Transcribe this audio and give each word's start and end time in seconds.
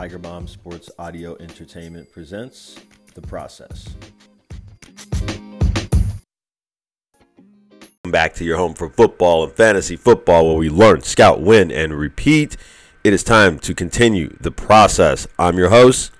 Tiger 0.00 0.16
Bomb 0.16 0.48
Sports 0.48 0.90
Audio 0.98 1.36
Entertainment 1.40 2.10
presents 2.10 2.80
The 3.12 3.20
Process. 3.20 3.86
Back 8.04 8.32
to 8.36 8.44
your 8.46 8.56
home 8.56 8.72
for 8.72 8.88
football 8.88 9.44
and 9.44 9.52
fantasy 9.52 9.96
football, 9.96 10.48
where 10.48 10.56
we 10.56 10.70
learn, 10.70 11.02
scout, 11.02 11.42
win, 11.42 11.70
and 11.70 11.92
repeat. 11.92 12.56
It 13.04 13.12
is 13.12 13.22
time 13.22 13.58
to 13.58 13.74
continue 13.74 14.34
the 14.40 14.50
process. 14.50 15.26
I'm 15.38 15.58
your 15.58 15.68
host, 15.68 16.12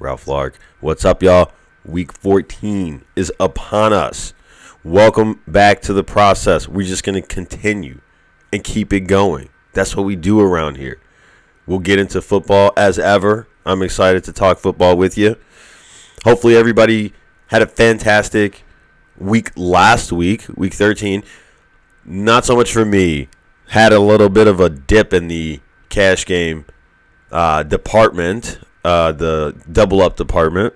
Ralph 0.00 0.26
Lark. 0.26 0.58
What's 0.80 1.04
up, 1.04 1.22
y'all? 1.22 1.52
Week 1.84 2.12
14 2.12 3.04
is 3.14 3.32
upon 3.38 3.92
us. 3.92 4.34
Welcome 4.82 5.42
back 5.46 5.80
to 5.82 5.92
the 5.92 6.02
process. 6.02 6.66
We're 6.66 6.88
just 6.88 7.04
going 7.04 7.22
to 7.22 7.28
continue 7.28 8.00
and 8.52 8.64
keep 8.64 8.92
it 8.92 9.02
going. 9.02 9.50
That's 9.74 9.94
what 9.94 10.06
we 10.06 10.16
do 10.16 10.40
around 10.40 10.78
here. 10.78 11.00
We'll 11.68 11.80
get 11.80 11.98
into 11.98 12.22
football 12.22 12.72
as 12.78 12.98
ever. 12.98 13.46
I'm 13.66 13.82
excited 13.82 14.24
to 14.24 14.32
talk 14.32 14.58
football 14.58 14.96
with 14.96 15.18
you. 15.18 15.36
Hopefully, 16.24 16.56
everybody 16.56 17.12
had 17.48 17.60
a 17.60 17.66
fantastic 17.66 18.64
week 19.18 19.50
last 19.54 20.10
week, 20.10 20.46
week 20.56 20.72
13. 20.72 21.22
Not 22.06 22.46
so 22.46 22.56
much 22.56 22.72
for 22.72 22.86
me. 22.86 23.28
Had 23.68 23.92
a 23.92 24.00
little 24.00 24.30
bit 24.30 24.46
of 24.46 24.60
a 24.60 24.70
dip 24.70 25.12
in 25.12 25.28
the 25.28 25.60
cash 25.90 26.24
game 26.24 26.64
uh, 27.30 27.64
department, 27.64 28.58
uh, 28.82 29.12
the 29.12 29.54
double 29.70 30.00
up 30.00 30.16
department. 30.16 30.74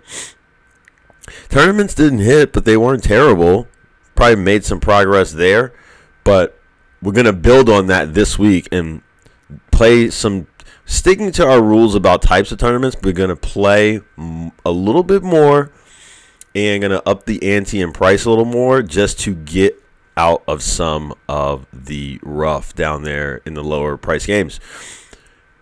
Tournaments 1.48 1.94
didn't 1.94 2.18
hit, 2.18 2.52
but 2.52 2.66
they 2.66 2.76
weren't 2.76 3.02
terrible. 3.04 3.66
Probably 4.14 4.36
made 4.36 4.66
some 4.66 4.78
progress 4.78 5.32
there, 5.32 5.72
but 6.22 6.60
we're 7.00 7.12
going 7.12 7.24
to 7.24 7.32
build 7.32 7.70
on 7.70 7.86
that 7.86 8.12
this 8.12 8.38
week 8.38 8.68
and 8.70 9.00
play 9.70 10.10
some 10.10 10.46
sticking 10.92 11.32
to 11.32 11.48
our 11.48 11.62
rules 11.62 11.94
about 11.94 12.20
types 12.20 12.52
of 12.52 12.58
tournaments, 12.58 12.96
we're 13.02 13.12
going 13.12 13.30
to 13.30 13.36
play 13.36 14.00
a 14.64 14.70
little 14.70 15.02
bit 15.02 15.22
more 15.22 15.72
and 16.54 16.82
going 16.82 16.90
to 16.90 17.08
up 17.08 17.24
the 17.24 17.42
ante 17.54 17.80
and 17.80 17.94
price 17.94 18.26
a 18.26 18.30
little 18.30 18.44
more 18.44 18.82
just 18.82 19.18
to 19.20 19.34
get 19.34 19.82
out 20.18 20.42
of 20.46 20.62
some 20.62 21.14
of 21.28 21.66
the 21.72 22.20
rough 22.22 22.74
down 22.74 23.04
there 23.04 23.40
in 23.46 23.54
the 23.54 23.64
lower 23.64 23.96
price 23.96 24.26
games. 24.26 24.60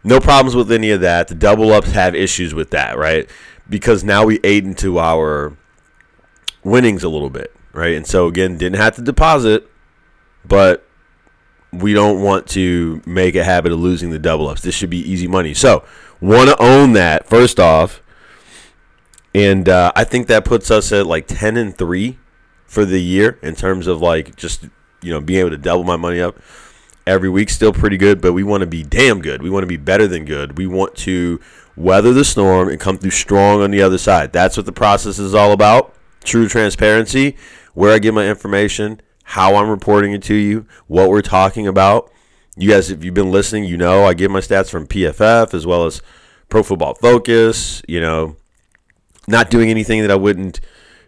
No 0.02 0.18
problems 0.18 0.56
with 0.56 0.72
any 0.72 0.90
of 0.90 1.00
that. 1.02 1.28
The 1.28 1.36
double 1.36 1.72
ups 1.72 1.92
have 1.92 2.16
issues 2.16 2.52
with 2.52 2.70
that, 2.70 2.98
right? 2.98 3.30
Because 3.68 4.02
now 4.02 4.24
we 4.24 4.40
ate 4.42 4.64
into 4.64 4.98
our 4.98 5.56
winnings 6.64 7.04
a 7.04 7.08
little 7.08 7.30
bit, 7.30 7.54
right? 7.72 7.94
And 7.94 8.06
so 8.06 8.26
again, 8.26 8.58
didn't 8.58 8.80
have 8.80 8.96
to 8.96 9.02
deposit, 9.02 9.70
but 10.44 10.84
we 11.72 11.92
don't 11.92 12.20
want 12.22 12.46
to 12.48 13.00
make 13.06 13.34
a 13.36 13.44
habit 13.44 13.72
of 13.72 13.78
losing 13.78 14.10
the 14.10 14.18
double 14.18 14.48
ups. 14.48 14.62
This 14.62 14.74
should 14.74 14.90
be 14.90 14.98
easy 14.98 15.26
money. 15.26 15.54
So, 15.54 15.84
want 16.20 16.50
to 16.50 16.62
own 16.62 16.92
that 16.94 17.26
first 17.26 17.58
off. 17.58 18.02
And 19.34 19.68
uh, 19.68 19.92
I 19.94 20.04
think 20.04 20.26
that 20.26 20.44
puts 20.44 20.70
us 20.70 20.92
at 20.92 21.06
like 21.06 21.26
10 21.26 21.56
and 21.56 21.76
3 21.76 22.18
for 22.66 22.84
the 22.84 23.00
year 23.00 23.38
in 23.42 23.54
terms 23.54 23.86
of 23.86 24.00
like 24.00 24.36
just, 24.36 24.64
you 25.02 25.12
know, 25.12 25.20
being 25.20 25.40
able 25.40 25.50
to 25.50 25.58
double 25.58 25.84
my 25.84 25.96
money 25.96 26.20
up 26.20 26.36
every 27.06 27.28
week. 27.28 27.50
Still 27.50 27.72
pretty 27.72 27.96
good, 27.96 28.20
but 28.20 28.32
we 28.32 28.42
want 28.42 28.62
to 28.62 28.66
be 28.66 28.82
damn 28.82 29.20
good. 29.20 29.42
We 29.42 29.50
want 29.50 29.62
to 29.62 29.68
be 29.68 29.76
better 29.76 30.06
than 30.06 30.24
good. 30.24 30.58
We 30.58 30.66
want 30.66 30.96
to 30.96 31.40
weather 31.76 32.12
the 32.12 32.24
storm 32.24 32.68
and 32.68 32.80
come 32.80 32.98
through 32.98 33.10
strong 33.10 33.62
on 33.62 33.70
the 33.70 33.82
other 33.82 33.98
side. 33.98 34.32
That's 34.32 34.56
what 34.56 34.66
the 34.66 34.72
process 34.72 35.18
is 35.18 35.34
all 35.34 35.52
about. 35.52 35.94
True 36.24 36.48
transparency, 36.48 37.36
where 37.72 37.94
I 37.94 37.98
get 37.98 38.12
my 38.12 38.28
information 38.28 39.00
how 39.30 39.54
I'm 39.54 39.70
reporting 39.70 40.12
it 40.12 40.24
to 40.24 40.34
you, 40.34 40.66
what 40.88 41.08
we're 41.08 41.22
talking 41.22 41.68
about. 41.68 42.10
You 42.56 42.68
guys, 42.68 42.90
if 42.90 43.04
you've 43.04 43.14
been 43.14 43.30
listening, 43.30 43.62
you 43.62 43.76
know 43.76 44.04
I 44.04 44.12
get 44.12 44.28
my 44.28 44.40
stats 44.40 44.68
from 44.68 44.88
PFF 44.88 45.54
as 45.54 45.64
well 45.64 45.86
as 45.86 46.02
Pro 46.48 46.64
Football 46.64 46.94
Focus. 46.94 47.80
You 47.86 48.00
know, 48.00 48.36
not 49.28 49.48
doing 49.48 49.70
anything 49.70 50.02
that 50.02 50.10
I 50.10 50.16
wouldn't 50.16 50.58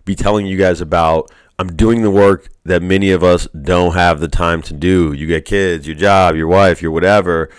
be 0.05 0.15
telling 0.15 0.47
you 0.47 0.57
guys 0.57 0.81
about. 0.81 1.33
I'm 1.59 1.75
doing 1.75 2.03
the 2.03 2.13
work 2.13 2.49
that 2.65 2.81
many 2.81 3.11
of 3.11 3.25
us 3.25 3.49
don't 3.49 3.95
have 3.95 4.21
the 4.21 4.29
time 4.29 4.63
to 4.63 4.73
do. 4.73 5.13
You 5.13 5.27
get 5.27 5.45
kids, 5.45 5.89
your 5.89 5.97
job, 5.97 6.37
your 6.37 6.47
wife, 6.47 6.81
your 6.81 6.93
whatever 6.93 7.51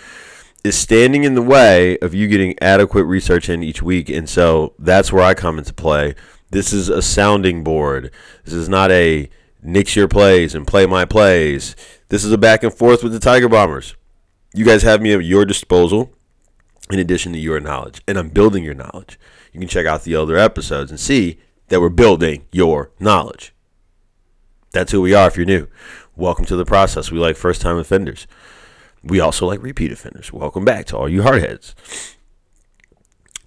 is 0.64 0.78
standing 0.78 1.24
in 1.24 1.34
the 1.34 1.42
way 1.42 1.98
of 1.98 2.14
you 2.14 2.26
getting 2.26 2.54
adequate 2.62 3.04
research 3.04 3.50
in 3.50 3.62
each 3.62 3.82
week. 3.82 4.08
And 4.08 4.26
so 4.26 4.72
that's 4.78 5.12
where 5.12 5.24
I 5.24 5.34
come 5.34 5.58
into 5.58 5.74
play. 5.74 6.14
This 6.50 6.72
is 6.72 6.88
a 6.88 7.02
sounding 7.02 7.62
board. 7.62 8.10
This 8.46 8.54
is 8.54 8.66
not 8.66 8.90
a 8.90 9.28
nix 9.64 9.96
your 9.96 10.06
plays 10.06 10.54
and 10.54 10.66
play 10.66 10.86
my 10.86 11.04
plays. 11.04 11.74
This 12.08 12.22
is 12.22 12.30
a 12.30 12.38
back 12.38 12.62
and 12.62 12.72
forth 12.72 13.02
with 13.02 13.12
the 13.12 13.18
Tiger 13.18 13.48
Bombers. 13.48 13.96
You 14.52 14.64
guys 14.64 14.82
have 14.82 15.00
me 15.02 15.14
at 15.14 15.24
your 15.24 15.44
disposal 15.44 16.12
in 16.90 16.98
addition 16.98 17.32
to 17.32 17.38
your 17.38 17.58
knowledge, 17.58 18.02
and 18.06 18.18
I'm 18.18 18.28
building 18.28 18.62
your 18.62 18.74
knowledge. 18.74 19.18
You 19.52 19.58
can 19.58 19.68
check 19.68 19.86
out 19.86 20.04
the 20.04 20.14
other 20.14 20.36
episodes 20.36 20.90
and 20.90 21.00
see 21.00 21.40
that 21.68 21.80
we're 21.80 21.88
building 21.88 22.44
your 22.52 22.92
knowledge. 23.00 23.54
That's 24.72 24.92
who 24.92 25.00
we 25.00 25.14
are 25.14 25.28
if 25.28 25.36
you're 25.36 25.46
new. 25.46 25.66
Welcome 26.14 26.44
to 26.46 26.56
the 26.56 26.66
process. 26.66 27.10
We 27.10 27.18
like 27.18 27.36
first 27.36 27.62
time 27.62 27.78
offenders. 27.78 28.26
We 29.02 29.18
also 29.18 29.46
like 29.46 29.62
repeat 29.62 29.92
offenders. 29.92 30.32
Welcome 30.32 30.64
back 30.64 30.86
to 30.86 30.96
all 30.96 31.08
you 31.08 31.22
hardheads. 31.22 31.74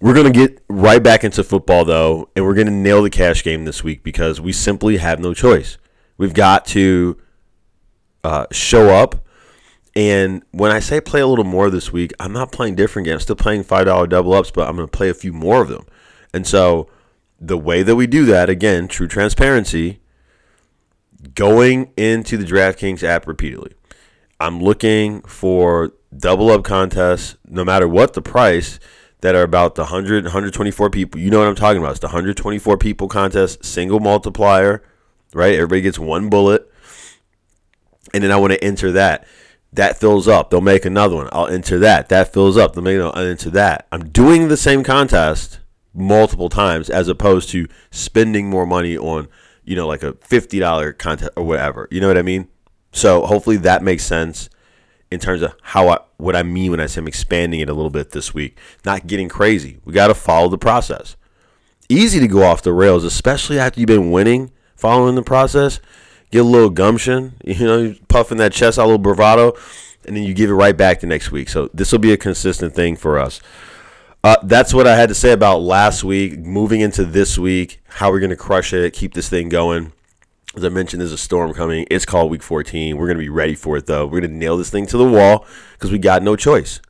We're 0.00 0.14
going 0.14 0.32
to 0.32 0.38
get 0.38 0.62
right 0.68 1.02
back 1.02 1.24
into 1.24 1.42
football, 1.42 1.84
though, 1.84 2.30
and 2.34 2.44
we're 2.44 2.54
going 2.54 2.68
to 2.68 2.72
nail 2.72 3.02
the 3.02 3.10
cash 3.10 3.42
game 3.42 3.64
this 3.64 3.82
week 3.82 4.02
because 4.02 4.40
we 4.40 4.52
simply 4.52 4.96
have 4.98 5.20
no 5.20 5.34
choice. 5.34 5.76
We've 6.18 6.34
got 6.34 6.66
to 6.66 7.16
uh, 8.24 8.46
show 8.50 8.90
up. 8.90 9.24
And 9.96 10.42
when 10.50 10.70
I 10.70 10.80
say 10.80 11.00
play 11.00 11.20
a 11.20 11.26
little 11.26 11.44
more 11.44 11.70
this 11.70 11.92
week, 11.92 12.12
I'm 12.20 12.32
not 12.32 12.52
playing 12.52 12.74
different 12.74 13.06
games. 13.06 13.14
I'm 13.14 13.20
still 13.20 13.36
playing 13.36 13.64
$5 13.64 14.08
double 14.08 14.34
ups, 14.34 14.50
but 14.50 14.68
I'm 14.68 14.76
going 14.76 14.86
to 14.86 14.96
play 14.96 15.08
a 15.08 15.14
few 15.14 15.32
more 15.32 15.62
of 15.62 15.68
them. 15.68 15.86
And 16.34 16.46
so 16.46 16.88
the 17.40 17.56
way 17.56 17.82
that 17.82 17.96
we 17.96 18.06
do 18.06 18.24
that, 18.26 18.50
again, 18.50 18.86
true 18.86 19.08
transparency, 19.08 20.00
going 21.34 21.92
into 21.96 22.36
the 22.36 22.44
DraftKings 22.44 23.02
app 23.02 23.26
repeatedly. 23.26 23.74
I'm 24.40 24.60
looking 24.60 25.22
for 25.22 25.92
double 26.16 26.50
up 26.50 26.62
contests, 26.62 27.36
no 27.46 27.64
matter 27.64 27.88
what 27.88 28.14
the 28.14 28.22
price, 28.22 28.78
that 29.20 29.34
are 29.34 29.42
about 29.42 29.74
the 29.74 29.82
100, 29.82 30.24
124 30.24 30.90
people. 30.90 31.20
You 31.20 31.30
know 31.30 31.38
what 31.38 31.48
I'm 31.48 31.56
talking 31.56 31.80
about. 31.80 31.92
It's 31.92 32.00
the 32.00 32.06
124 32.06 32.78
people 32.78 33.08
contest, 33.08 33.64
single 33.64 33.98
multiplier 33.98 34.82
right? 35.34 35.54
Everybody 35.54 35.82
gets 35.82 35.98
one 35.98 36.28
bullet. 36.28 36.70
And 38.14 38.24
then 38.24 38.32
I 38.32 38.36
want 38.36 38.52
to 38.52 38.64
enter 38.64 38.92
that. 38.92 39.26
That 39.72 39.98
fills 39.98 40.26
up. 40.26 40.50
They'll 40.50 40.60
make 40.60 40.84
another 40.84 41.16
one. 41.16 41.28
I'll 41.30 41.46
enter 41.46 41.78
that. 41.80 42.08
That 42.08 42.32
fills 42.32 42.56
up. 42.56 42.72
They'll 42.72 42.82
make 42.82 42.96
another, 42.96 43.16
I'll 43.16 43.26
enter 43.26 43.50
that. 43.50 43.86
I'm 43.92 44.08
doing 44.08 44.48
the 44.48 44.56
same 44.56 44.82
contest 44.82 45.60
multiple 45.94 46.48
times 46.48 46.88
as 46.88 47.08
opposed 47.08 47.50
to 47.50 47.66
spending 47.90 48.48
more 48.48 48.66
money 48.66 48.96
on, 48.96 49.28
you 49.64 49.76
know, 49.76 49.86
like 49.86 50.02
a 50.02 50.12
$50 50.14 50.96
contest 50.96 51.32
or 51.36 51.44
whatever. 51.44 51.88
You 51.90 52.00
know 52.00 52.08
what 52.08 52.18
I 52.18 52.22
mean? 52.22 52.48
So 52.92 53.26
hopefully 53.26 53.58
that 53.58 53.82
makes 53.82 54.04
sense 54.04 54.48
in 55.10 55.20
terms 55.20 55.42
of 55.42 55.54
how 55.62 55.88
I, 55.88 55.98
what 56.16 56.36
I 56.36 56.42
mean 56.42 56.70
when 56.70 56.80
I 56.80 56.86
say 56.86 57.00
I'm 57.00 57.08
expanding 57.08 57.60
it 57.60 57.68
a 57.68 57.74
little 57.74 57.90
bit 57.90 58.10
this 58.10 58.32
week. 58.32 58.58
Not 58.84 59.06
getting 59.06 59.28
crazy. 59.28 59.78
We 59.84 59.92
got 59.92 60.08
to 60.08 60.14
follow 60.14 60.48
the 60.48 60.58
process. 60.58 61.16
Easy 61.90 62.20
to 62.20 62.28
go 62.28 62.42
off 62.42 62.62
the 62.62 62.72
rails, 62.72 63.04
especially 63.04 63.58
after 63.58 63.80
you've 63.80 63.86
been 63.86 64.10
winning 64.10 64.50
following 64.78 65.16
the 65.16 65.22
process, 65.22 65.80
get 66.30 66.38
a 66.38 66.44
little 66.44 66.70
gumption, 66.70 67.34
you 67.44 67.66
know, 67.66 67.94
puffing 68.08 68.38
that 68.38 68.52
chest 68.52 68.78
out, 68.78 68.84
a 68.84 68.86
little 68.86 68.98
bravado, 68.98 69.54
and 70.06 70.16
then 70.16 70.24
you 70.24 70.32
give 70.32 70.48
it 70.48 70.54
right 70.54 70.76
back 70.76 71.00
the 71.00 71.06
next 71.06 71.30
week. 71.30 71.50
So 71.50 71.68
this 71.74 71.92
will 71.92 71.98
be 71.98 72.12
a 72.12 72.16
consistent 72.16 72.74
thing 72.74 72.96
for 72.96 73.18
us. 73.18 73.40
Uh, 74.24 74.36
that's 74.42 74.72
what 74.72 74.86
I 74.86 74.96
had 74.96 75.08
to 75.10 75.14
say 75.14 75.32
about 75.32 75.58
last 75.58 76.02
week. 76.02 76.38
Moving 76.38 76.80
into 76.80 77.04
this 77.04 77.38
week, 77.38 77.82
how 77.86 78.10
we're 78.10 78.20
going 78.20 78.30
to 78.30 78.36
crush 78.36 78.72
it, 78.72 78.92
keep 78.92 79.14
this 79.14 79.28
thing 79.28 79.48
going. 79.48 79.92
As 80.56 80.64
I 80.64 80.70
mentioned, 80.70 81.00
there's 81.00 81.12
a 81.12 81.18
storm 81.18 81.52
coming. 81.54 81.86
It's 81.90 82.06
called 82.06 82.30
Week 82.30 82.42
14. 82.42 82.96
We're 82.96 83.06
going 83.06 83.18
to 83.18 83.22
be 83.22 83.28
ready 83.28 83.54
for 83.54 83.76
it, 83.76 83.86
though. 83.86 84.06
We're 84.06 84.20
going 84.20 84.32
to 84.32 84.36
nail 84.36 84.56
this 84.56 84.70
thing 84.70 84.86
to 84.86 84.96
the 84.96 85.08
wall 85.08 85.46
because 85.72 85.92
we 85.92 85.98
got 85.98 86.22
no 86.22 86.36
choice. 86.36 86.80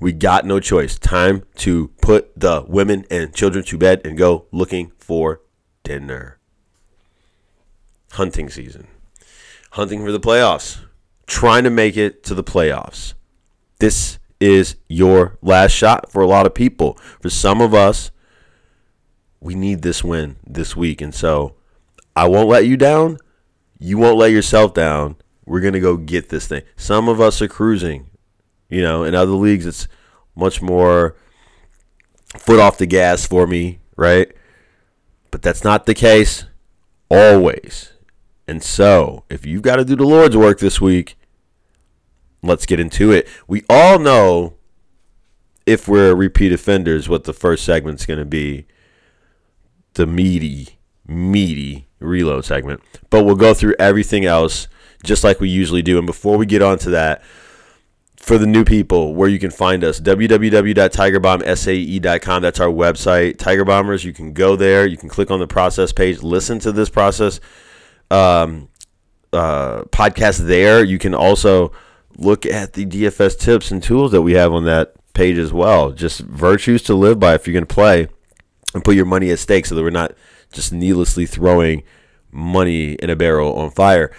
We 0.00 0.12
got 0.12 0.44
no 0.44 0.58
choice. 0.60 0.98
Time 0.98 1.44
to 1.58 1.88
put 2.00 2.38
the 2.38 2.64
women 2.66 3.04
and 3.08 3.32
children 3.32 3.64
to 3.64 3.78
bed 3.78 4.02
and 4.04 4.18
go 4.18 4.46
looking 4.50 4.92
for 4.98 5.40
dinner. 5.82 6.38
Hunting 8.12 8.50
season. 8.50 8.86
Hunting 9.72 10.04
for 10.04 10.12
the 10.12 10.20
playoffs. 10.20 10.80
Trying 11.26 11.64
to 11.64 11.70
make 11.70 11.96
it 11.96 12.22
to 12.24 12.34
the 12.34 12.44
playoffs. 12.44 13.14
This 13.78 14.18
is 14.40 14.76
your 14.88 15.38
last 15.40 15.72
shot 15.72 16.10
for 16.10 16.20
a 16.20 16.26
lot 16.26 16.46
of 16.46 16.54
people. 16.54 16.94
For 17.20 17.30
some 17.30 17.60
of 17.60 17.74
us, 17.74 18.10
we 19.40 19.54
need 19.54 19.82
this 19.82 20.04
win 20.04 20.36
this 20.46 20.76
week. 20.76 21.00
And 21.00 21.14
so 21.14 21.54
I 22.14 22.28
won't 22.28 22.48
let 22.48 22.66
you 22.66 22.76
down. 22.76 23.18
You 23.78 23.98
won't 23.98 24.18
let 24.18 24.30
yourself 24.30 24.74
down. 24.74 25.16
We're 25.46 25.60
going 25.60 25.72
to 25.72 25.80
go 25.80 25.96
get 25.96 26.28
this 26.28 26.46
thing. 26.46 26.62
Some 26.76 27.08
of 27.08 27.20
us 27.20 27.42
are 27.42 27.48
cruising. 27.48 28.10
You 28.68 28.82
know, 28.82 29.04
in 29.04 29.14
other 29.14 29.32
leagues, 29.32 29.66
it's 29.66 29.88
much 30.34 30.62
more 30.62 31.16
foot 32.36 32.60
off 32.60 32.78
the 32.78 32.86
gas 32.86 33.26
for 33.26 33.46
me, 33.46 33.80
right? 33.96 34.32
But 35.32 35.42
that's 35.42 35.64
not 35.64 35.86
the 35.86 35.94
case 35.94 36.44
always. 37.10 37.94
And 38.46 38.62
so, 38.62 39.24
if 39.28 39.44
you've 39.44 39.62
got 39.62 39.76
to 39.76 39.84
do 39.84 39.96
the 39.96 40.04
Lord's 40.04 40.36
work 40.36 40.60
this 40.60 40.80
week, 40.80 41.16
let's 42.42 42.66
get 42.66 42.78
into 42.78 43.10
it. 43.10 43.28
We 43.48 43.64
all 43.68 43.98
know 43.98 44.54
if 45.66 45.88
we're 45.88 46.14
repeat 46.14 46.52
offenders, 46.52 47.08
what 47.08 47.24
the 47.24 47.32
first 47.32 47.64
segment's 47.64 48.06
going 48.06 48.18
to 48.18 48.24
be 48.24 48.66
the 49.94 50.06
meaty, 50.06 50.78
meaty 51.06 51.88
reload 51.98 52.44
segment. 52.44 52.82
But 53.10 53.24
we'll 53.24 53.36
go 53.36 53.54
through 53.54 53.76
everything 53.78 54.24
else 54.24 54.68
just 55.02 55.24
like 55.24 55.40
we 55.40 55.48
usually 55.48 55.82
do. 55.82 55.98
And 55.98 56.06
before 56.06 56.36
we 56.36 56.46
get 56.46 56.62
on 56.62 56.78
to 56.80 56.90
that, 56.90 57.22
for 58.22 58.38
the 58.38 58.46
new 58.46 58.64
people, 58.64 59.14
where 59.16 59.28
you 59.28 59.40
can 59.40 59.50
find 59.50 59.82
us, 59.82 59.98
www.tigerbombsae.com. 60.00 62.42
That's 62.42 62.60
our 62.60 62.68
website. 62.68 63.36
Tiger 63.36 63.64
Bombers, 63.64 64.04
you 64.04 64.12
can 64.12 64.32
go 64.32 64.54
there. 64.54 64.86
You 64.86 64.96
can 64.96 65.08
click 65.08 65.32
on 65.32 65.40
the 65.40 65.48
process 65.48 65.92
page, 65.92 66.22
listen 66.22 66.60
to 66.60 66.70
this 66.70 66.88
process 66.88 67.40
um, 68.12 68.68
uh, 69.32 69.82
podcast 69.86 70.46
there. 70.46 70.84
You 70.84 70.98
can 70.98 71.16
also 71.16 71.72
look 72.16 72.46
at 72.46 72.74
the 72.74 72.86
DFS 72.86 73.36
tips 73.40 73.72
and 73.72 73.82
tools 73.82 74.12
that 74.12 74.22
we 74.22 74.34
have 74.34 74.52
on 74.52 74.66
that 74.66 74.94
page 75.14 75.36
as 75.36 75.52
well. 75.52 75.90
Just 75.90 76.20
virtues 76.20 76.84
to 76.84 76.94
live 76.94 77.18
by 77.18 77.34
if 77.34 77.48
you're 77.48 77.54
going 77.54 77.66
to 77.66 77.74
play 77.74 78.06
and 78.72 78.84
put 78.84 78.94
your 78.94 79.04
money 79.04 79.32
at 79.32 79.40
stake 79.40 79.66
so 79.66 79.74
that 79.74 79.82
we're 79.82 79.90
not 79.90 80.12
just 80.52 80.72
needlessly 80.72 81.26
throwing 81.26 81.82
money 82.30 82.92
in 82.92 83.10
a 83.10 83.16
barrel 83.16 83.52
on 83.54 83.72
fire. 83.72 84.12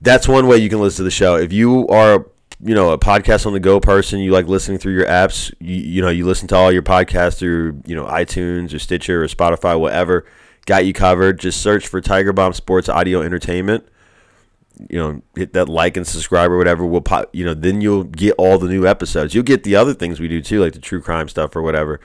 That's 0.00 0.26
one 0.26 0.46
way 0.46 0.56
you 0.56 0.70
can 0.70 0.80
listen 0.80 0.96
to 0.98 1.02
the 1.02 1.10
show. 1.10 1.36
If 1.36 1.52
you 1.52 1.86
are 1.88 2.24
you 2.64 2.74
know 2.74 2.90
a 2.90 2.98
podcast 2.98 3.46
on 3.46 3.52
the 3.52 3.60
go 3.60 3.78
person 3.78 4.20
you 4.20 4.32
like 4.32 4.46
listening 4.46 4.78
through 4.78 4.94
your 4.94 5.06
apps 5.06 5.52
you, 5.60 5.76
you 5.76 6.02
know 6.02 6.08
you 6.08 6.24
listen 6.24 6.48
to 6.48 6.56
all 6.56 6.72
your 6.72 6.82
podcasts 6.82 7.38
through 7.38 7.80
you 7.86 7.94
know 7.94 8.06
itunes 8.06 8.74
or 8.74 8.78
stitcher 8.78 9.22
or 9.22 9.26
spotify 9.26 9.78
whatever 9.78 10.24
got 10.66 10.86
you 10.86 10.92
covered 10.92 11.38
just 11.38 11.60
search 11.60 11.86
for 11.86 12.00
tiger 12.00 12.32
bomb 12.32 12.52
sports 12.52 12.88
audio 12.88 13.22
entertainment. 13.22 13.86
You 14.90 14.98
know 14.98 15.22
hit 15.36 15.52
that 15.52 15.68
like 15.68 15.96
and 15.96 16.06
subscribe 16.06 16.50
or 16.50 16.58
whatever 16.58 16.84
will 16.84 17.00
pop 17.00 17.30
you 17.32 17.44
know 17.44 17.54
then 17.54 17.80
you'll 17.80 18.04
get 18.04 18.34
all 18.38 18.58
the 18.58 18.68
new 18.68 18.86
episodes. 18.86 19.34
You'll 19.34 19.44
get 19.44 19.62
the 19.62 19.76
other 19.76 19.94
things 19.94 20.18
we 20.18 20.26
do 20.26 20.40
too 20.40 20.60
like 20.60 20.72
the 20.72 20.80
true 20.80 21.00
crime 21.00 21.28
stuff 21.28 21.54
or 21.54 21.62
whatever. 21.62 22.00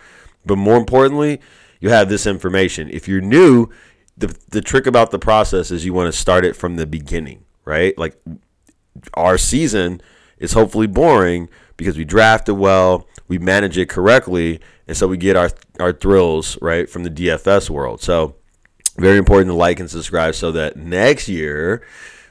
But 0.46 0.58
more 0.58 0.78
importantly 0.78 1.42
you 1.80 1.90
have 1.90 2.10
this 2.10 2.28
information. 2.28 2.90
If 2.92 3.08
you're 3.08 3.22
new 3.22 3.70
the, 4.18 4.38
the 4.50 4.62
trick 4.62 4.86
about 4.86 5.12
the 5.12 5.20
process 5.20 5.72
is 5.72 5.86
you 5.86 5.94
want 5.94 6.14
to 6.14 6.20
start 6.20 6.46
it 6.46 6.56
from 6.56 6.76
the 6.76 6.86
beginning 6.86 7.46
right? 7.66 7.98
Like 7.98 8.20
our 9.14 9.38
season 9.38 10.02
is 10.40 10.54
hopefully 10.54 10.88
boring 10.88 11.50
because 11.78 11.98
we 11.98 12.06
draft 12.06 12.50
it 12.50 12.54
well, 12.54 13.08
we 13.28 13.38
manage 13.38 13.78
it 13.78 13.90
correctly, 13.90 14.60
and 14.88 14.98
so 14.98 15.08
we 15.08 15.18
get 15.18 15.36
our 15.36 15.52
our 15.80 15.94
thrills 15.94 16.58
right 16.62 16.90
from 16.90 17.04
the 17.04 17.10
DFS 17.10 17.70
world. 17.70 18.02
So 18.02 18.36
very 18.98 19.18
important 19.18 19.50
to 19.50 19.54
like 19.54 19.80
and 19.80 19.90
subscribe 19.90 20.36
so 20.36 20.52
that 20.52 20.76
next 20.76 21.30
year 21.30 21.86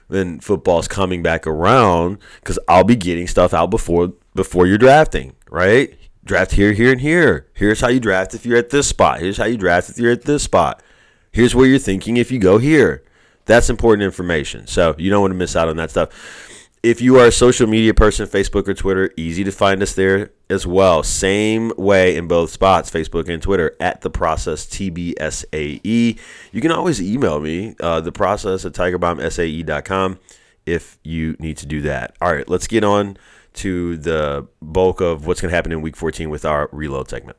when 0.08 0.40
football's 0.40 0.88
coming 0.88 1.22
back 1.22 1.46
around 1.46 2.18
because 2.40 2.58
I'll 2.68 2.84
be 2.84 2.96
getting 2.96 3.26
stuff 3.26 3.54
out 3.54 3.70
before 3.70 4.12
before 4.34 4.66
you're 4.66 4.78
drafting, 4.78 5.34
right? 5.50 5.94
Draft 6.24 6.52
here, 6.52 6.72
here, 6.72 6.92
and 6.92 7.00
here. 7.00 7.48
Here's 7.54 7.80
how 7.80 7.88
you 7.88 8.00
draft 8.00 8.34
if 8.34 8.44
you're 8.44 8.58
at 8.58 8.70
this 8.70 8.86
spot. 8.86 9.20
Here's 9.20 9.38
how 9.38 9.46
you 9.46 9.56
draft 9.56 9.88
if 9.88 9.98
you're 9.98 10.12
at 10.12 10.22
this 10.22 10.42
spot. 10.42 10.82
Here's 11.32 11.54
where 11.54 11.66
you're 11.66 11.78
thinking 11.78 12.16
if 12.16 12.30
you 12.30 12.38
go 12.38 12.58
here. 12.58 13.02
That's 13.46 13.70
important 13.70 14.02
information. 14.02 14.66
So 14.66 14.94
you 14.98 15.08
don't 15.08 15.22
want 15.22 15.30
to 15.30 15.36
miss 15.36 15.56
out 15.56 15.68
on 15.68 15.76
that 15.76 15.90
stuff 15.90 16.10
if 16.88 17.02
you 17.02 17.18
are 17.18 17.26
a 17.26 17.32
social 17.32 17.66
media 17.66 17.92
person, 17.92 18.26
Facebook 18.26 18.66
or 18.66 18.72
Twitter, 18.72 19.12
easy 19.14 19.44
to 19.44 19.52
find 19.52 19.82
us 19.82 19.92
there 19.92 20.30
as 20.48 20.66
well. 20.66 21.02
Same 21.02 21.70
way 21.76 22.16
in 22.16 22.26
both 22.26 22.50
spots, 22.50 22.90
Facebook 22.90 23.28
and 23.28 23.42
Twitter, 23.42 23.76
at 23.78 24.00
the 24.00 24.08
process 24.08 24.64
TBSAE. 24.64 26.18
You 26.50 26.60
can 26.62 26.70
always 26.70 27.02
email 27.02 27.40
me, 27.40 27.76
uh, 27.80 28.00
the 28.00 28.10
process 28.10 28.64
at 28.64 28.72
tigerbombsae.com 28.72 30.18
if 30.64 30.98
you 31.02 31.36
need 31.38 31.58
to 31.58 31.66
do 31.66 31.82
that. 31.82 32.16
All 32.22 32.32
right, 32.32 32.48
let's 32.48 32.66
get 32.66 32.84
on 32.84 33.18
to 33.54 33.98
the 33.98 34.46
bulk 34.62 35.02
of 35.02 35.26
what's 35.26 35.42
going 35.42 35.50
to 35.50 35.56
happen 35.56 35.72
in 35.72 35.82
week 35.82 35.96
14 35.96 36.30
with 36.30 36.46
our 36.46 36.70
reload 36.72 37.10
segment. 37.10 37.36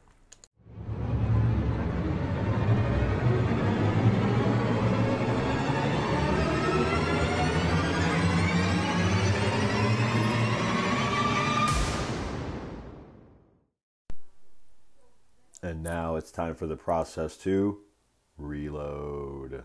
And 15.80 15.86
now 15.86 16.18
it's 16.18 16.30
time 16.30 16.56
for 16.56 16.68
the 16.68 16.76
process 16.76 17.38
to 17.38 17.78
reload. 18.38 19.64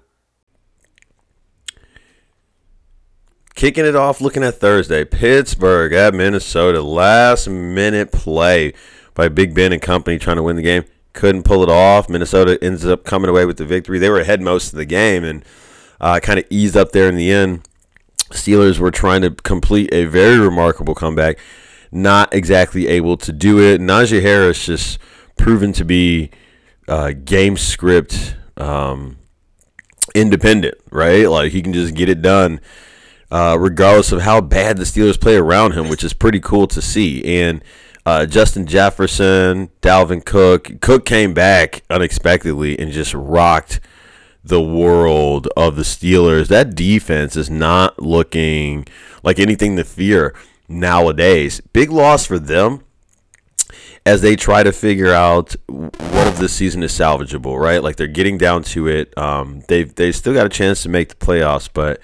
Kicking 3.56 3.84
it 3.84 3.96
off, 3.96 4.20
looking 4.20 4.44
at 4.44 4.55
Thursday, 4.55 5.05
Pittsburgh 5.05 5.93
at 5.93 6.14
Minnesota. 6.14 6.82
Last 6.82 7.49
minute 7.49 8.12
play 8.12 8.75
by 9.14 9.28
Big 9.28 9.56
Ben 9.56 9.72
and 9.72 9.82
company 9.82 10.16
trying 10.20 10.37
to 10.37 10.44
win 10.44 10.55
the 10.55 10.62
game. 10.62 10.84
Couldn't 11.14 11.43
pull 11.43 11.64
it 11.64 11.69
off. 11.69 12.08
Minnesota 12.08 12.62
ends 12.62 12.87
up 12.87 13.02
coming 13.02 13.28
away 13.28 13.44
with 13.44 13.56
the 13.56 13.67
victory. 13.67 13.99
They 13.99 14.08
were 14.08 14.20
ahead 14.20 14.40
most 14.40 14.72
of 14.72 14.76
the 14.76 14.84
game 14.84 15.25
and 15.25 15.44
uh, 16.00 16.20
kind 16.20 16.38
of 16.38 16.44
eased 16.49 16.76
up 16.76 16.93
there 16.93 17.08
in 17.08 17.17
the 17.17 17.32
end. 17.32 17.69
Steelers 18.31 18.78
were 18.78 18.93
trying 18.93 19.22
to 19.22 19.31
complete 19.31 19.93
a 19.93 20.05
very 20.05 20.38
remarkable 20.38 20.94
comeback. 20.94 21.40
Not 21.90 22.32
exactly 22.32 22.87
able 22.87 23.17
to 23.17 23.32
do 23.32 23.58
it. 23.60 23.81
Najee 23.81 24.22
Harris 24.22 24.64
just 24.64 25.00
proven 25.36 25.72
to 25.75 25.84
be 25.84 26.31
uh, 26.88 27.12
game 27.12 27.56
script 27.56 28.36
um, 28.56 29.19
independent, 30.14 30.76
right? 30.90 31.28
Like 31.28 31.52
he 31.52 31.62
can 31.62 31.72
just 31.72 31.94
get 31.94 32.08
it 32.08 32.22
done. 32.22 32.60
Uh, 33.31 33.56
regardless 33.58 34.12
of 34.12 34.20
how 34.22 34.40
bad 34.40 34.76
the 34.76 34.84
Steelers 34.84 35.20
play 35.20 35.34
around 35.34 35.72
him, 35.72 35.88
which 35.88 36.04
is 36.04 36.12
pretty 36.12 36.38
cool 36.38 36.69
to 36.69 36.81
see. 36.81 37.40
And 37.40 37.64
uh, 38.06 38.26
Justin 38.26 38.66
Jefferson, 38.66 39.70
Dalvin 39.82 40.25
Cook, 40.25 40.81
Cook 40.81 41.04
came 41.04 41.34
back 41.34 41.82
unexpectedly 41.90 42.78
and 42.78 42.92
just 42.92 43.12
rocked 43.12 43.81
the 44.44 44.60
world 44.60 45.48
of 45.56 45.75
the 45.75 45.82
Steelers. 45.82 46.48
That 46.48 46.76
defense 46.76 47.34
is 47.34 47.50
not 47.50 48.00
looking 48.00 48.86
like 49.22 49.38
anything 49.38 49.76
to 49.76 49.84
fear 49.84 50.34
nowadays. 50.69 51.60
Big 51.72 51.90
loss 51.90 52.26
for 52.26 52.38
them 52.38 52.84
as 54.06 54.21
they 54.21 54.37
try 54.37 54.62
to 54.62 54.73
figure 54.73 55.12
out 55.12 55.56
what 55.67 56.27
of 56.27 56.39
this 56.39 56.53
season 56.53 56.83
is 56.83 56.93
salvageable, 56.93 57.59
right? 57.59 57.83
Like 57.83 57.97
they're 57.97 58.06
getting 58.06 58.37
down 58.37 58.62
to 58.65 58.87
it. 58.87 59.17
Um, 59.17 59.63
they've 59.69 59.94
they 59.94 60.13
still 60.13 60.34
got 60.34 60.46
a 60.46 60.51
chance 60.51 60.82
to 60.82 60.89
make 60.89 61.08
the 61.08 61.15
playoffs, 61.15 61.69
but 61.73 62.01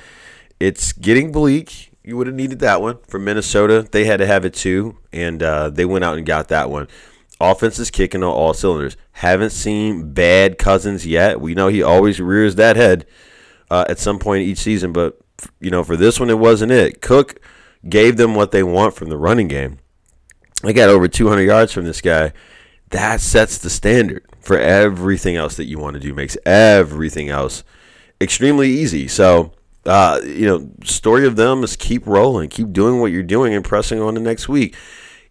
it's 0.58 0.92
getting 0.92 1.30
bleak. 1.32 1.92
You 2.02 2.16
would 2.16 2.26
have 2.26 2.36
needed 2.36 2.60
that 2.60 2.80
one 2.80 2.98
from 3.06 3.24
Minnesota. 3.24 3.86
They 3.90 4.04
had 4.04 4.18
to 4.18 4.26
have 4.26 4.44
it 4.44 4.54
too, 4.54 4.96
and 5.12 5.42
uh, 5.42 5.68
they 5.68 5.84
went 5.84 6.04
out 6.04 6.16
and 6.16 6.26
got 6.26 6.48
that 6.48 6.70
one. 6.70 6.88
Offense 7.38 7.78
is 7.78 7.90
kicking 7.90 8.22
on 8.22 8.32
all 8.32 8.54
cylinders. 8.54 8.96
Haven't 9.12 9.50
seen 9.50 10.12
bad 10.12 10.58
Cousins 10.58 11.06
yet. 11.06 11.40
We 11.40 11.54
know 11.54 11.68
he 11.68 11.82
always 11.82 12.20
rears 12.20 12.54
that 12.56 12.76
head 12.76 13.06
uh, 13.70 13.84
at 13.88 13.98
some 13.98 14.18
point 14.18 14.42
each 14.46 14.58
season, 14.58 14.92
but 14.92 15.18
you 15.60 15.70
know 15.70 15.84
for 15.84 15.96
this 15.96 16.18
one 16.18 16.30
it 16.30 16.38
wasn't 16.38 16.72
it. 16.72 17.02
Cook 17.02 17.40
gave 17.88 18.16
them 18.16 18.34
what 18.34 18.50
they 18.50 18.62
want 18.62 18.94
from 18.94 19.10
the 19.10 19.18
running 19.18 19.48
game. 19.48 19.78
I 20.64 20.72
got 20.72 20.88
over 20.88 21.08
200 21.08 21.42
yards 21.42 21.72
from 21.72 21.84
this 21.84 22.00
guy. 22.00 22.32
That 22.90 23.20
sets 23.20 23.58
the 23.58 23.70
standard 23.70 24.24
for 24.40 24.58
everything 24.58 25.36
else 25.36 25.56
that 25.56 25.66
you 25.66 25.78
want 25.78 25.94
to 25.94 26.00
do. 26.00 26.12
Makes 26.12 26.36
everything 26.44 27.28
else 27.28 27.64
extremely 28.20 28.68
easy. 28.68 29.08
So, 29.08 29.52
uh, 29.86 30.20
you 30.24 30.46
know, 30.46 30.70
story 30.84 31.26
of 31.26 31.36
them 31.36 31.64
is 31.64 31.76
keep 31.76 32.06
rolling, 32.06 32.48
keep 32.48 32.72
doing 32.72 33.00
what 33.00 33.12
you're 33.12 33.22
doing, 33.22 33.54
and 33.54 33.64
pressing 33.64 34.00
on 34.00 34.14
to 34.14 34.20
next 34.20 34.48
week. 34.48 34.76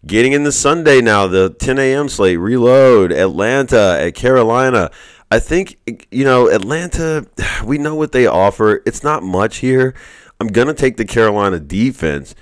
Getting 0.06 0.32
in 0.32 0.44
the 0.44 0.52
Sunday 0.52 1.00
now, 1.00 1.26
the 1.26 1.50
10 1.50 1.78
a.m. 1.78 2.08
slate, 2.08 2.38
reload, 2.38 3.12
Atlanta 3.12 3.98
at 4.00 4.14
Carolina. 4.14 4.90
I 5.30 5.38
think, 5.38 5.76
you 6.10 6.24
know, 6.24 6.48
Atlanta, 6.48 7.26
we 7.64 7.78
know 7.78 7.94
what 7.94 8.12
they 8.12 8.26
offer. 8.26 8.82
It's 8.86 9.04
not 9.04 9.22
much 9.22 9.58
here. 9.58 9.94
I'm 10.40 10.48
going 10.48 10.68
to 10.68 10.74
take 10.74 10.96
the 10.96 11.04
Carolina 11.04 11.60
defense 11.60 12.34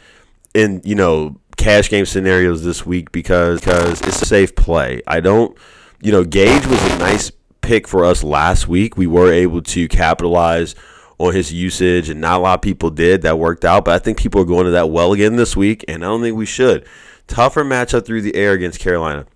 and, 0.54 0.84
you 0.86 0.94
know, 0.94 1.40
cash 1.58 1.90
game 1.90 2.06
scenarios 2.06 2.64
this 2.64 2.86
week 2.86 3.12
because 3.12 3.60
because 3.60 4.00
it's 4.00 4.22
a 4.22 4.26
safe 4.26 4.54
play. 4.54 5.02
I 5.06 5.20
don't, 5.20 5.56
you 6.00 6.12
know, 6.12 6.24
Gage 6.24 6.66
was 6.66 6.82
a 6.82 6.98
nice 6.98 7.30
pick 7.60 7.86
for 7.86 8.04
us 8.04 8.24
last 8.24 8.68
week. 8.68 8.96
We 8.96 9.06
were 9.06 9.30
able 9.30 9.60
to 9.62 9.88
capitalize 9.88 10.74
on 11.18 11.34
his 11.34 11.52
usage, 11.52 12.08
and 12.08 12.20
not 12.20 12.38
a 12.38 12.42
lot 12.42 12.54
of 12.54 12.62
people 12.62 12.90
did. 12.90 13.22
That 13.22 13.38
worked 13.38 13.64
out, 13.64 13.84
but 13.84 13.94
I 13.94 13.98
think 13.98 14.18
people 14.18 14.40
are 14.40 14.46
going 14.46 14.64
to 14.64 14.70
that 14.70 14.90
well 14.90 15.12
again 15.12 15.36
this 15.36 15.56
week, 15.56 15.84
and 15.86 16.04
I 16.04 16.08
don't 16.08 16.22
think 16.22 16.36
we 16.36 16.46
should. 16.46 16.86
Tougher 17.26 17.64
matchup 17.64 18.06
through 18.06 18.22
the 18.22 18.36
air 18.36 18.52
against 18.52 18.80
Carolina. 18.80 19.26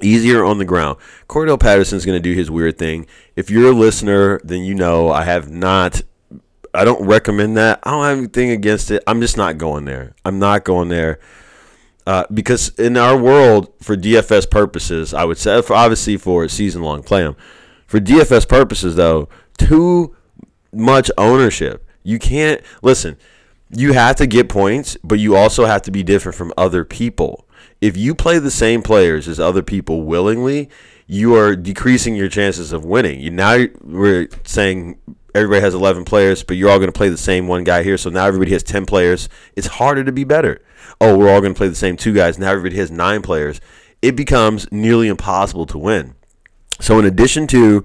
Easier 0.00 0.44
on 0.44 0.58
the 0.58 0.64
ground. 0.64 0.98
Cordarrelle 1.28 1.60
Patterson's 1.60 2.04
going 2.04 2.20
to 2.20 2.22
do 2.22 2.34
his 2.34 2.50
weird 2.50 2.78
thing. 2.78 3.06
If 3.36 3.50
you're 3.50 3.70
a 3.70 3.74
listener, 3.74 4.40
then 4.42 4.62
you 4.62 4.74
know 4.74 5.10
I 5.10 5.24
have 5.24 5.50
not 5.50 6.02
I 6.74 6.84
don't 6.84 7.04
recommend 7.06 7.56
that. 7.56 7.80
I 7.82 7.90
don't 7.90 8.04
have 8.04 8.18
anything 8.18 8.50
against 8.50 8.90
it. 8.90 9.02
I'm 9.06 9.20
just 9.20 9.36
not 9.36 9.58
going 9.58 9.84
there. 9.84 10.14
I'm 10.24 10.38
not 10.38 10.64
going 10.64 10.88
there. 10.88 11.18
Uh, 12.08 12.24
because 12.32 12.70
in 12.78 12.96
our 12.96 13.18
world, 13.18 13.70
for 13.82 13.94
DFS 13.94 14.50
purposes, 14.50 15.12
I 15.12 15.26
would 15.26 15.36
say, 15.36 15.60
for 15.60 15.74
obviously 15.76 16.16
for 16.16 16.48
season 16.48 16.80
long 16.80 17.02
play 17.02 17.20
them. 17.22 17.36
For 17.86 18.00
DFS 18.00 18.48
purposes, 18.48 18.96
though, 18.96 19.28
too 19.58 20.16
much 20.72 21.10
ownership. 21.18 21.86
You 22.02 22.18
can't 22.18 22.62
listen. 22.80 23.18
You 23.68 23.92
have 23.92 24.16
to 24.16 24.26
get 24.26 24.48
points, 24.48 24.96
but 25.04 25.18
you 25.18 25.36
also 25.36 25.66
have 25.66 25.82
to 25.82 25.90
be 25.90 26.02
different 26.02 26.34
from 26.34 26.54
other 26.56 26.82
people. 26.82 27.46
If 27.82 27.94
you 27.94 28.14
play 28.14 28.38
the 28.38 28.50
same 28.50 28.80
players 28.80 29.28
as 29.28 29.38
other 29.38 29.62
people 29.62 30.04
willingly, 30.04 30.70
you 31.06 31.36
are 31.36 31.54
decreasing 31.54 32.16
your 32.16 32.30
chances 32.30 32.72
of 32.72 32.86
winning. 32.86 33.20
You 33.20 33.32
now 33.32 33.66
we're 33.82 34.28
saying 34.44 34.98
everybody 35.34 35.60
has 35.60 35.74
11 35.74 36.04
players, 36.04 36.42
but 36.42 36.56
you're 36.56 36.70
all 36.70 36.78
going 36.78 36.88
to 36.88 36.96
play 36.96 37.08
the 37.08 37.16
same 37.16 37.46
one 37.46 37.64
guy 37.64 37.82
here. 37.82 37.98
So 37.98 38.10
now 38.10 38.26
everybody 38.26 38.52
has 38.52 38.62
10 38.62 38.86
players. 38.86 39.28
It's 39.56 39.66
harder 39.66 40.04
to 40.04 40.12
be 40.12 40.24
better. 40.24 40.62
Oh, 41.00 41.16
we're 41.16 41.32
all 41.32 41.40
going 41.40 41.54
to 41.54 41.58
play 41.58 41.68
the 41.68 41.74
same 41.74 41.96
two 41.96 42.12
guys. 42.12 42.38
Now 42.38 42.50
everybody 42.50 42.76
has 42.76 42.90
nine 42.90 43.22
players. 43.22 43.60
It 44.02 44.16
becomes 44.16 44.70
nearly 44.72 45.08
impossible 45.08 45.66
to 45.66 45.78
win. 45.78 46.14
So 46.80 46.98
in 46.98 47.04
addition 47.04 47.46
to 47.48 47.84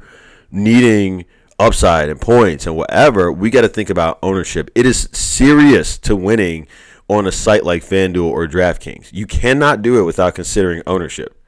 needing 0.51 1.25
upside 1.59 2.09
and 2.09 2.21
points 2.21 2.65
and 2.65 2.75
whatever, 2.75 3.31
we 3.31 3.49
got 3.49 3.61
to 3.61 3.69
think 3.69 3.89
about 3.89 4.19
ownership. 4.21 4.69
It 4.75 4.85
is 4.85 5.09
serious 5.11 5.97
to 5.99 6.15
winning 6.15 6.67
on 7.07 7.27
a 7.27 7.31
site 7.31 7.63
like 7.63 7.83
FanDuel 7.83 8.25
or 8.25 8.47
DraftKings. 8.47 9.09
You 9.11 9.25
cannot 9.25 9.81
do 9.81 9.99
it 9.99 10.03
without 10.03 10.35
considering 10.35 10.81
ownership. 10.87 11.39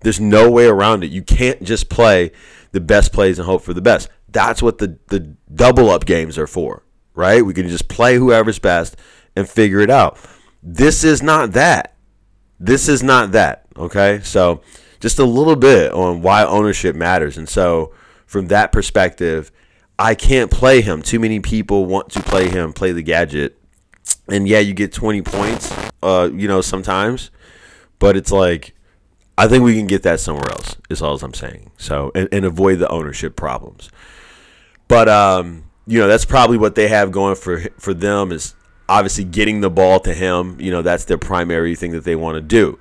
There's 0.00 0.20
no 0.20 0.50
way 0.50 0.66
around 0.66 1.04
it. 1.04 1.10
You 1.10 1.22
can't 1.22 1.62
just 1.62 1.88
play 1.88 2.32
the 2.72 2.80
best 2.80 3.12
plays 3.12 3.38
and 3.38 3.46
hope 3.46 3.62
for 3.62 3.74
the 3.74 3.82
best. 3.82 4.08
That's 4.32 4.62
what 4.62 4.78
the, 4.78 4.98
the 5.08 5.20
double 5.54 5.90
up 5.90 6.06
games 6.06 6.38
are 6.38 6.46
for, 6.46 6.82
right? 7.14 7.44
We 7.44 7.54
can 7.54 7.68
just 7.68 7.88
play 7.88 8.16
whoever's 8.16 8.58
best 8.58 8.96
and 9.36 9.48
figure 9.48 9.80
it 9.80 9.90
out. 9.90 10.18
This 10.62 11.04
is 11.04 11.22
not 11.22 11.52
that. 11.52 11.94
This 12.58 12.88
is 12.88 13.02
not 13.02 13.32
that, 13.32 13.66
okay? 13.76 14.20
So, 14.22 14.62
just 15.00 15.18
a 15.18 15.24
little 15.24 15.56
bit 15.56 15.92
on 15.92 16.22
why 16.22 16.44
ownership 16.44 16.94
matters. 16.94 17.36
And 17.36 17.48
so, 17.48 17.92
from 18.26 18.46
that 18.48 18.70
perspective, 18.72 19.50
I 19.98 20.14
can't 20.14 20.50
play 20.50 20.80
him. 20.80 21.02
Too 21.02 21.18
many 21.18 21.40
people 21.40 21.86
want 21.86 22.10
to 22.12 22.22
play 22.22 22.48
him, 22.48 22.72
play 22.72 22.92
the 22.92 23.02
gadget. 23.02 23.58
And 24.28 24.48
yeah, 24.48 24.60
you 24.60 24.74
get 24.74 24.92
20 24.92 25.22
points, 25.22 25.74
uh, 26.02 26.30
you 26.32 26.48
know, 26.48 26.60
sometimes, 26.60 27.30
but 27.98 28.16
it's 28.16 28.32
like 28.32 28.74
I 29.36 29.48
think 29.48 29.64
we 29.64 29.76
can 29.76 29.86
get 29.86 30.02
that 30.02 30.20
somewhere 30.20 30.50
else. 30.50 30.76
Is 30.90 31.02
all 31.02 31.16
I'm 31.16 31.34
saying. 31.34 31.70
So 31.76 32.12
and, 32.14 32.28
and 32.32 32.44
avoid 32.44 32.78
the 32.78 32.88
ownership 32.88 33.36
problems. 33.36 33.90
But 34.92 35.08
um, 35.08 35.64
you 35.86 35.98
know 35.98 36.06
that's 36.06 36.26
probably 36.26 36.58
what 36.58 36.74
they 36.74 36.86
have 36.88 37.12
going 37.12 37.34
for 37.34 37.60
for 37.78 37.94
them 37.94 38.30
is 38.30 38.54
obviously 38.90 39.24
getting 39.24 39.62
the 39.62 39.70
ball 39.70 40.00
to 40.00 40.12
him. 40.12 40.60
You 40.60 40.70
know 40.70 40.82
that's 40.82 41.06
their 41.06 41.16
primary 41.16 41.74
thing 41.74 41.92
that 41.92 42.04
they 42.04 42.14
want 42.14 42.34
to 42.34 42.42
do. 42.42 42.78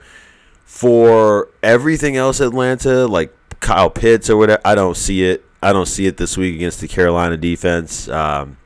For 0.66 1.48
everything 1.64 2.18
else, 2.18 2.42
Atlanta 2.42 3.08
like 3.08 3.34
Kyle 3.62 3.90
Pitts 3.90 4.30
or 4.30 4.36
whatever, 4.36 4.62
I 4.66 4.76
don't 4.76 4.98
see 4.98 5.24
it. 5.24 5.46
I 5.64 5.72
don't 5.72 5.86
see 5.86 6.06
it 6.06 6.18
this 6.18 6.36
week 6.36 6.54
against 6.54 6.82
the 6.82 6.90
Carolina 6.90 7.38
defense. 7.38 8.10
Um, 8.10 8.58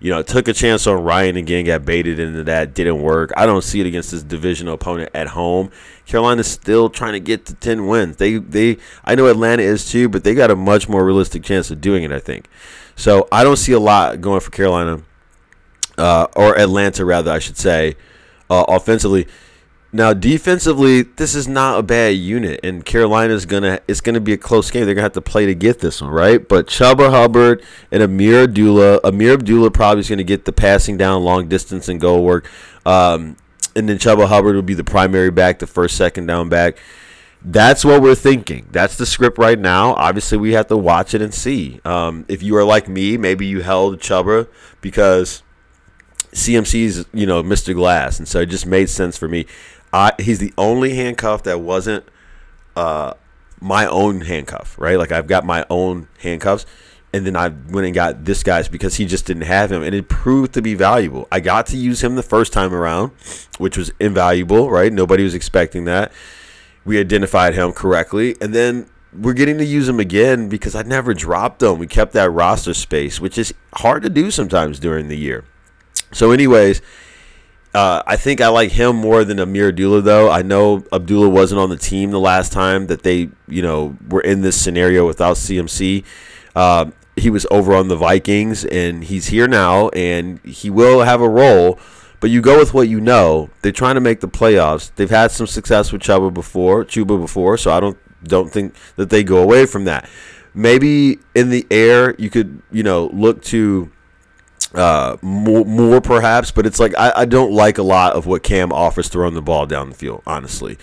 you 0.00 0.10
know, 0.10 0.22
took 0.22 0.46
a 0.46 0.52
chance 0.52 0.86
on 0.86 1.02
Ryan 1.02 1.36
again, 1.36 1.64
got 1.64 1.84
baited 1.84 2.20
into 2.20 2.44
that, 2.44 2.72
didn't 2.72 3.02
work. 3.02 3.32
I 3.36 3.46
don't 3.46 3.62
see 3.62 3.80
it 3.80 3.86
against 3.86 4.12
this 4.12 4.22
divisional 4.22 4.74
opponent 4.74 5.10
at 5.12 5.28
home. 5.28 5.70
Carolina's 6.06 6.46
still 6.46 6.88
trying 6.88 7.14
to 7.14 7.20
get 7.20 7.46
to 7.46 7.54
10 7.54 7.86
wins. 7.86 8.16
They 8.16 8.38
they 8.38 8.78
I 9.04 9.14
know 9.14 9.26
Atlanta 9.26 9.62
is 9.62 9.90
too, 9.90 10.08
but 10.08 10.22
they 10.22 10.34
got 10.34 10.50
a 10.50 10.56
much 10.56 10.88
more 10.88 11.04
realistic 11.04 11.42
chance 11.42 11.70
of 11.70 11.80
doing 11.80 12.04
it, 12.04 12.12
I 12.12 12.20
think. 12.20 12.46
So, 12.94 13.28
I 13.30 13.44
don't 13.44 13.56
see 13.56 13.72
a 13.72 13.80
lot 13.80 14.20
going 14.20 14.40
for 14.40 14.50
Carolina 14.50 15.02
uh, 15.98 16.26
or 16.34 16.58
Atlanta 16.58 17.04
rather, 17.04 17.30
I 17.30 17.38
should 17.38 17.56
say, 17.56 17.96
uh, 18.50 18.64
offensively. 18.68 19.26
Now 19.90 20.12
defensively, 20.12 21.02
this 21.02 21.34
is 21.34 21.48
not 21.48 21.78
a 21.78 21.82
bad 21.82 22.16
unit, 22.16 22.60
and 22.62 22.84
Carolina's 22.84 23.46
gonna 23.46 23.80
it's 23.88 24.02
gonna 24.02 24.20
be 24.20 24.34
a 24.34 24.36
close 24.36 24.70
game. 24.70 24.84
They're 24.84 24.94
gonna 24.94 25.04
have 25.04 25.12
to 25.12 25.22
play 25.22 25.46
to 25.46 25.54
get 25.54 25.78
this 25.78 26.02
one, 26.02 26.10
right? 26.10 26.46
But 26.46 26.66
Chuba 26.66 27.08
Hubbard 27.08 27.64
and 27.90 28.02
Ameer 28.02 28.44
Abdullah, 28.44 29.00
Ameer 29.02 29.34
Abdullah 29.34 29.70
probably 29.70 30.00
is 30.00 30.08
gonna 30.10 30.24
get 30.24 30.44
the 30.44 30.52
passing 30.52 30.98
down, 30.98 31.24
long 31.24 31.48
distance, 31.48 31.88
and 31.88 31.98
goal 31.98 32.22
work. 32.22 32.46
Um, 32.84 33.36
and 33.74 33.88
then 33.88 33.96
Chuba 33.96 34.28
Hubbard 34.28 34.56
will 34.56 34.62
be 34.62 34.74
the 34.74 34.84
primary 34.84 35.30
back, 35.30 35.58
the 35.58 35.66
first, 35.66 35.96
second 35.96 36.26
down 36.26 36.50
back. 36.50 36.76
That's 37.40 37.84
what 37.84 38.02
we're 38.02 38.14
thinking. 38.14 38.66
That's 38.70 38.96
the 38.96 39.06
script 39.06 39.38
right 39.38 39.58
now. 39.58 39.94
Obviously, 39.94 40.36
we 40.36 40.52
have 40.52 40.66
to 40.66 40.76
watch 40.76 41.14
it 41.14 41.22
and 41.22 41.32
see. 41.32 41.80
Um, 41.84 42.26
if 42.28 42.42
you 42.42 42.56
are 42.56 42.64
like 42.64 42.88
me, 42.88 43.16
maybe 43.16 43.46
you 43.46 43.62
held 43.62 44.00
Chuba 44.00 44.48
because 44.80 45.42
CMC's, 46.32 47.06
you 47.14 47.26
know, 47.26 47.42
Mr. 47.42 47.74
Glass, 47.74 48.18
and 48.18 48.26
so 48.26 48.40
it 48.40 48.46
just 48.46 48.66
made 48.66 48.90
sense 48.90 49.16
for 49.16 49.28
me. 49.28 49.46
I 49.92 50.12
he's 50.18 50.38
the 50.38 50.52
only 50.58 50.94
handcuff 50.94 51.42
that 51.44 51.60
wasn't 51.60 52.04
uh, 52.76 53.14
my 53.60 53.86
own 53.86 54.22
handcuff, 54.22 54.76
right? 54.78 54.98
Like 54.98 55.12
I've 55.12 55.26
got 55.26 55.44
my 55.44 55.64
own 55.70 56.08
handcuffs, 56.18 56.66
and 57.12 57.26
then 57.26 57.36
I 57.36 57.48
went 57.48 57.86
and 57.86 57.94
got 57.94 58.24
this 58.24 58.42
guy's 58.42 58.68
because 58.68 58.96
he 58.96 59.06
just 59.06 59.26
didn't 59.26 59.44
have 59.44 59.72
him, 59.72 59.82
and 59.82 59.94
it 59.94 60.08
proved 60.08 60.54
to 60.54 60.62
be 60.62 60.74
valuable. 60.74 61.26
I 61.32 61.40
got 61.40 61.66
to 61.68 61.76
use 61.76 62.02
him 62.02 62.16
the 62.16 62.22
first 62.22 62.52
time 62.52 62.74
around, 62.74 63.12
which 63.58 63.76
was 63.76 63.90
invaluable, 63.98 64.70
right? 64.70 64.92
Nobody 64.92 65.24
was 65.24 65.34
expecting 65.34 65.84
that. 65.84 66.12
We 66.84 66.98
identified 66.98 67.54
him 67.54 67.72
correctly, 67.72 68.36
and 68.40 68.54
then 68.54 68.88
we're 69.12 69.34
getting 69.34 69.58
to 69.58 69.64
use 69.64 69.88
him 69.88 70.00
again 70.00 70.48
because 70.48 70.74
I 70.74 70.82
never 70.82 71.14
dropped 71.14 71.62
him. 71.62 71.78
We 71.78 71.86
kept 71.86 72.12
that 72.12 72.30
roster 72.30 72.74
space, 72.74 73.20
which 73.20 73.38
is 73.38 73.54
hard 73.74 74.02
to 74.02 74.10
do 74.10 74.30
sometimes 74.30 74.78
during 74.78 75.08
the 75.08 75.16
year. 75.16 75.44
So, 76.12 76.30
anyways 76.30 76.80
uh, 77.74 78.02
I 78.06 78.16
think 78.16 78.40
I 78.40 78.48
like 78.48 78.72
him 78.72 78.96
more 78.96 79.24
than 79.24 79.38
Ameer 79.38 79.68
Abdullah, 79.68 80.00
though. 80.00 80.30
I 80.30 80.42
know 80.42 80.84
Abdullah 80.92 81.28
wasn't 81.28 81.60
on 81.60 81.68
the 81.68 81.76
team 81.76 82.10
the 82.10 82.20
last 82.20 82.52
time 82.52 82.86
that 82.86 83.02
they, 83.02 83.28
you 83.46 83.62
know, 83.62 83.96
were 84.08 84.22
in 84.22 84.40
this 84.40 84.60
scenario 84.60 85.06
without 85.06 85.36
CMC. 85.36 86.04
Uh, 86.56 86.86
he 87.16 87.30
was 87.30 87.46
over 87.50 87.74
on 87.74 87.88
the 87.88 87.96
Vikings, 87.96 88.64
and 88.64 89.04
he's 89.04 89.26
here 89.26 89.46
now, 89.46 89.88
and 89.90 90.40
he 90.44 90.70
will 90.70 91.02
have 91.02 91.20
a 91.20 91.28
role. 91.28 91.78
But 92.20 92.30
you 92.30 92.40
go 92.40 92.58
with 92.58 92.74
what 92.74 92.88
you 92.88 93.00
know. 93.00 93.50
They're 93.62 93.70
trying 93.70 93.94
to 93.94 94.00
make 94.00 94.20
the 94.20 94.28
playoffs. 94.28 94.90
They've 94.96 95.10
had 95.10 95.30
some 95.30 95.46
success 95.46 95.92
with 95.92 96.02
Chuba 96.02 96.32
before, 96.32 96.84
Chuba 96.84 97.20
before, 97.20 97.56
so 97.56 97.70
I 97.70 97.80
don't 97.80 97.98
don't 98.24 98.50
think 98.50 98.74
that 98.96 99.10
they 99.10 99.22
go 99.22 99.40
away 99.42 99.66
from 99.66 99.84
that. 99.84 100.08
Maybe 100.54 101.18
in 101.36 101.50
the 101.50 101.64
air, 101.70 102.16
you 102.18 102.30
could, 102.30 102.62
you 102.72 102.82
know, 102.82 103.10
look 103.12 103.42
to 103.44 103.92
uh, 104.74 105.16
more, 105.22 105.64
more 105.64 106.00
perhaps, 106.00 106.50
but 106.50 106.66
it's 106.66 106.78
like 106.78 106.94
I, 106.98 107.12
I, 107.16 107.24
don't 107.24 107.52
like 107.52 107.78
a 107.78 107.82
lot 107.82 108.12
of 108.14 108.26
what 108.26 108.42
Cam 108.42 108.70
offers 108.70 109.08
throwing 109.08 109.34
the 109.34 109.42
ball 109.42 109.66
down 109.66 109.88
the 109.88 109.94
field. 109.96 110.22
Honestly, 110.26 110.76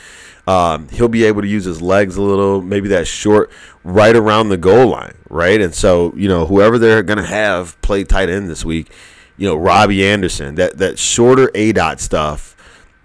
um, 0.48 0.90
he'll 0.90 1.08
be 1.08 1.24
able 1.26 1.42
to 1.42 1.48
use 1.48 1.66
his 1.66 1.82
legs 1.82 2.18
a 2.18 2.22
little, 2.22 2.62
maybe 2.62 2.90
that 2.90 3.06
short 3.06 3.52
right 3.84 4.16
around 4.16 4.50
the 4.50 4.58
goal 4.58 4.88
line, 4.88 5.14
right? 5.30 5.62
And 5.62 5.74
so 5.74 6.14
you 6.16 6.28
know 6.28 6.48
whoever 6.48 6.80
they're 6.80 7.04
gonna 7.04 7.26
have 7.26 7.80
play 7.82 8.04
tight 8.04 8.28
end 8.28 8.50
this 8.50 8.66
week, 8.66 8.90
you 9.38 9.48
know 9.48 9.56
Robbie 9.56 10.06
Anderson, 10.06 10.56
that 10.56 10.78
that 10.80 10.98
shorter 10.98 11.52
A 11.54 11.72
dot 11.72 12.00
stuff. 12.00 12.54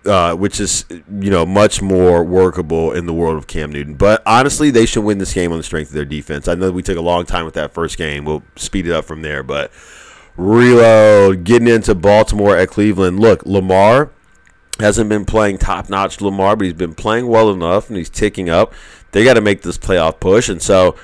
Uh, 0.07 0.35
which 0.35 0.61
is 0.61 0.87
you 0.89 1.31
know 1.31 1.45
much 1.45 1.83
more 1.83 2.25
workable 2.25 2.91
in 2.91 3.05
the 3.05 3.13
world 3.13 3.37
of 3.37 3.47
Cam 3.47 3.71
Newton. 3.71 3.97
But 3.97 4.23
honestly, 4.25 4.71
they 4.71 4.87
should 4.87 5.05
win 5.05 5.19
this 5.19 5.35
game 5.35 5.53
on 5.53 5.59
the 5.59 5.63
strength 5.63 5.89
of 5.89 5.95
their 5.95 6.07
defense. 6.07 6.49
I 6.49 6.55
know 6.55 6.71
we 6.71 6.83
took 6.83 6.97
a 6.97 7.03
long 7.03 7.27
time 7.27 7.45
with 7.45 7.53
that 7.53 7.75
first 7.75 7.99
game. 7.99 8.25
We'll 8.25 8.43
speed 8.57 8.87
it 8.87 8.93
up 8.95 9.05
from 9.05 9.21
there, 9.21 9.43
but 9.43 9.71
reload, 10.41 11.45
getting 11.45 11.69
into 11.69 11.95
Baltimore 11.95 12.57
at 12.57 12.69
Cleveland. 12.71 13.21
Look, 13.21 13.45
Lamar 13.45 14.11
hasn't 14.79 15.11
been 15.11 15.25
playing 15.25 15.59
top 15.59 15.91
notch 15.91 16.21
Lamar, 16.21 16.57
but 16.57 16.65
he's 16.65 16.75
been 16.75 16.95
playing 16.95 17.27
well 17.27 17.51
enough 17.51 17.89
and 17.89 17.99
he's 17.99 18.09
ticking 18.09 18.49
up. 18.49 18.73
They 19.13 19.25
got 19.25 19.35
to 19.35 19.41
make 19.41 19.63
this 19.63 19.77
playoff 19.77 20.19
push. 20.21 20.49
And 20.49 20.63
so 20.63 20.97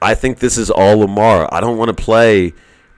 I 0.00 0.14
think 0.14 0.40
this 0.40 0.58
is 0.58 0.70
all 0.70 0.98
Lamar. 0.98 1.48
I 1.52 1.60
don't 1.60 1.78
want 1.78 1.96
to 1.96 2.02
play. 2.02 2.54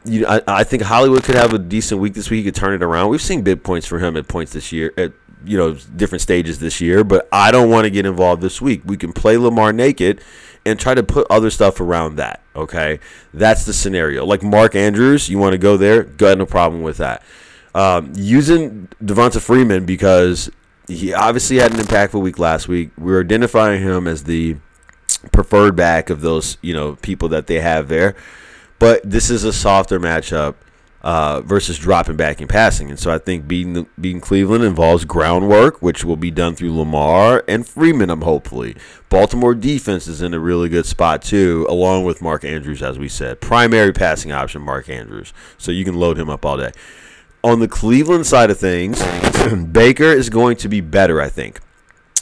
You 0.07 0.21
know, 0.23 0.29
I, 0.29 0.61
I 0.61 0.65
think 0.65 0.83
Hollywood 0.83 1.25
could 1.25 1.35
have 1.35 1.53
a 1.53 1.59
decent 1.59 2.01
week 2.01 2.15
this 2.15 2.31
week. 2.31 2.39
He 2.39 2.45
could 2.45 2.55
turn 2.55 2.75
it 2.75 2.83
around. 2.83 3.11
We've 3.11 3.23
seen 3.23 3.43
big 3.43 3.63
points 3.63 3.87
for 3.87 3.99
him 3.99 4.17
at 4.17 4.29
points 4.29 4.53
this 4.53 4.73
year, 4.73 4.93
at 4.97 5.13
you 5.45 5.59
know 5.59 5.75
different 5.75 6.23
stages 6.23 6.59
this 6.59 6.81
year. 6.81 7.05
But 7.05 7.29
I 7.33 7.51
don't 7.51 7.71
want 7.71 7.85
to 7.85 7.91
get 7.91 8.07
involved 8.07 8.43
this 8.43 8.61
week. 8.61 8.83
We 8.85 8.97
can 8.97 9.13
play 9.13 9.37
Lamar 9.37 9.73
naked 9.73 10.23
and 10.67 10.79
try 10.79 10.95
to 10.95 11.03
put 11.03 11.27
other 11.31 11.51
stuff 11.51 11.81
around 11.81 12.17
that. 12.17 12.41
Okay, 12.57 13.01
that's 13.33 13.65
the 13.65 13.73
scenario. 13.73 14.25
Like 14.25 14.43
Mark 14.43 14.75
Andrews, 14.75 15.29
you 15.29 15.39
want 15.39 15.53
to 15.53 15.59
go 15.59 15.77
there? 15.77 16.05
Got 16.05 16.39
no 16.39 16.47
problem 16.47 16.83
with 16.83 16.99
that. 16.99 17.23
Um, 17.75 18.13
using 18.15 18.89
Devonta 19.03 19.41
Freeman 19.41 19.85
because 19.85 20.51
he 20.87 21.13
obviously 21.13 21.57
had 21.57 21.73
an 21.73 21.81
impactful 21.81 22.21
week 22.21 22.39
last 22.39 22.69
week. 22.69 22.91
We're 22.97 23.21
identifying 23.21 23.83
him 23.83 24.07
as 24.07 24.25
the 24.25 24.57
preferred 25.33 25.75
back 25.75 26.11
of 26.11 26.21
those 26.21 26.59
you 26.61 26.75
know 26.75 26.97
people 26.97 27.29
that 27.31 27.47
they 27.47 27.61
have 27.61 27.89
there, 27.89 28.15
but 28.79 29.03
this 29.09 29.31
is 29.31 29.45
a 29.45 29.53
softer 29.53 29.99
matchup 29.99 30.55
uh, 31.05 31.43
versus 31.43 31.79
dropping 31.79 32.17
back 32.17 32.41
and 32.41 32.49
passing. 32.49 32.89
And 32.89 32.99
so 32.99 33.13
I 33.13 33.19
think 33.19 33.47
beating 33.47 33.75
the, 33.75 33.87
beating 34.01 34.23
Cleveland 34.23 34.65
involves 34.65 35.05
groundwork, 35.05 35.83
which 35.83 36.03
will 36.03 36.17
be 36.17 36.31
done 36.31 36.57
through 36.57 36.75
Lamar 36.75 37.45
and 37.47 37.69
Freeman. 37.69 38.09
I'm 38.09 38.23
hopefully 38.23 38.75
Baltimore 39.11 39.55
defense 39.55 40.07
is 40.07 40.23
in 40.23 40.33
a 40.33 40.41
really 40.41 40.71
good 40.71 40.87
spot 40.87 41.21
too, 41.21 41.67
along 41.69 42.05
with 42.05 42.23
Mark 42.23 42.43
Andrews, 42.43 42.83
as 42.83 42.99
we 42.99 43.11
said, 43.11 43.43
primary 43.43 43.93
passing 43.93 44.33
option 44.33 44.63
Mark 44.63 44.89
Andrews. 44.89 45.35
So 45.59 45.71
you 45.71 45.85
can 45.85 45.95
load 45.95 46.19
him 46.19 46.31
up 46.31 46.47
all 46.47 46.57
day. 46.57 46.73
On 47.45 47.61
the 47.61 47.69
Cleveland 47.69 48.27
side 48.27 48.51
of 48.51 48.59
things, 48.59 49.05
Baker 49.73 50.05
is 50.05 50.31
going 50.31 50.57
to 50.57 50.71
be 50.71 50.81
better. 50.81 51.21
I 51.21 51.29
think 51.29 51.61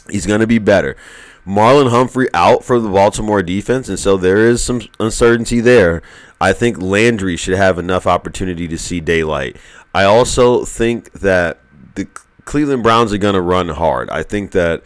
he's 0.09 0.25
going 0.25 0.41
to 0.41 0.47
be 0.47 0.59
better. 0.59 0.97
Marlon 1.45 1.89
Humphrey 1.89 2.27
out 2.33 2.63
for 2.63 2.79
the 2.79 2.89
Baltimore 2.89 3.43
defense, 3.43 3.89
and 3.89 3.99
so 3.99 4.15
there 4.17 4.37
is 4.37 4.63
some 4.63 4.81
uncertainty 4.99 5.59
there. 5.59 6.01
I 6.39 6.53
think 6.53 6.81
Landry 6.81 7.35
should 7.35 7.57
have 7.57 7.77
enough 7.77 8.07
opportunity 8.07 8.67
to 8.67 8.77
see 8.77 8.99
daylight. 8.99 9.57
I 9.93 10.03
also 10.03 10.65
think 10.65 11.11
that 11.13 11.59
the 11.95 12.07
Cleveland 12.45 12.83
Browns 12.83 13.13
are 13.13 13.17
going 13.17 13.35
to 13.35 13.41
run 13.41 13.69
hard. 13.69 14.09
I 14.09 14.23
think 14.23 14.51
that 14.51 14.83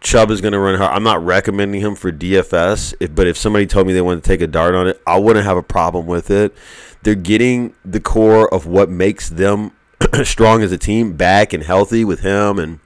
Chubb 0.00 0.30
is 0.30 0.40
going 0.40 0.52
to 0.52 0.58
run 0.58 0.78
hard. 0.78 0.92
I'm 0.92 1.02
not 1.02 1.24
recommending 1.24 1.80
him 1.80 1.94
for 1.94 2.10
DFS, 2.10 3.14
but 3.14 3.26
if 3.26 3.36
somebody 3.36 3.66
told 3.66 3.86
me 3.86 3.92
they 3.92 4.00
wanted 4.00 4.24
to 4.24 4.28
take 4.28 4.40
a 4.40 4.46
dart 4.46 4.74
on 4.74 4.88
it, 4.88 5.00
I 5.06 5.18
wouldn't 5.18 5.44
have 5.44 5.56
a 5.56 5.62
problem 5.62 6.06
with 6.06 6.30
it. 6.30 6.54
They're 7.02 7.14
getting 7.14 7.74
the 7.84 8.00
core 8.00 8.52
of 8.52 8.66
what 8.66 8.88
makes 8.88 9.28
them 9.28 9.72
strong 10.24 10.62
as 10.62 10.72
a 10.72 10.78
team 10.78 11.14
back 11.14 11.52
and 11.52 11.62
healthy 11.62 12.04
with 12.04 12.20
him 12.20 12.58
and 12.58 12.80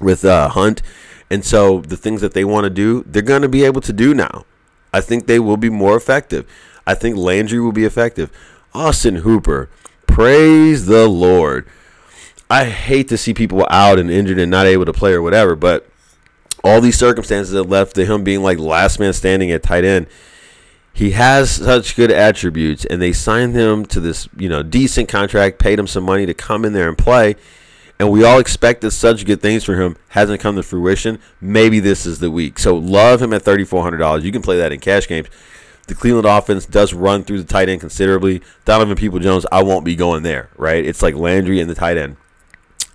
with 0.00 0.24
uh, 0.24 0.48
Hunt. 0.50 0.82
And 1.30 1.44
so 1.44 1.80
the 1.80 1.96
things 1.96 2.20
that 2.20 2.32
they 2.32 2.44
want 2.44 2.64
to 2.64 2.70
do, 2.70 3.04
they're 3.06 3.22
going 3.22 3.42
to 3.42 3.48
be 3.48 3.64
able 3.64 3.80
to 3.82 3.92
do 3.92 4.14
now. 4.14 4.44
I 4.92 5.00
think 5.00 5.26
they 5.26 5.38
will 5.38 5.56
be 5.56 5.70
more 5.70 5.96
effective. 5.96 6.46
I 6.86 6.94
think 6.94 7.16
Landry 7.16 7.60
will 7.60 7.72
be 7.72 7.84
effective. 7.84 8.30
Austin 8.74 9.16
Hooper, 9.16 9.68
praise 10.06 10.86
the 10.86 11.06
Lord. 11.06 11.66
I 12.50 12.64
hate 12.64 13.08
to 13.08 13.18
see 13.18 13.34
people 13.34 13.66
out 13.70 13.98
and 13.98 14.10
injured 14.10 14.38
and 14.38 14.50
not 14.50 14.66
able 14.66 14.86
to 14.86 14.92
play 14.92 15.12
or 15.12 15.20
whatever, 15.20 15.54
but 15.54 15.86
all 16.64 16.80
these 16.80 16.98
circumstances 16.98 17.52
that 17.52 17.64
left 17.64 17.94
to 17.96 18.06
him 18.06 18.24
being 18.24 18.42
like 18.42 18.58
last 18.58 18.98
man 18.98 19.12
standing 19.12 19.50
at 19.50 19.62
tight 19.62 19.84
end. 19.84 20.06
He 20.92 21.12
has 21.12 21.50
such 21.50 21.94
good 21.94 22.10
attributes, 22.10 22.84
and 22.84 23.00
they 23.00 23.12
signed 23.12 23.54
him 23.54 23.86
to 23.86 24.00
this, 24.00 24.28
you 24.36 24.48
know, 24.48 24.62
decent 24.62 25.08
contract, 25.08 25.58
paid 25.58 25.78
him 25.78 25.86
some 25.86 26.02
money 26.02 26.26
to 26.26 26.34
come 26.34 26.64
in 26.64 26.72
there 26.72 26.88
and 26.88 26.98
play. 26.98 27.36
And 27.98 28.12
we 28.12 28.24
all 28.24 28.38
expected 28.38 28.92
such 28.92 29.26
good 29.26 29.40
things 29.40 29.64
for 29.64 29.74
him. 29.74 29.96
Hasn't 30.10 30.40
come 30.40 30.54
to 30.56 30.62
fruition. 30.62 31.18
Maybe 31.40 31.80
this 31.80 32.06
is 32.06 32.20
the 32.20 32.30
week. 32.30 32.58
So 32.58 32.76
love 32.76 33.20
him 33.20 33.32
at 33.32 33.42
thirty 33.42 33.64
four 33.64 33.82
hundred 33.82 33.98
dollars. 33.98 34.24
You 34.24 34.32
can 34.32 34.42
play 34.42 34.56
that 34.58 34.72
in 34.72 34.78
cash 34.80 35.08
games. 35.08 35.28
The 35.88 35.94
Cleveland 35.94 36.26
offense 36.26 36.66
does 36.66 36.92
run 36.92 37.24
through 37.24 37.38
the 37.42 37.48
tight 37.48 37.68
end 37.68 37.80
considerably. 37.80 38.42
Donovan 38.64 38.94
People 38.94 39.18
Jones, 39.18 39.46
I 39.50 39.62
won't 39.62 39.84
be 39.86 39.96
going 39.96 40.22
there, 40.22 40.50
right? 40.56 40.84
It's 40.84 41.02
like 41.02 41.14
Landry 41.14 41.60
and 41.60 41.68
the 41.68 41.74
tight 41.74 41.96
end. 41.96 42.18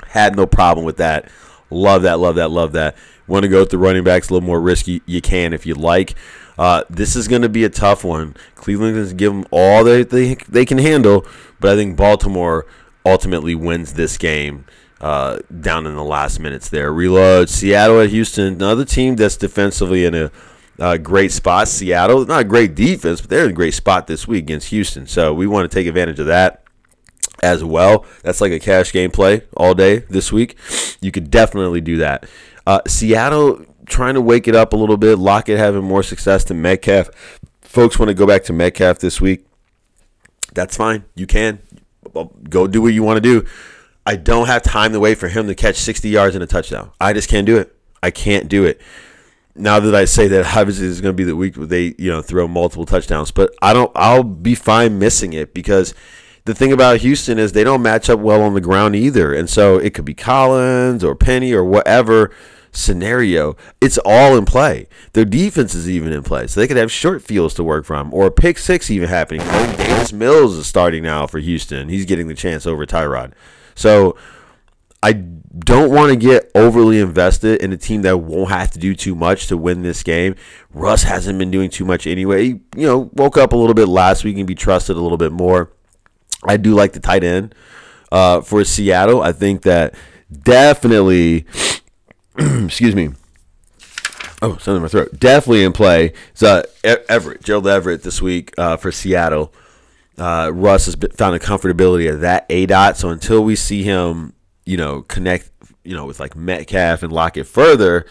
Had 0.10 0.36
no 0.36 0.45
problem 0.45 0.86
with 0.86 0.98
that. 0.98 1.29
Love 1.72 2.03
that, 2.03 2.19
love 2.19 2.36
that, 2.36 2.51
love 2.51 2.72
that. 2.74 2.95
Want 3.25 3.43
to 3.43 3.50
go 3.50 3.62
with 3.62 3.72
the 3.72 3.79
running 3.79 4.03
backs 4.03 4.29
a 4.29 4.33
little 4.33 4.45
more 4.45 4.62
risky? 4.62 5.01
You 5.07 5.22
can 5.22 5.53
if 5.53 5.65
you 5.65 5.74
like. 5.74 6.13
Uh, 6.55 6.83
this 6.88 7.15
is 7.15 7.27
going 7.27 7.41
to 7.41 7.50
be 7.50 7.63
a 7.63 7.69
tough 7.69 8.03
one. 8.03 8.36
Cleveland 8.53 8.95
is 8.95 9.13
give 9.13 9.33
them 9.33 9.45
all 9.50 9.83
they, 9.83 10.03
they 10.03 10.36
they 10.48 10.65
can 10.65 10.77
handle, 10.77 11.25
but 11.60 11.72
I 11.72 11.75
think 11.75 11.98
Baltimore 11.98 12.67
ultimately 13.03 13.55
wins 13.55 13.93
this 13.93 14.17
game 14.17 14.65
uh, 15.03 15.39
down 15.60 15.86
in 15.86 15.95
the 15.95 16.03
last 16.03 16.39
minutes. 16.39 16.69
There, 16.69 16.91
reload 16.93 17.50
Seattle 17.50 18.00
at 18.00 18.10
Houston, 18.10 18.53
another 18.53 18.86
team 18.86 19.17
that's 19.17 19.36
defensively 19.36 20.05
in 20.05 20.15
a 20.15 20.31
uh, 20.79 20.95
great 20.95 21.33
spot. 21.33 21.67
Seattle, 21.67 22.25
not 22.25 22.41
a 22.41 22.45
great 22.45 22.74
defense, 22.74 23.19
but 23.19 23.29
they're 23.29 23.43
in 23.43 23.51
a 23.51 23.53
great 23.53 23.74
spot 23.74 24.07
this 24.07 24.29
week 24.29 24.45
against 24.45 24.69
Houston. 24.69 25.05
So 25.05 25.33
we 25.33 25.45
want 25.45 25.69
to 25.69 25.75
take 25.75 25.88
advantage 25.88 26.19
of 26.19 26.27
that 26.27 26.63
as 27.41 27.65
well. 27.65 28.05
That's 28.24 28.39
like 28.39 28.53
a 28.53 28.60
cash 28.60 28.93
game 28.93 29.12
play 29.12 29.41
all 29.57 29.74
day 29.74 30.00
this 30.10 30.31
week. 30.31 30.55
You 31.01 31.12
could 31.12 31.29
definitely 31.29 31.81
do 31.81 31.98
that. 31.98 32.25
Uh, 32.65 32.79
Seattle 32.88 33.65
trying 33.86 34.13
to 34.13 34.22
wake 34.22 34.48
it 34.48 34.55
up 34.55 34.72
a 34.72 34.77
little 34.77 34.95
bit. 34.95 35.19
Lockett 35.19 35.57
having 35.57 35.83
more 35.83 36.01
success 36.01 36.45
than 36.45 36.62
Metcalf. 36.62 37.10
Folks 37.62 38.00
want 38.00 38.07
to 38.07 38.13
go 38.13 38.25
back 38.25 38.45
to 38.45 38.53
Metcalf 38.53 39.00
this 39.00 39.19
week. 39.19 39.45
That's 40.53 40.77
fine. 40.77 41.03
You 41.15 41.27
can 41.27 41.60
go 42.50 42.67
do 42.67 42.81
what 42.81 42.93
you 42.93 43.03
want 43.03 43.17
to 43.17 43.22
do. 43.22 43.45
I 44.05 44.15
don't 44.15 44.48
have 44.48 44.62
time 44.62 44.91
to 44.93 45.00
wait 45.00 45.17
for 45.17 45.27
him 45.27 45.48
to 45.48 45.55
catch 45.55 45.77
60 45.77 46.10
yards 46.10 46.36
and 46.36 46.43
a 46.43 46.48
touchdown. 46.48 46.91
I 47.00 47.13
just 47.13 47.29
can't 47.29 47.45
do 47.45 47.57
it. 47.57 47.75
I 48.01 48.12
can't 48.12 48.50
do 48.50 48.65
it. 48.65 48.81
Now 49.55 49.79
that 49.79 49.95
I 49.95 50.05
say 50.05 50.27
that, 50.27 50.57
obviously 50.57 50.88
is 50.88 51.00
going 51.00 51.13
to 51.13 51.17
be 51.17 51.24
the 51.24 51.36
week 51.36 51.55
where 51.55 51.67
they, 51.67 51.95
you 51.98 52.10
know, 52.10 52.22
throw 52.22 52.48
multiple 52.48 52.86
touchdowns. 52.86 53.31
But 53.31 53.53
I 53.62 53.72
don't. 53.74 53.91
I'll 53.95 54.24
be 54.24 54.55
fine 54.55 55.00
missing 55.00 55.33
it 55.33 55.53
because 55.53 55.93
the 56.45 56.55
thing 56.55 56.74
about 56.74 56.98
Houston 56.98 57.39
is 57.39 57.51
they 57.51 57.63
don't 57.63 57.81
match 57.81 58.09
up 58.09 58.20
well 58.20 58.42
on 58.42 58.55
the 58.55 58.61
ground 58.61 58.96
either, 58.96 59.33
and 59.33 59.50
so 59.50 59.77
it 59.77 59.94
could 59.94 60.05
be 60.05 60.16
Collins 60.16 61.03
or 61.03 61.16
Penny 61.16 61.53
or 61.53 61.63
whatever 61.63 62.31
scenario, 62.74 63.55
it's 63.79 63.98
all 64.00 64.35
in 64.35 64.46
play. 64.46 64.87
Their 65.13 65.25
defense 65.25 65.74
is 65.75 65.89
even 65.89 66.11
in 66.11 66.24
play, 66.24 66.48
so 66.48 66.59
they 66.59 66.68
could 66.68 66.77
have 66.77 66.92
short 66.92 67.22
fields 67.22 67.53
to 67.55 67.63
work 67.63 67.85
from, 67.85 68.13
or 68.13 68.25
a 68.25 68.31
pick 68.31 68.57
six 68.57 68.92
even 68.92 69.07
happening. 69.07 69.46
Davis 69.77 70.11
Mills 70.11 70.55
is 70.55 70.68
starting 70.68 71.03
now 71.03 71.27
for 71.27 71.39
Houston. 71.39 71.89
He's 71.89 72.05
getting 72.05 72.27
the 72.27 72.33
chance 72.33 72.66
over 72.66 72.85
Tyrod. 72.85 73.33
So 73.75 74.18
I 75.01 75.14
don't 75.14 75.92
want 75.92 76.12
to 76.12 76.16
get 76.16 76.50
overly 76.55 77.00
invested 77.00 77.62
in 77.62 77.74
a 77.74 77.77
team 77.77 78.01
that 78.03 78.18
won't 78.18 78.50
have 78.50 78.72
to 78.72 78.79
do 78.79 78.96
too 78.96 79.16
much 79.16 79.48
to 79.48 79.57
win 79.57 79.81
this 79.81 80.01
game. 80.01 80.36
Russ 80.74 81.03
hasn't 81.03 81.38
been 81.38 81.51
doing 81.51 81.70
too 81.70 81.86
much 81.86 82.07
anyway. 82.07 82.44
He, 82.44 82.50
you 82.75 82.88
know, 82.88 83.09
woke 83.14 83.38
up 83.38 83.53
a 83.53 83.55
little 83.55 83.74
bit 83.74 83.88
last 83.88 84.24
week 84.24 84.38
and 84.38 84.48
be 84.48 84.55
trusted 84.55 84.96
a 84.96 85.01
little 85.01 85.18
bit 85.18 85.31
more. 85.31 85.72
I 86.46 86.57
do 86.57 86.74
like 86.74 86.94
the 86.94 87.00
tight 87.00 87.24
end 87.24 87.53
uh, 88.12 88.42
for 88.42 88.64
Seattle. 88.64 89.22
I 89.22 89.31
think 89.31 89.62
that 89.64 89.94
definitely 90.31 91.46
excuse 92.38 92.96
me. 92.96 93.09
Oh, 94.42 94.57
something 94.57 94.77
in 94.77 94.81
my 94.81 94.88
throat. 94.90 95.20
Definitely 95.20 95.64
in 95.64 95.72
play. 95.72 96.14
So 96.33 96.64
Everett, 96.83 97.44
Gerald 97.44 97.68
Everett 97.68 98.03
this 98.03 98.22
week 98.22 98.53
uh, 98.57 98.75
for 98.75 98.92
Seattle. 98.92 99.53
Uh, 100.17 100.51
Russ 100.53 100.85
has 100.85 100.95
found 101.15 101.35
a 101.35 101.39
comfortability 101.39 102.11
at 102.11 102.21
that 102.21 102.45
A 102.49 102.65
dot. 102.65 102.97
So 102.97 103.09
until 103.09 103.43
we 103.43 103.55
see 103.55 103.83
him, 103.83 104.33
you 104.65 104.77
know, 104.77 105.01
connect, 105.01 105.51
you 105.83 105.95
know, 105.95 106.05
with 106.05 106.19
like 106.19 106.35
Metcalf 106.35 107.03
and 107.03 107.11
Lockett 107.11 107.47
further, 107.47 108.05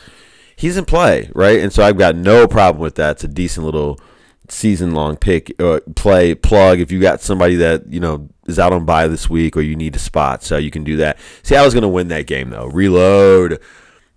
he's 0.56 0.76
in 0.76 0.84
play, 0.84 1.30
right? 1.34 1.60
And 1.60 1.72
so 1.72 1.82
I've 1.82 1.98
got 1.98 2.16
no 2.16 2.46
problem 2.48 2.82
with 2.82 2.96
that. 2.96 3.12
It's 3.12 3.24
a 3.24 3.28
decent 3.28 3.64
little 3.64 4.00
season 4.48 4.92
long 4.92 5.16
pick 5.16 5.54
uh, 5.62 5.80
play 5.96 6.34
plug 6.34 6.78
if 6.78 6.92
you 6.92 7.00
got 7.00 7.22
somebody 7.22 7.54
that 7.54 7.86
you 7.86 7.98
know 7.98 8.28
is 8.46 8.58
out 8.58 8.70
on 8.70 8.84
buy 8.84 9.08
this 9.08 9.30
week 9.30 9.56
or 9.56 9.62
you 9.62 9.74
need 9.74 9.96
a 9.96 9.98
spot 9.98 10.42
so 10.42 10.58
you 10.58 10.70
can 10.70 10.84
do 10.84 10.96
that 10.96 11.16
seattle's 11.42 11.72
going 11.72 11.80
to 11.80 11.88
win 11.88 12.08
that 12.08 12.26
game 12.26 12.50
though 12.50 12.66
reload 12.66 13.58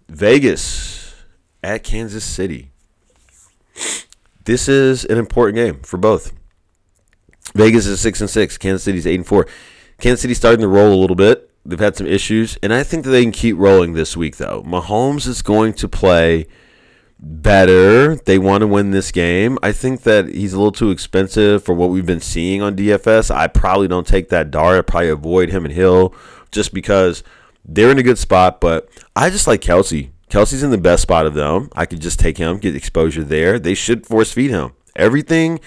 Vegas 0.09 1.15
at 1.63 1.83
Kansas 1.83 2.23
City. 2.23 2.71
This 4.45 4.67
is 4.67 5.03
an 5.05 5.17
important 5.17 5.55
game 5.55 5.79
for 5.81 5.97
both. 5.97 6.31
Vegas 7.55 7.87
is 7.87 7.99
six 7.99 8.21
and 8.21 8.29
six. 8.29 8.57
Kansas 8.57 8.83
City's 8.83 9.07
eight 9.07 9.15
and 9.15 9.25
four. 9.25 9.47
Kansas 9.99 10.21
City 10.21 10.33
starting 10.33 10.61
to 10.61 10.67
roll 10.67 10.93
a 10.93 10.99
little 10.99 11.15
bit. 11.15 11.49
They've 11.65 11.79
had 11.79 11.95
some 11.95 12.05
issues, 12.05 12.59
and 12.61 12.71
I 12.71 12.83
think 12.83 13.05
that 13.05 13.09
they 13.09 13.23
can 13.23 13.31
keep 13.31 13.57
rolling 13.57 13.93
this 13.93 14.15
week. 14.15 14.37
Though 14.37 14.61
Mahomes 14.63 15.25
is 15.25 15.41
going 15.41 15.73
to 15.75 15.87
play 15.87 16.45
better. 17.19 18.15
They 18.17 18.37
want 18.37 18.61
to 18.61 18.67
win 18.67 18.91
this 18.91 19.11
game. 19.11 19.57
I 19.63 19.71
think 19.71 20.03
that 20.03 20.27
he's 20.27 20.53
a 20.53 20.57
little 20.57 20.71
too 20.71 20.91
expensive 20.91 21.63
for 21.63 21.73
what 21.73 21.89
we've 21.89 22.05
been 22.05 22.19
seeing 22.19 22.61
on 22.61 22.75
DFS. 22.75 23.33
I 23.33 23.47
probably 23.47 23.87
don't 23.87 24.05
take 24.05 24.29
that 24.29 24.51
dart. 24.51 24.77
I 24.77 24.81
probably 24.81 25.09
avoid 25.09 25.49
him 25.49 25.65
and 25.65 25.73
Hill 25.73 26.13
just 26.51 26.73
because 26.73 27.23
they're 27.63 27.89
in 27.89 27.97
a 27.97 28.03
good 28.03 28.19
spot, 28.19 28.61
but 28.61 28.89
I 29.15 29.29
just 29.29 29.47
like 29.47 29.61
Kelce. 29.61 30.11
Kelce's 30.29 30.63
in 30.63 30.71
the 30.71 30.77
best 30.77 31.03
spot 31.03 31.25
of 31.25 31.33
them. 31.33 31.69
I 31.73 31.85
could 31.85 32.01
just 32.01 32.19
take 32.19 32.37
him, 32.37 32.57
get 32.57 32.75
exposure 32.75 33.23
there. 33.23 33.57
They 33.57 33.73
should 33.73 34.05
force 34.05 34.31
feed 34.31 34.51
him. 34.51 34.73
Everything 34.95 35.59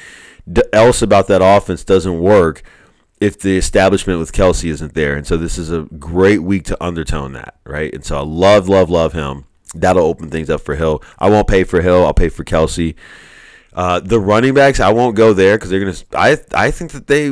else 0.72 1.02
about 1.02 1.26
that 1.28 1.42
offense 1.42 1.84
doesn't 1.84 2.18
work 2.20 2.62
if 3.20 3.38
the 3.38 3.56
establishment 3.56 4.20
with 4.20 4.32
Kelce 4.32 4.70
isn't 4.70 4.94
there. 4.94 5.16
And 5.16 5.26
so 5.26 5.36
this 5.36 5.58
is 5.58 5.70
a 5.70 5.82
great 5.98 6.42
week 6.42 6.64
to 6.66 6.82
undertone 6.82 7.32
that, 7.32 7.58
right? 7.64 7.92
And 7.92 8.04
so 8.04 8.16
I 8.16 8.22
love, 8.22 8.68
love, 8.68 8.90
love 8.90 9.12
him. 9.12 9.44
That'll 9.74 10.06
open 10.06 10.30
things 10.30 10.48
up 10.48 10.60
for 10.60 10.76
Hill. 10.76 11.02
I 11.18 11.28
won't 11.28 11.48
pay 11.48 11.64
for 11.64 11.82
Hill. 11.82 12.06
I'll 12.06 12.14
pay 12.14 12.28
for 12.28 12.44
Kelce. 12.44 12.94
Uh, 13.74 14.00
the 14.00 14.18
running 14.18 14.54
backs, 14.54 14.80
I 14.80 14.90
won't 14.90 15.14
go 15.14 15.32
there 15.32 15.56
because 15.56 15.70
they're 15.70 15.78
gonna. 15.78 15.96
I 16.14 16.38
I 16.52 16.70
think 16.70 16.90
that 16.92 17.06
they 17.06 17.30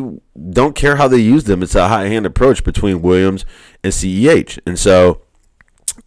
don't 0.51 0.77
care 0.77 0.97
how 0.97 1.09
they 1.09 1.19
use 1.19 1.45
them. 1.45 1.63
It's 1.63 1.75
a 1.75 1.89
high 1.89 2.09
hand 2.09 2.27
approach 2.27 2.63
between 2.63 3.03
Williams 3.03 3.45
and 3.83 3.93
CEH, 3.93 4.61
and 4.67 4.79
so 4.79 5.23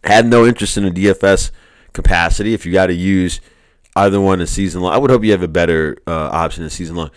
had 0.04 0.26
no 0.26 0.46
interest 0.46 0.78
in 0.78 0.86
a 0.86 0.90
DFS 0.90 1.50
capacity. 1.92 2.54
If 2.54 2.64
you 2.64 2.72
got 2.72 2.86
to 2.86 2.94
use 2.94 3.40
either 3.96 4.20
one 4.20 4.40
in 4.40 4.46
season 4.46 4.82
long, 4.82 4.92
I 4.92 4.98
would 4.98 5.10
hope 5.10 5.24
you 5.24 5.32
have 5.32 5.42
a 5.42 5.48
better 5.48 5.96
uh, 6.06 6.30
option 6.32 6.64
in 6.64 6.70
season 6.70 6.96
long. 6.96 7.10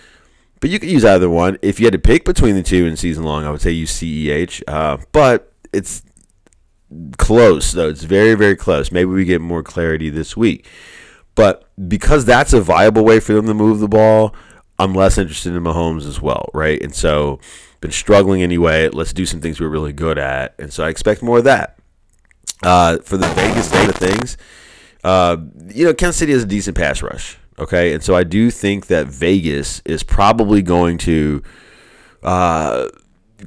But 0.60 0.70
you 0.70 0.80
could 0.80 0.90
use 0.90 1.04
either 1.04 1.30
one. 1.30 1.58
If 1.62 1.80
you 1.80 1.86
had 1.86 1.94
to 1.94 2.00
pick 2.00 2.24
between 2.24 2.56
the 2.56 2.64
two 2.64 2.86
in 2.86 2.96
season 2.96 3.24
long, 3.26 3.46
I 3.46 3.52
would 3.52 3.62
say 3.62 3.72
use 3.72 3.92
CEH. 3.92 4.64
Uh, 4.68 4.98
but 5.12 5.52
it's 5.74 6.04
close 7.18 7.72
though. 7.72 7.90
It's 7.90 8.04
very 8.04 8.36
very 8.36 8.56
close. 8.56 8.92
Maybe 8.92 9.10
we 9.10 9.26
get 9.26 9.42
more 9.42 9.64
clarity 9.64 10.10
this 10.10 10.38
week. 10.38 10.68
But 11.36 11.68
because 11.88 12.26
that's 12.26 12.54
a 12.54 12.62
viable 12.62 13.04
way 13.04 13.20
for 13.20 13.34
them 13.34 13.48
to 13.48 13.54
move 13.54 13.80
the 13.80 13.88
ball, 13.88 14.36
I'm 14.80 14.94
less 14.94 15.18
interested 15.18 15.54
in 15.54 15.64
Mahomes 15.64 16.08
as 16.08 16.22
well, 16.22 16.50
right? 16.54 16.82
And 16.82 16.94
so, 16.94 17.40
been 17.82 17.92
struggling 17.92 18.42
anyway. 18.42 18.90
Let's 18.90 19.14
do 19.14 19.26
some 19.26 19.42
things 19.42 19.60
we're 19.60 19.68
really 19.68 19.94
good 19.94 20.18
at, 20.18 20.56
and 20.60 20.72
so 20.72 20.84
I 20.84 20.90
expect 20.90 21.22
more 21.22 21.40
of 21.40 21.44
that. 21.44 21.78
Uh, 22.62 23.00
for 23.00 23.18
the 23.18 23.28
Vegas 23.30 23.70
side 23.70 23.90
of 23.90 23.96
things, 23.96 24.38
uh, 25.04 25.38
you 25.68 25.86
know, 25.86 25.94
Kansas 25.94 26.18
City 26.18 26.32
has 26.34 26.44
a 26.44 26.48
decent 26.48 26.78
pass 26.78 27.02
rush, 27.02 27.38
okay, 27.60 27.94
and 27.94 28.04
so 28.04 28.16
I 28.16 28.24
do 28.24 28.52
think 28.52 28.88
that 28.88 29.08
Vegas 29.08 29.82
is 29.86 30.04
probably 30.04 30.62
going 30.62 30.98
to 31.00 31.44
uh, 32.24 32.90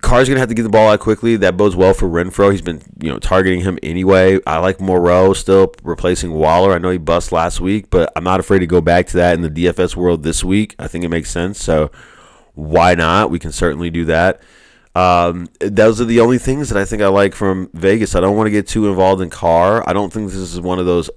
Carr's 0.03 0.29
gonna 0.29 0.41
have 0.41 0.49
to 0.49 0.55
get 0.55 0.63
the 0.63 0.69
ball 0.69 0.91
out 0.91 1.01
quickly. 1.01 1.37
That 1.37 1.57
bodes 1.57 1.77
well 1.77 1.95
for 1.95 2.09
Renfrow. 2.09 2.51
He's 2.51 2.63
been, 2.63 2.83
you 3.01 3.11
know, 3.11 3.19
targeting 3.19 3.61
him 3.61 3.79
anyway. 3.83 4.39
I 4.47 4.59
like 4.59 4.81
Moreau 4.81 5.33
still 5.33 5.73
replacing 5.83 6.33
Waller. 6.33 6.73
I 6.73 6.79
know 6.79 6.91
he 6.91 6.99
bust 6.99 7.33
last 7.33 7.61
week, 7.61 7.89
but 7.91 8.13
I'm 8.15 8.25
not 8.25 8.41
afraid 8.41 8.59
to 8.61 8.67
go 8.67 8.81
back 8.81 9.07
to 9.09 9.17
that 9.17 9.35
in 9.35 9.43
the 9.43 9.51
DFS 9.51 9.97
world 9.97 10.23
this 10.23 10.45
week. 10.45 10.75
I 10.79 10.89
think 10.89 11.05
it 11.05 11.09
makes 11.09 11.31
sense. 11.31 11.63
So 11.63 11.91
why 12.55 12.95
not? 12.95 13.31
We 13.31 13.39
can 13.39 13.53
certainly 13.53 13.91
do 13.91 14.05
that. 14.07 14.41
Um, 14.95 15.49
those 15.61 16.01
are 16.01 16.07
the 16.07 16.21
only 16.21 16.39
things 16.39 16.71
that 16.71 16.79
I 16.79 16.85
think 16.85 17.03
I 17.03 17.09
like 17.09 17.35
from 17.35 17.71
Vegas. 17.75 18.15
I 18.15 18.21
don't 18.21 18.37
want 18.37 18.47
to 18.47 18.51
get 18.51 18.67
too 18.67 18.89
involved 18.89 19.21
in 19.23 19.31
Carr. 19.31 19.87
I 19.89 19.93
don't 19.93 20.13
think 20.13 20.31
this 20.31 20.37
is 20.37 20.61
one 20.61 20.79
of 20.79 20.87
those 20.87 21.11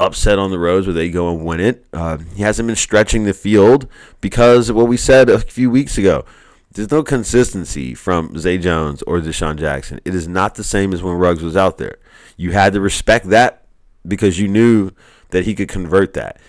upset 0.00 0.38
on 0.38 0.50
the 0.50 0.58
roads 0.58 0.86
where 0.86 0.94
they 0.94 1.10
go 1.10 1.30
and 1.30 1.44
win 1.44 1.60
it. 1.60 1.84
Uh, 1.92 2.18
he 2.34 2.42
hasn't 2.42 2.66
been 2.66 2.74
stretching 2.74 3.24
the 3.24 3.34
field 3.34 3.86
because 4.20 4.68
of 4.68 4.76
what 4.76 4.88
we 4.88 4.96
said 4.96 5.28
a 5.28 5.38
few 5.38 5.70
weeks 5.70 5.98
ago. 5.98 6.24
There's 6.72 6.90
no 6.90 7.02
consistency 7.02 7.94
from 7.94 8.38
Zay 8.38 8.56
Jones 8.56 9.02
or 9.02 9.20
DeSean 9.20 9.58
Jackson. 9.58 10.00
It 10.04 10.14
is 10.14 10.26
not 10.26 10.54
the 10.54 10.64
same 10.64 10.92
as 10.92 11.02
when 11.02 11.14
Ruggs 11.14 11.42
was 11.42 11.56
out 11.56 11.78
there. 11.78 11.98
You 12.36 12.52
had 12.52 12.72
to 12.72 12.80
respect 12.80 13.28
that 13.28 13.66
because 14.06 14.38
you 14.38 14.48
knew 14.48 14.92
that 15.30 15.44
he 15.44 15.54
could 15.54 15.68
convert 15.68 16.14
that. 16.14 16.40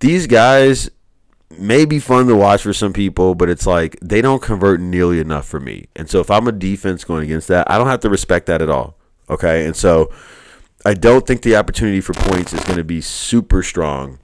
These 0.00 0.26
guys 0.26 0.90
may 1.58 1.84
be 1.84 1.98
fun 1.98 2.26
to 2.26 2.36
watch 2.36 2.62
for 2.62 2.72
some 2.72 2.92
people, 2.92 3.34
but 3.34 3.48
it's 3.48 3.66
like 3.66 3.98
they 4.00 4.20
don't 4.20 4.42
convert 4.42 4.80
nearly 4.80 5.18
enough 5.18 5.46
for 5.46 5.60
me. 5.60 5.86
And 5.96 6.08
so 6.08 6.20
if 6.20 6.30
I'm 6.30 6.46
a 6.46 6.52
defense 6.52 7.04
going 7.04 7.24
against 7.24 7.48
that, 7.48 7.70
I 7.70 7.78
don't 7.78 7.86
have 7.86 8.00
to 8.00 8.10
respect 8.10 8.46
that 8.46 8.62
at 8.62 8.70
all. 8.70 8.96
Okay. 9.28 9.64
And 9.66 9.74
so 9.74 10.12
I 10.84 10.94
don't 10.94 11.26
think 11.26 11.42
the 11.42 11.56
opportunity 11.56 12.00
for 12.00 12.12
points 12.12 12.52
is 12.52 12.62
going 12.64 12.76
to 12.76 12.84
be 12.84 13.00
super 13.00 13.62
strong 13.62 14.18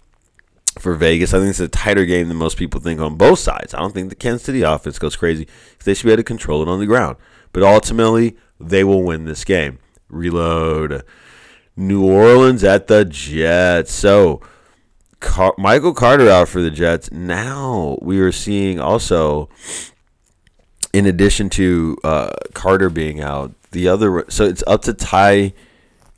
for 0.78 0.94
Vegas. 0.94 1.32
I 1.32 1.38
think 1.38 1.50
it's 1.50 1.60
a 1.60 1.68
tighter 1.68 2.04
game 2.04 2.28
than 2.28 2.36
most 2.36 2.58
people 2.58 2.80
think 2.80 3.00
on 3.00 3.16
both 3.16 3.38
sides. 3.38 3.72
I 3.72 3.78
don't 3.78 3.94
think 3.94 4.10
the 4.10 4.14
Kansas 4.14 4.44
City 4.44 4.62
offense 4.62 4.98
goes 4.98 5.16
crazy 5.16 5.46
because 5.72 5.84
they 5.84 5.94
should 5.94 6.06
be 6.06 6.12
able 6.12 6.18
to 6.18 6.24
control 6.24 6.62
it 6.62 6.68
on 6.68 6.78
the 6.78 6.86
ground. 6.86 7.16
But 7.52 7.62
ultimately, 7.62 8.36
they 8.58 8.84
will 8.84 9.02
win 9.02 9.24
this 9.24 9.44
game. 9.44 9.78
Reload. 10.08 11.02
New 11.76 12.04
Orleans 12.04 12.62
at 12.62 12.88
the 12.88 13.06
Jets. 13.06 13.92
So 13.92 14.42
Car- 15.20 15.54
Michael 15.56 15.94
Carter 15.94 16.28
out 16.28 16.48
for 16.48 16.60
the 16.60 16.70
Jets. 16.70 17.10
Now 17.10 17.98
we 18.02 18.20
are 18.20 18.32
seeing 18.32 18.78
also, 18.78 19.48
in 20.92 21.06
addition 21.06 21.48
to 21.50 21.96
uh, 22.04 22.30
Carter 22.52 22.90
being 22.90 23.20
out, 23.20 23.52
the 23.70 23.88
other. 23.88 24.26
So 24.28 24.44
it's 24.44 24.64
up 24.66 24.82
to 24.82 24.92
Ty 24.92 25.54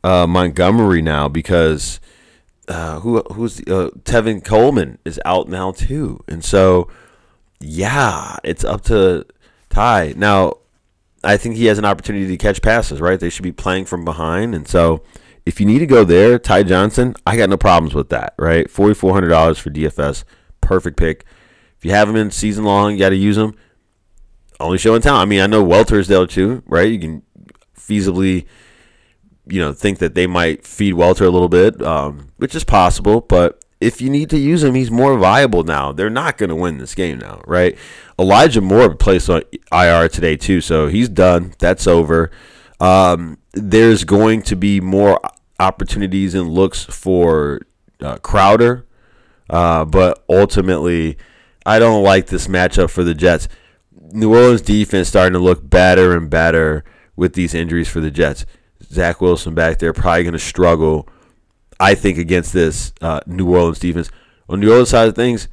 uh, 0.05 0.27
Montgomery 0.27 1.03
now 1.03 1.29
because 1.29 2.01
uh, 2.69 3.01
who 3.01 3.21
who's 3.33 3.61
uh, 3.61 3.91
Tevin 4.05 4.45
Coleman 4.45 4.99
is 5.05 5.21
out 5.25 5.49
now 5.49 5.73
too, 5.73 6.23
and 6.29 6.45
so 6.45 6.89
yeah, 7.61 8.37
it's 8.45 8.65
up 8.65 8.83
to 8.83 9.27
Ty 9.69 10.15
now. 10.17 10.55
I 11.25 11.37
think 11.37 11.55
he 11.55 11.67
has 11.67 11.79
an 11.79 11.85
opportunity 11.85 12.27
to 12.27 12.37
catch 12.37 12.63
passes. 12.63 13.01
Right, 13.01 13.19
they 13.19 13.31
should 13.31 13.43
be 13.43 13.53
playing 13.53 13.85
from 13.87 14.05
behind, 14.05 14.55
and 14.55 14.67
so 14.67 15.03
if 15.45 15.61
you 15.61 15.67
need 15.67 15.81
to 15.81 15.87
go 15.87 16.05
there, 16.05 16.39
Ty 16.39 16.65
Johnson, 16.65 17.15
I 17.27 17.37
got 17.37 17.51
no 17.51 17.57
problems 17.57 17.95
with 17.95 18.09
that. 18.11 18.35
Right, 18.39 18.71
forty 18.71 18.95
four 18.95 19.13
hundred 19.13 19.29
dollars 19.29 19.59
for 19.59 19.71
DFS, 19.71 20.25
perfect 20.61 20.97
pick. 20.97 21.25
If 21.79 21.85
you 21.85 21.91
have 21.91 22.09
him 22.09 22.17
in 22.17 22.31
season 22.31 22.65
long, 22.65 22.93
you 22.93 22.99
got 22.99 23.09
to 23.11 23.17
use 23.17 23.37
him. 23.37 23.55
Only 24.61 24.79
show 24.79 24.95
in 24.95 25.03
town. 25.03 25.21
I 25.21 25.25
mean, 25.25 25.41
I 25.41 25.47
know 25.49 25.65
Walter's 25.65 26.07
there 26.07 26.27
too, 26.27 26.63
right? 26.67 26.91
You 26.91 26.99
can 27.01 27.23
feasibly 27.77 28.47
you 29.47 29.61
know, 29.61 29.73
think 29.73 29.99
that 29.99 30.15
they 30.15 30.27
might 30.27 30.67
feed 30.67 30.95
Walter 30.95 31.25
a 31.25 31.31
little 31.31 31.49
bit, 31.49 31.83
um, 31.83 32.29
which 32.37 32.55
is 32.55 32.65
possible. 32.65 33.21
But 33.21 33.63
if 33.81 34.01
you 34.01 34.09
need 34.09 34.31
to 34.31 34.39
use 34.39 34.63
him, 34.63 34.75
he's 34.75 34.91
more 34.91 35.19
viable 35.19 35.65
now. 35.65 35.93
They're 35.93 36.11
not 36.11 36.39
going 36.39 36.51
to 36.51 36.57
win 36.57 36.79
this 36.79 36.95
game 36.95 37.19
now, 37.19 37.43
right? 37.47 37.77
Elijah 38.19 38.61
Moore 38.61 38.95
placed 38.95 39.29
on 39.29 39.43
IR 39.73 40.09
today 40.09 40.37
too, 40.37 40.61
so 40.61 40.87
he's 40.87 41.09
done. 41.09 41.55
That's 41.59 41.87
over. 41.87 42.31
Um, 42.81 43.39
there's 43.53 44.05
going 44.05 44.43
to 44.43 44.57
be 44.57 44.81
more 44.81 45.21
opportunities 45.59 46.35
and 46.35 46.49
looks 46.51 46.85
for 46.85 47.61
uh, 48.01 48.19
Crowder, 48.19 48.87
uh, 49.51 49.85
but 49.85 50.25
ultimately, 50.29 51.19
I 51.67 51.79
don't 51.79 52.03
like 52.03 52.27
this 52.27 52.47
matchup 52.47 52.91
for 52.91 53.05
the 53.05 53.15
Jets. 53.15 53.49
New 54.13 54.35
Orleans 54.35 54.63
defense 54.63 55.09
starting 55.09 55.33
to 55.33 55.39
look 55.39 55.69
better 55.69 56.17
and 56.17 56.29
better 56.29 56.85
with 57.17 57.35
these 57.35 57.55
injuries 57.55 57.89
for 57.89 58.01
the 58.01 58.11
Jets. 58.11 58.47
Zach 58.93 59.21
Wilson 59.21 59.55
back 59.55 59.79
there 59.79 59.93
probably 59.93 60.25
going 60.25 60.33
to 60.33 60.39
struggle, 60.39 61.09
I 61.81 61.95
think, 61.95 62.19
against 62.19 62.53
this 62.53 62.93
uh, 63.01 63.21
New 63.27 63.49
Orleans 63.49 63.79
defense. 63.79 64.11
On 64.49 64.61
the 64.61 64.73
other 64.73 64.85
side 64.85 65.09
of 65.09 65.15
things, 65.15 65.49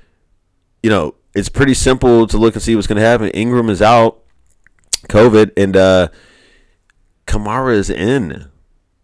you 0.83 0.89
know, 0.89 1.15
it's 1.33 1.49
pretty 1.49 1.73
simple 1.73 2.27
to 2.27 2.37
look 2.37 2.55
and 2.55 2.61
see 2.61 2.75
what's 2.75 2.87
going 2.87 2.97
to 2.97 3.07
happen. 3.07 3.29
Ingram 3.29 3.69
is 3.69 3.81
out, 3.81 4.21
COVID, 5.07 5.51
and 5.55 5.77
uh, 5.77 6.07
Kamara 7.25 7.75
is 7.75 7.89
in. 7.89 8.49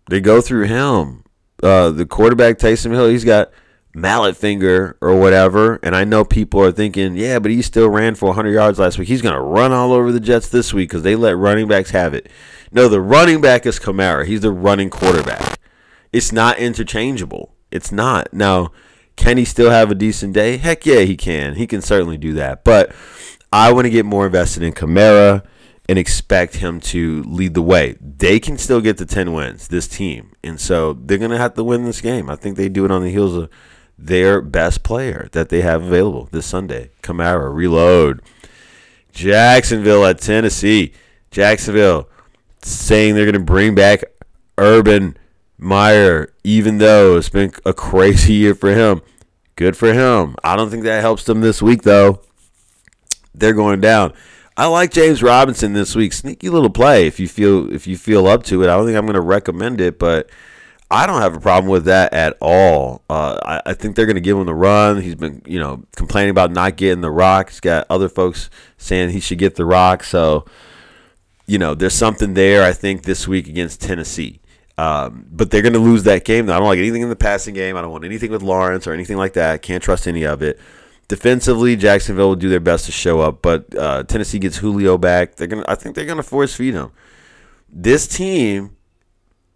They 0.09 0.19
go 0.19 0.41
through 0.41 0.65
him. 0.65 1.23
Uh, 1.63 1.91
the 1.91 2.05
quarterback, 2.05 2.57
Taysom 2.57 2.91
Hill, 2.91 3.07
he's 3.07 3.23
got 3.23 3.51
mallet 3.93 4.35
finger 4.35 4.97
or 5.01 5.17
whatever. 5.17 5.79
And 5.81 5.95
I 5.95 6.03
know 6.03 6.25
people 6.25 6.61
are 6.61 6.71
thinking, 6.71 7.15
yeah, 7.15 7.39
but 7.39 7.51
he 7.51 7.61
still 7.61 7.89
ran 7.89 8.15
for 8.15 8.27
100 8.27 8.51
yards 8.51 8.77
last 8.77 8.97
week. 8.97 9.07
He's 9.07 9.21
going 9.21 9.35
to 9.35 9.41
run 9.41 9.71
all 9.71 9.93
over 9.93 10.11
the 10.11 10.19
Jets 10.19 10.49
this 10.49 10.73
week 10.73 10.89
because 10.89 11.03
they 11.03 11.15
let 11.15 11.37
running 11.37 11.67
backs 11.67 11.91
have 11.91 12.13
it. 12.13 12.29
No, 12.71 12.87
the 12.87 13.01
running 13.01 13.41
back 13.41 13.65
is 13.65 13.79
Kamara. 13.79 14.25
He's 14.25 14.41
the 14.41 14.51
running 14.51 14.89
quarterback. 14.89 15.59
It's 16.11 16.31
not 16.31 16.57
interchangeable. 16.57 17.53
It's 17.71 17.91
not. 17.91 18.33
Now, 18.33 18.71
can 19.15 19.37
he 19.37 19.45
still 19.45 19.69
have 19.69 19.91
a 19.91 19.95
decent 19.95 20.33
day? 20.33 20.57
Heck 20.57 20.85
yeah, 20.85 21.01
he 21.01 21.15
can. 21.15 21.55
He 21.55 21.67
can 21.67 21.81
certainly 21.81 22.17
do 22.17 22.33
that. 22.33 22.63
But 22.63 22.93
I 23.51 23.71
want 23.71 23.85
to 23.85 23.89
get 23.89 24.05
more 24.05 24.25
invested 24.25 24.63
in 24.63 24.73
Kamara 24.73 25.45
and 25.87 25.99
expect 25.99 26.57
him 26.57 26.79
to 26.79 27.23
lead 27.23 27.53
the 27.53 27.61
way. 27.61 27.95
They 28.01 28.39
can 28.39 28.57
still 28.57 28.81
get 28.81 28.97
to 28.97 29.05
10 29.05 29.33
wins, 29.33 29.67
this 29.67 29.87
team. 29.87 30.31
And 30.43 30.59
so 30.59 30.93
they're 30.93 31.17
going 31.17 31.31
to 31.31 31.37
have 31.37 31.53
to 31.55 31.63
win 31.63 31.85
this 31.85 32.01
game. 32.01 32.29
I 32.29 32.35
think 32.35 32.57
they 32.57 32.69
do 32.69 32.85
it 32.85 32.91
on 32.91 33.03
the 33.03 33.11
heels 33.11 33.35
of 33.35 33.49
their 33.97 34.41
best 34.41 34.83
player 34.83 35.29
that 35.31 35.49
they 35.49 35.61
have 35.61 35.83
available 35.83 36.27
this 36.31 36.45
Sunday. 36.45 36.91
Kamara, 37.01 37.53
reload. 37.53 38.21
Jacksonville 39.13 40.05
at 40.05 40.19
Tennessee. 40.19 40.91
Jacksonville 41.31 42.09
saying 42.65 43.13
they're 43.13 43.25
going 43.25 43.33
to 43.33 43.39
bring 43.39 43.75
back 43.75 44.03
Urban 44.57 45.15
Meyer, 45.57 46.33
even 46.43 46.79
though 46.79 47.17
it's 47.17 47.29
been 47.29 47.53
a 47.63 47.73
crazy 47.73 48.33
year 48.33 48.55
for 48.55 48.73
him. 48.73 49.01
Good 49.55 49.77
for 49.77 49.93
him. 49.93 50.35
I 50.43 50.55
don't 50.55 50.69
think 50.69 50.83
that 50.83 51.01
helps 51.01 51.23
them 51.23 51.41
this 51.41 51.61
week, 51.61 51.83
though. 51.83 52.21
They're 53.33 53.53
going 53.53 53.81
down. 53.81 54.13
I 54.57 54.65
like 54.65 54.91
James 54.91 55.21
Robinson 55.21 55.73
this 55.73 55.95
week. 55.95 56.11
Sneaky 56.13 56.49
little 56.49 56.69
play 56.69 57.07
if 57.07 57.19
you 57.19 57.27
feel 57.27 57.71
if 57.73 57.87
you 57.87 57.97
feel 57.97 58.25
up 58.27 58.43
to 58.43 58.63
it. 58.63 58.69
I 58.69 58.75
don't 58.75 58.85
think 58.85 58.97
I'm 58.97 59.05
going 59.05 59.15
to 59.15 59.21
recommend 59.21 59.79
it, 59.79 59.99
but 59.99 60.29
I 60.89 61.05
don't 61.05 61.21
have 61.21 61.35
a 61.35 61.39
problem 61.39 61.69
with 61.69 61.85
that 61.85 62.13
at 62.13 62.37
all. 62.41 63.03
Uh, 63.09 63.37
I, 63.43 63.71
I, 63.71 63.73
think 63.73 63.95
they're 63.95 64.05
going 64.05 64.15
to 64.15 64.21
give 64.21 64.37
him 64.37 64.45
the 64.45 64.55
run. 64.55 65.01
He's 65.01 65.15
been, 65.15 65.41
you 65.45 65.59
know, 65.59 65.83
complaining 65.95 66.29
about 66.29 66.51
not 66.51 66.77
getting 66.77 67.01
the 67.01 67.11
rock. 67.11 67.49
He's 67.49 67.59
got 67.59 67.85
other 67.89 68.07
folks 68.07 68.49
saying 68.77 69.09
he 69.09 69.19
should 69.19 69.39
get 69.39 69.55
the 69.55 69.65
rock. 69.65 70.03
So 70.03 70.45
you 71.45 71.57
know, 71.57 71.75
there's 71.75 71.93
something 71.93 72.33
there, 72.33 72.63
I 72.63 72.73
think, 72.73 73.03
this 73.03 73.27
week 73.27 73.47
against 73.47 73.81
Tennessee. 73.81 74.39
Um, 74.77 75.25
but 75.31 75.51
they're 75.51 75.61
going 75.61 75.73
to 75.73 75.79
lose 75.79 76.03
that 76.03 76.25
game. 76.25 76.49
I 76.49 76.57
don't 76.57 76.67
like 76.67 76.79
anything 76.79 77.01
in 77.01 77.09
the 77.09 77.15
passing 77.15 77.53
game. 77.53 77.77
I 77.77 77.81
don't 77.81 77.91
want 77.91 78.03
anything 78.03 78.31
with 78.31 78.41
Lawrence 78.41 78.87
or 78.87 78.93
anything 78.93 79.17
like 79.17 79.33
that. 79.33 79.61
Can't 79.61 79.81
trust 79.81 80.07
any 80.07 80.25
of 80.25 80.41
it. 80.41 80.59
Defensively, 81.07 81.75
Jacksonville 81.75 82.29
will 82.29 82.35
do 82.35 82.49
their 82.49 82.59
best 82.59 82.85
to 82.87 82.91
show 82.91 83.21
up, 83.21 83.41
but 83.41 83.73
uh, 83.77 84.03
Tennessee 84.03 84.39
gets 84.39 84.57
Julio 84.57 84.97
back. 84.97 85.35
They're 85.35 85.47
gonna. 85.47 85.63
I 85.67 85.75
think 85.75 85.95
they're 85.95 86.03
gonna 86.03 86.23
force 86.23 86.55
feed 86.55 86.73
him. 86.73 86.91
This 87.69 88.07
team 88.07 88.75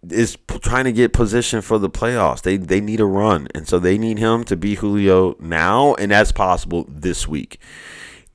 is 0.08 0.38
trying 0.60 0.84
to 0.84 0.92
get 0.92 1.12
position 1.12 1.60
for 1.60 1.78
the 1.78 1.90
playoffs. 1.90 2.42
They 2.42 2.56
they 2.56 2.80
need 2.80 3.00
a 3.00 3.04
run, 3.04 3.48
and 3.52 3.66
so 3.66 3.80
they 3.80 3.98
need 3.98 4.18
him 4.18 4.44
to 4.44 4.56
be 4.56 4.76
Julio 4.76 5.34
now, 5.40 5.94
and 5.94 6.12
that's 6.12 6.30
possible 6.30 6.86
this 6.88 7.26
week. 7.26 7.58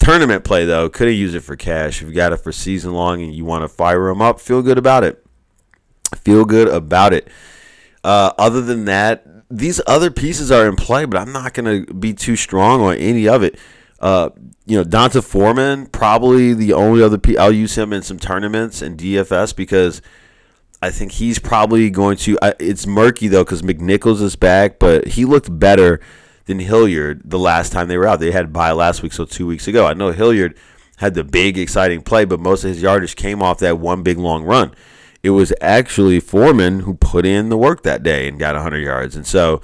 Tournament 0.05 0.43
play 0.43 0.65
though, 0.65 0.87
could 0.87 1.07
have 1.07 1.15
used 1.17 1.33
it 1.33 1.39
for 1.39 1.55
cash. 1.55 1.99
If 1.99 2.07
you 2.07 2.13
got 2.13 2.31
it 2.31 2.37
for 2.37 2.51
season 2.51 2.93
long 2.93 3.23
and 3.23 3.33
you 3.33 3.43
want 3.43 3.63
to 3.63 3.67
fire 3.67 4.05
them 4.05 4.21
up, 4.21 4.39
feel 4.39 4.61
good 4.61 4.77
about 4.77 5.03
it. 5.03 5.25
Feel 6.17 6.45
good 6.45 6.67
about 6.67 7.11
it. 7.11 7.27
Uh, 8.03 8.31
other 8.37 8.61
than 8.61 8.85
that, 8.85 9.25
these 9.49 9.81
other 9.87 10.11
pieces 10.11 10.51
are 10.51 10.67
in 10.67 10.75
play, 10.75 11.05
but 11.05 11.19
I'm 11.19 11.31
not 11.31 11.55
going 11.55 11.87
to 11.87 11.91
be 11.91 12.13
too 12.13 12.35
strong 12.35 12.81
on 12.81 12.97
any 12.97 13.27
of 13.27 13.41
it. 13.41 13.57
Uh, 13.99 14.29
you 14.67 14.77
know, 14.77 14.83
D'Onta 14.83 15.23
Foreman, 15.23 15.87
probably 15.87 16.53
the 16.53 16.73
only 16.73 17.01
other. 17.01 17.17
P- 17.17 17.39
I'll 17.39 17.51
use 17.51 17.75
him 17.75 17.91
in 17.91 18.03
some 18.03 18.19
tournaments 18.19 18.83
and 18.83 18.99
DFS 18.99 19.55
because 19.55 20.03
I 20.83 20.91
think 20.91 21.13
he's 21.13 21.39
probably 21.39 21.89
going 21.89 22.17
to. 22.17 22.37
I, 22.43 22.53
it's 22.59 22.85
murky 22.85 23.27
though 23.27 23.43
because 23.43 23.63
McNichols 23.63 24.21
is 24.21 24.35
back, 24.35 24.77
but 24.77 25.07
he 25.07 25.25
looked 25.25 25.57
better 25.57 25.99
than 26.45 26.60
Hilliard 26.60 27.21
the 27.25 27.39
last 27.39 27.71
time 27.71 27.88
they 27.88 27.97
were 27.97 28.08
out. 28.08 28.19
They 28.19 28.31
had 28.31 28.53
bye 28.53 28.71
last 28.71 29.01
week, 29.01 29.13
so 29.13 29.25
two 29.25 29.47
weeks 29.47 29.67
ago. 29.67 29.86
I 29.86 29.93
know 29.93 30.12
Hilliard 30.12 30.55
had 30.97 31.13
the 31.13 31.23
big, 31.23 31.58
exciting 31.58 32.01
play, 32.01 32.25
but 32.25 32.39
most 32.39 32.63
of 32.63 32.69
his 32.69 32.81
yardage 32.81 33.15
came 33.15 33.41
off 33.41 33.60
that 33.60 33.79
one 33.79 34.03
big, 34.03 34.17
long 34.17 34.43
run. 34.43 34.73
It 35.23 35.31
was 35.31 35.51
actually 35.60 36.19
Foreman 36.19 36.81
who 36.81 36.93
put 36.93 37.25
in 37.25 37.49
the 37.49 37.58
work 37.58 37.84
that 37.84 38.03
day 38.03 38.27
and 38.27 38.39
got 38.39 38.53
100 38.53 38.79
yards. 38.79 39.15
And 39.15 39.25
so 39.25 39.62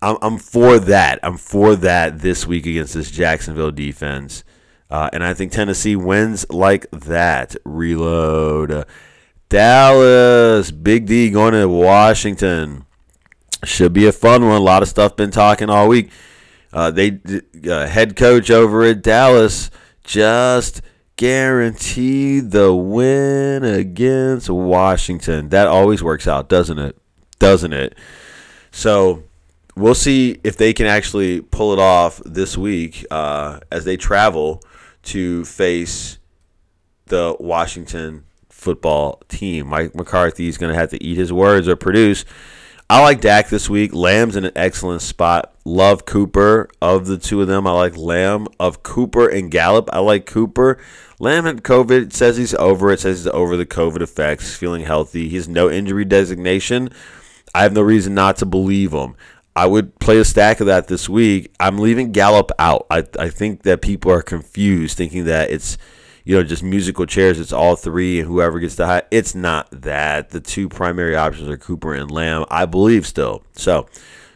I'm, 0.00 0.16
I'm 0.22 0.38
for 0.38 0.78
that. 0.78 1.20
I'm 1.22 1.36
for 1.36 1.76
that 1.76 2.20
this 2.20 2.46
week 2.46 2.66
against 2.66 2.94
this 2.94 3.10
Jacksonville 3.10 3.70
defense. 3.70 4.44
Uh, 4.90 5.10
and 5.12 5.22
I 5.22 5.34
think 5.34 5.52
Tennessee 5.52 5.96
wins 5.96 6.46
like 6.48 6.90
that. 6.90 7.54
Reload. 7.64 8.86
Dallas, 9.50 10.70
Big 10.70 11.06
D 11.06 11.30
going 11.30 11.52
to 11.52 11.68
Washington. 11.68 12.86
Should 13.64 13.92
be 13.92 14.06
a 14.06 14.12
fun 14.12 14.46
one. 14.46 14.56
A 14.56 14.64
lot 14.64 14.82
of 14.82 14.88
stuff 14.88 15.16
been 15.16 15.30
talking 15.30 15.68
all 15.68 15.88
week. 15.88 16.10
Uh, 16.72 16.90
they 16.90 17.18
uh, 17.68 17.86
head 17.86 18.14
coach 18.14 18.50
over 18.50 18.84
at 18.84 19.02
Dallas 19.02 19.70
just 20.04 20.82
guaranteed 21.16 22.52
the 22.52 22.72
win 22.74 23.64
against 23.64 24.48
Washington. 24.48 25.48
That 25.48 25.66
always 25.66 26.02
works 26.02 26.28
out, 26.28 26.48
doesn't 26.48 26.78
it? 26.78 26.96
Doesn't 27.38 27.72
it? 27.72 27.96
So 28.70 29.24
we'll 29.74 29.94
see 29.94 30.40
if 30.44 30.56
they 30.56 30.72
can 30.72 30.86
actually 30.86 31.40
pull 31.40 31.72
it 31.72 31.78
off 31.78 32.22
this 32.24 32.56
week 32.56 33.04
uh, 33.10 33.60
as 33.72 33.84
they 33.84 33.96
travel 33.96 34.62
to 35.04 35.44
face 35.44 36.18
the 37.06 37.36
Washington 37.40 38.24
football 38.48 39.20
team. 39.28 39.68
Mike 39.68 39.94
McCarthy 39.94 40.48
is 40.48 40.58
going 40.58 40.72
to 40.72 40.78
have 40.78 40.90
to 40.90 41.02
eat 41.02 41.16
his 41.16 41.32
words 41.32 41.66
or 41.68 41.76
produce. 41.76 42.24
I 42.90 43.02
like 43.02 43.20
Dak 43.20 43.50
this 43.50 43.68
week. 43.68 43.94
Lamb's 43.94 44.34
in 44.34 44.46
an 44.46 44.52
excellent 44.56 45.02
spot. 45.02 45.52
Love 45.66 46.06
Cooper. 46.06 46.70
Of 46.80 47.04
the 47.06 47.18
two 47.18 47.42
of 47.42 47.46
them, 47.46 47.66
I 47.66 47.72
like 47.72 47.98
Lamb. 47.98 48.46
Of 48.58 48.82
Cooper 48.82 49.28
and 49.28 49.50
Gallup, 49.50 49.90
I 49.92 49.98
like 49.98 50.24
Cooper. 50.24 50.78
Lamb 51.20 51.44
had 51.44 51.62
COVID. 51.62 52.14
Says 52.14 52.38
he's 52.38 52.54
over 52.54 52.90
it. 52.90 53.00
Says 53.00 53.24
he's 53.24 53.26
over 53.26 53.58
the 53.58 53.66
COVID 53.66 54.00
effects. 54.00 54.44
He's 54.44 54.56
Feeling 54.56 54.84
healthy. 54.84 55.28
He 55.28 55.36
has 55.36 55.46
no 55.46 55.70
injury 55.70 56.06
designation. 56.06 56.88
I 57.54 57.64
have 57.64 57.74
no 57.74 57.82
reason 57.82 58.14
not 58.14 58.36
to 58.38 58.46
believe 58.46 58.92
him. 58.92 59.16
I 59.54 59.66
would 59.66 59.98
play 59.98 60.16
a 60.18 60.24
stack 60.24 60.60
of 60.60 60.66
that 60.68 60.88
this 60.88 61.10
week. 61.10 61.52
I'm 61.60 61.78
leaving 61.78 62.12
Gallup 62.12 62.52
out. 62.58 62.86
I, 62.90 63.04
I 63.18 63.28
think 63.28 63.64
that 63.64 63.82
people 63.82 64.10
are 64.12 64.22
confused, 64.22 64.96
thinking 64.96 65.24
that 65.24 65.50
it's 65.50 65.76
you 66.24 66.36
know 66.36 66.42
just 66.42 66.62
musical 66.62 67.06
chairs. 67.06 67.40
It's 67.40 67.52
all 67.52 67.76
three, 67.76 68.20
and 68.20 68.28
whoever 68.28 68.58
gets 68.58 68.74
the 68.74 68.86
high. 68.86 69.02
It's 69.10 69.34
not 69.34 69.68
that. 69.70 70.30
The 70.30 70.40
two 70.40 70.68
primary 70.68 71.16
options 71.16 71.48
are 71.48 71.56
Cooper 71.56 71.94
and 71.94 72.10
Lamb. 72.10 72.44
I 72.50 72.66
believe 72.66 73.06
still. 73.06 73.42
So 73.52 73.86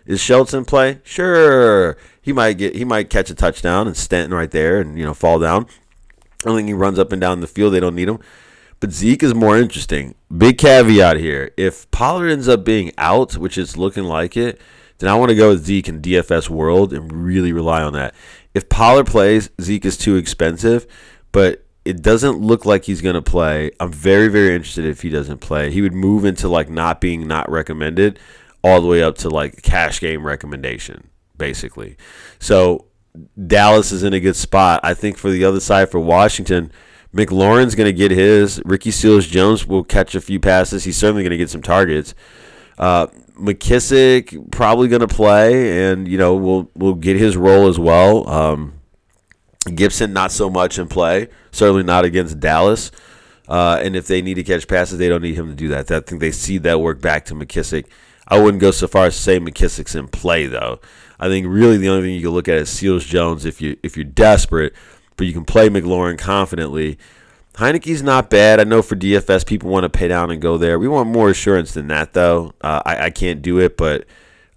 is 0.07 0.21
Shelton 0.21 0.65
play? 0.65 1.01
Sure. 1.05 1.97
He 2.21 2.33
might 2.33 2.55
get 2.55 2.75
he 2.75 2.85
might 2.85 3.11
catch 3.11 3.31
a 3.31 3.35
touchdown 3.35 3.87
and 3.87 3.97
Stanton 3.97 4.37
right 4.37 4.51
there 4.51 4.81
and 4.81 4.99
you 4.99 5.05
know 5.05 5.15
fall 5.15 5.39
down. 5.39 5.67
I 6.45 6.55
think 6.55 6.67
he 6.67 6.75
runs 6.75 6.99
up 6.99 7.13
and 7.13 7.21
down 7.21 7.41
the 7.41 7.47
field. 7.47 7.73
They 7.73 7.81
don't 7.81 7.95
need 7.95 8.09
him. 8.09 8.19
But 8.81 8.91
Zeke 8.91 9.23
is 9.23 9.33
more 9.33 9.57
interesting. 9.57 10.17
Big 10.37 10.59
caveat 10.59 11.17
here. 11.19 11.53
If 11.57 11.89
Pollard 11.93 12.31
ends 12.31 12.49
up 12.49 12.65
being 12.65 12.91
out, 12.99 13.37
which 13.37 13.57
is 13.57 13.77
looking 13.77 14.03
like 14.03 14.37
it, 14.37 14.61
then 14.99 15.09
I 15.09 15.15
want 15.15 15.29
to 15.29 15.37
go 15.37 15.51
with 15.51 15.65
Zeke 15.65 15.89
in 15.89 16.03
DFS 16.03 16.49
world 16.49 16.93
and 16.93 17.13
really 17.13 17.53
rely 17.53 17.83
on 17.83 17.93
that. 17.93 18.13
If 18.55 18.69
Pollard 18.69 19.07
plays, 19.07 19.51
Zeke 19.61 19.85
is 19.85 19.97
too 19.97 20.17
expensive, 20.17 20.89
but 21.31 21.65
it 21.85 22.03
doesn't 22.03 22.39
look 22.39 22.65
like 22.65 22.85
he's 22.85 23.01
going 23.01 23.15
to 23.15 23.23
play. 23.23 23.71
I'm 23.81 23.93
very, 23.93 24.29
very 24.29 24.55
interested 24.55 24.85
if 24.85 25.03
he 25.03 25.11
doesn't 25.11 25.39
play. 25.39 25.71
He 25.71 25.83
would 25.83 25.95
move 25.95 26.25
into 26.25 26.49
like 26.49 26.71
not 26.71 27.01
being 27.01 27.27
not 27.27 27.51
recommended 27.51 28.19
all 28.63 28.81
the 28.81 28.87
way 28.87 29.03
up 29.03 29.19
to 29.19 29.29
like 29.29 29.63
cash 29.63 30.01
game 30.01 30.25
recommendation, 30.25 31.09
basically. 31.37 31.97
So 32.39 32.87
Dallas 33.47 33.91
is 33.91 34.05
in 34.05 34.13
a 34.13 34.21
good 34.21 34.37
spot. 34.37 34.81
I 34.85 34.95
think 34.95 35.19
for 35.19 35.31
the 35.31 35.45
other 35.45 35.61
side 35.61 35.91
for 35.91 35.99
Washington, 35.99 36.71
McLaurin's 37.13 37.75
going 37.75 37.89
to 37.89 37.93
get 37.93 38.11
his. 38.11 38.63
Ricky 38.65 38.91
Seals 38.91 39.27
Jones 39.27 39.67
will 39.67 39.85
catch 39.85 40.15
a 40.15 40.21
few 40.21 40.39
passes. 40.41 40.85
He's 40.85 40.97
certainly 40.97 41.23
going 41.23 41.31
to 41.31 41.37
get 41.37 41.51
some 41.51 41.63
targets. 41.63 42.15
Uh, 42.79 43.09
McKissic 43.39 44.51
probably 44.51 44.89
going 44.89 45.01
to 45.01 45.09
play, 45.09 45.91
and 45.91 46.07
you 46.07 46.17
know 46.17 46.37
will 46.37 46.71
will 46.75 46.95
get 46.95 47.17
his 47.17 47.37
role 47.37 47.69
as 47.69 47.79
well. 47.79 48.29
Um, 48.29 48.75
Gibson 49.75 50.13
not 50.13 50.33
so 50.33 50.51
much 50.51 50.79
in 50.79 50.89
play. 50.89 51.29
Certainly 51.51 51.85
not 51.85 52.05
against 52.05 52.41
Dallas. 52.41 52.91
Uh, 53.49 53.81
and 53.83 53.95
if 53.97 54.07
they 54.07 54.23
need 54.23 54.35
to 54.35 54.43
catch 54.43 54.67
passes, 54.67 54.99
they 54.99 55.09
don't 55.09 55.23
need 55.23 55.35
him 55.35 55.49
to 55.49 55.55
do 55.55 55.69
that. 55.69 55.91
I 55.91 56.01
think 56.01 56.21
they 56.21 56.31
see 56.33 56.59
that 56.59 56.81
work 56.81 57.01
back 57.01 57.25
to 57.27 57.35
McKissic. 57.35 57.87
I 58.27 58.41
wouldn't 58.41 58.61
go 58.61 58.71
so 58.71 58.87
far 58.87 59.07
as 59.07 59.17
to 59.17 59.23
say 59.23 59.41
McKissic's 59.41 59.95
in 59.95 60.09
play 60.09 60.47
though. 60.47 60.81
I 61.21 61.29
think 61.29 61.47
really 61.49 61.77
the 61.77 61.89
only 61.89 62.03
thing 62.03 62.15
you 62.15 62.23
can 62.23 62.31
look 62.31 62.49
at 62.49 62.57
is 62.57 62.71
Seals 62.71 63.05
Jones 63.05 63.45
if 63.45 63.61
you 63.61 63.77
if 63.83 63.97
you're 63.97 64.05
desperate 64.05 64.75
but 65.17 65.27
you 65.27 65.33
can 65.33 65.45
play 65.45 65.69
McLaurin 65.69 66.19
confidently. 66.19 66.99
Heinicke's 67.55 68.03
not 68.03 68.31
bad. 68.31 68.61
I 68.61 68.65
know 68.65 68.83
for 68.83 68.97
DFS, 68.97 69.47
people 69.47 69.71
want 69.71 69.85
to 69.85 69.91
pay 69.91 70.09
down 70.09 70.31
and 70.31 70.41
go 70.41 70.57
there. 70.57 70.79
We 70.79 70.89
want 70.89 71.09
more 71.09 71.31
assurance 71.31 71.75
than 71.75 71.89
that, 71.89 72.13
though. 72.13 72.55
Uh, 72.61 72.83
I, 72.85 73.05
I 73.05 73.11
can't 73.11 73.43
do 73.43 73.59
it, 73.59 73.77
but 73.77 74.07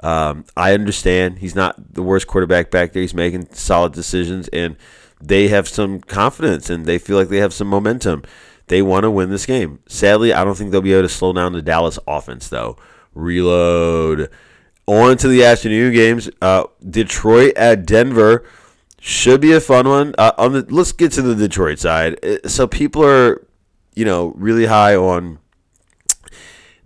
um, 0.06 0.46
I 0.56 0.74
understand 0.74 1.40
he's 1.40 1.56
not 1.56 1.96
the 1.96 2.04
worst 2.04 2.28
quarterback 2.28 2.70
back 2.70 2.94
there. 2.94 3.02
He's 3.02 3.16
making 3.16 3.48
solid 3.54 3.94
decisions, 3.94 4.48
and 4.50 4.78
they 5.20 5.48
have 5.48 5.68
some 5.68 6.00
confidence 6.00 6.70
and 6.70 6.86
they 6.86 7.00
feel 7.00 7.18
like 7.18 7.30
they 7.30 7.40
have 7.40 7.56
some 7.56 7.68
momentum. 7.68 8.22
They 8.68 8.84
want 8.84 9.04
to 9.04 9.10
win 9.10 9.32
this 9.32 9.48
game. 9.48 9.80
Sadly, 9.88 10.32
I 10.32 10.44
don't 10.44 10.56
think 10.56 10.70
they'll 10.70 10.82
be 10.82 10.94
able 10.94 11.08
to 11.08 11.10
slow 11.10 11.34
down 11.34 11.54
the 11.54 11.62
Dallas 11.64 11.98
offense, 12.08 12.50
though. 12.50 12.78
Reload. 13.16 14.30
On 14.86 15.18
to 15.18 15.28
the 15.28 15.44
afternoon 15.44 15.92
games. 15.92 16.30
Uh, 16.40 16.66
Detroit 16.88 17.54
at 17.56 17.88
Denver. 17.88 18.46
Should 19.00 19.42
be 19.42 19.54
a 19.54 19.60
fun 19.60 19.88
one. 19.88 20.14
Uh, 20.20 20.34
on 20.38 20.54
the 20.54 20.66
let's 20.70 20.92
get 20.92 21.14
to 21.14 21.24
the 21.24 21.34
Detroit 21.36 21.80
side. 21.80 22.24
Uh, 22.24 22.48
so 22.48 22.68
people 22.68 23.04
are, 23.04 23.44
you 23.96 24.06
know, 24.06 24.34
really 24.36 24.68
high 24.68 24.96
on 24.96 25.40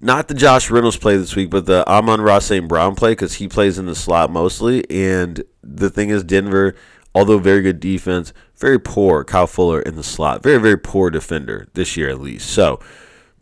not 0.02 0.28
the 0.28 0.34
Josh 0.34 0.70
Reynolds 0.70 0.98
play 0.98 1.18
this 1.18 1.36
week, 1.36 1.50
but 1.50 1.66
the 1.66 1.88
Amon-Ra 1.88 2.40
St. 2.40 2.68
Brown 2.68 2.96
play 2.96 3.12
because 3.12 3.36
he 3.36 3.48
plays 3.48 3.78
in 3.78 3.86
the 3.86 3.96
slot 3.96 4.32
mostly. 4.32 4.90
And 4.90 5.44
the 5.62 5.90
thing 5.90 6.10
is, 6.10 6.24
Denver, 6.24 6.76
although 7.14 7.38
very 7.38 7.62
good 7.62 7.80
defense, 7.80 8.34
very 8.56 8.80
poor. 8.80 9.24
Kyle 9.24 9.48
Fuller 9.48 9.82
in 9.82 9.96
the 9.96 10.04
slot, 10.04 10.44
very 10.44 10.60
very 10.60 10.78
poor 10.78 11.10
defender 11.10 11.68
this 11.74 11.98
year 11.98 12.10
at 12.10 12.22
least. 12.22 12.50
So 12.50 12.80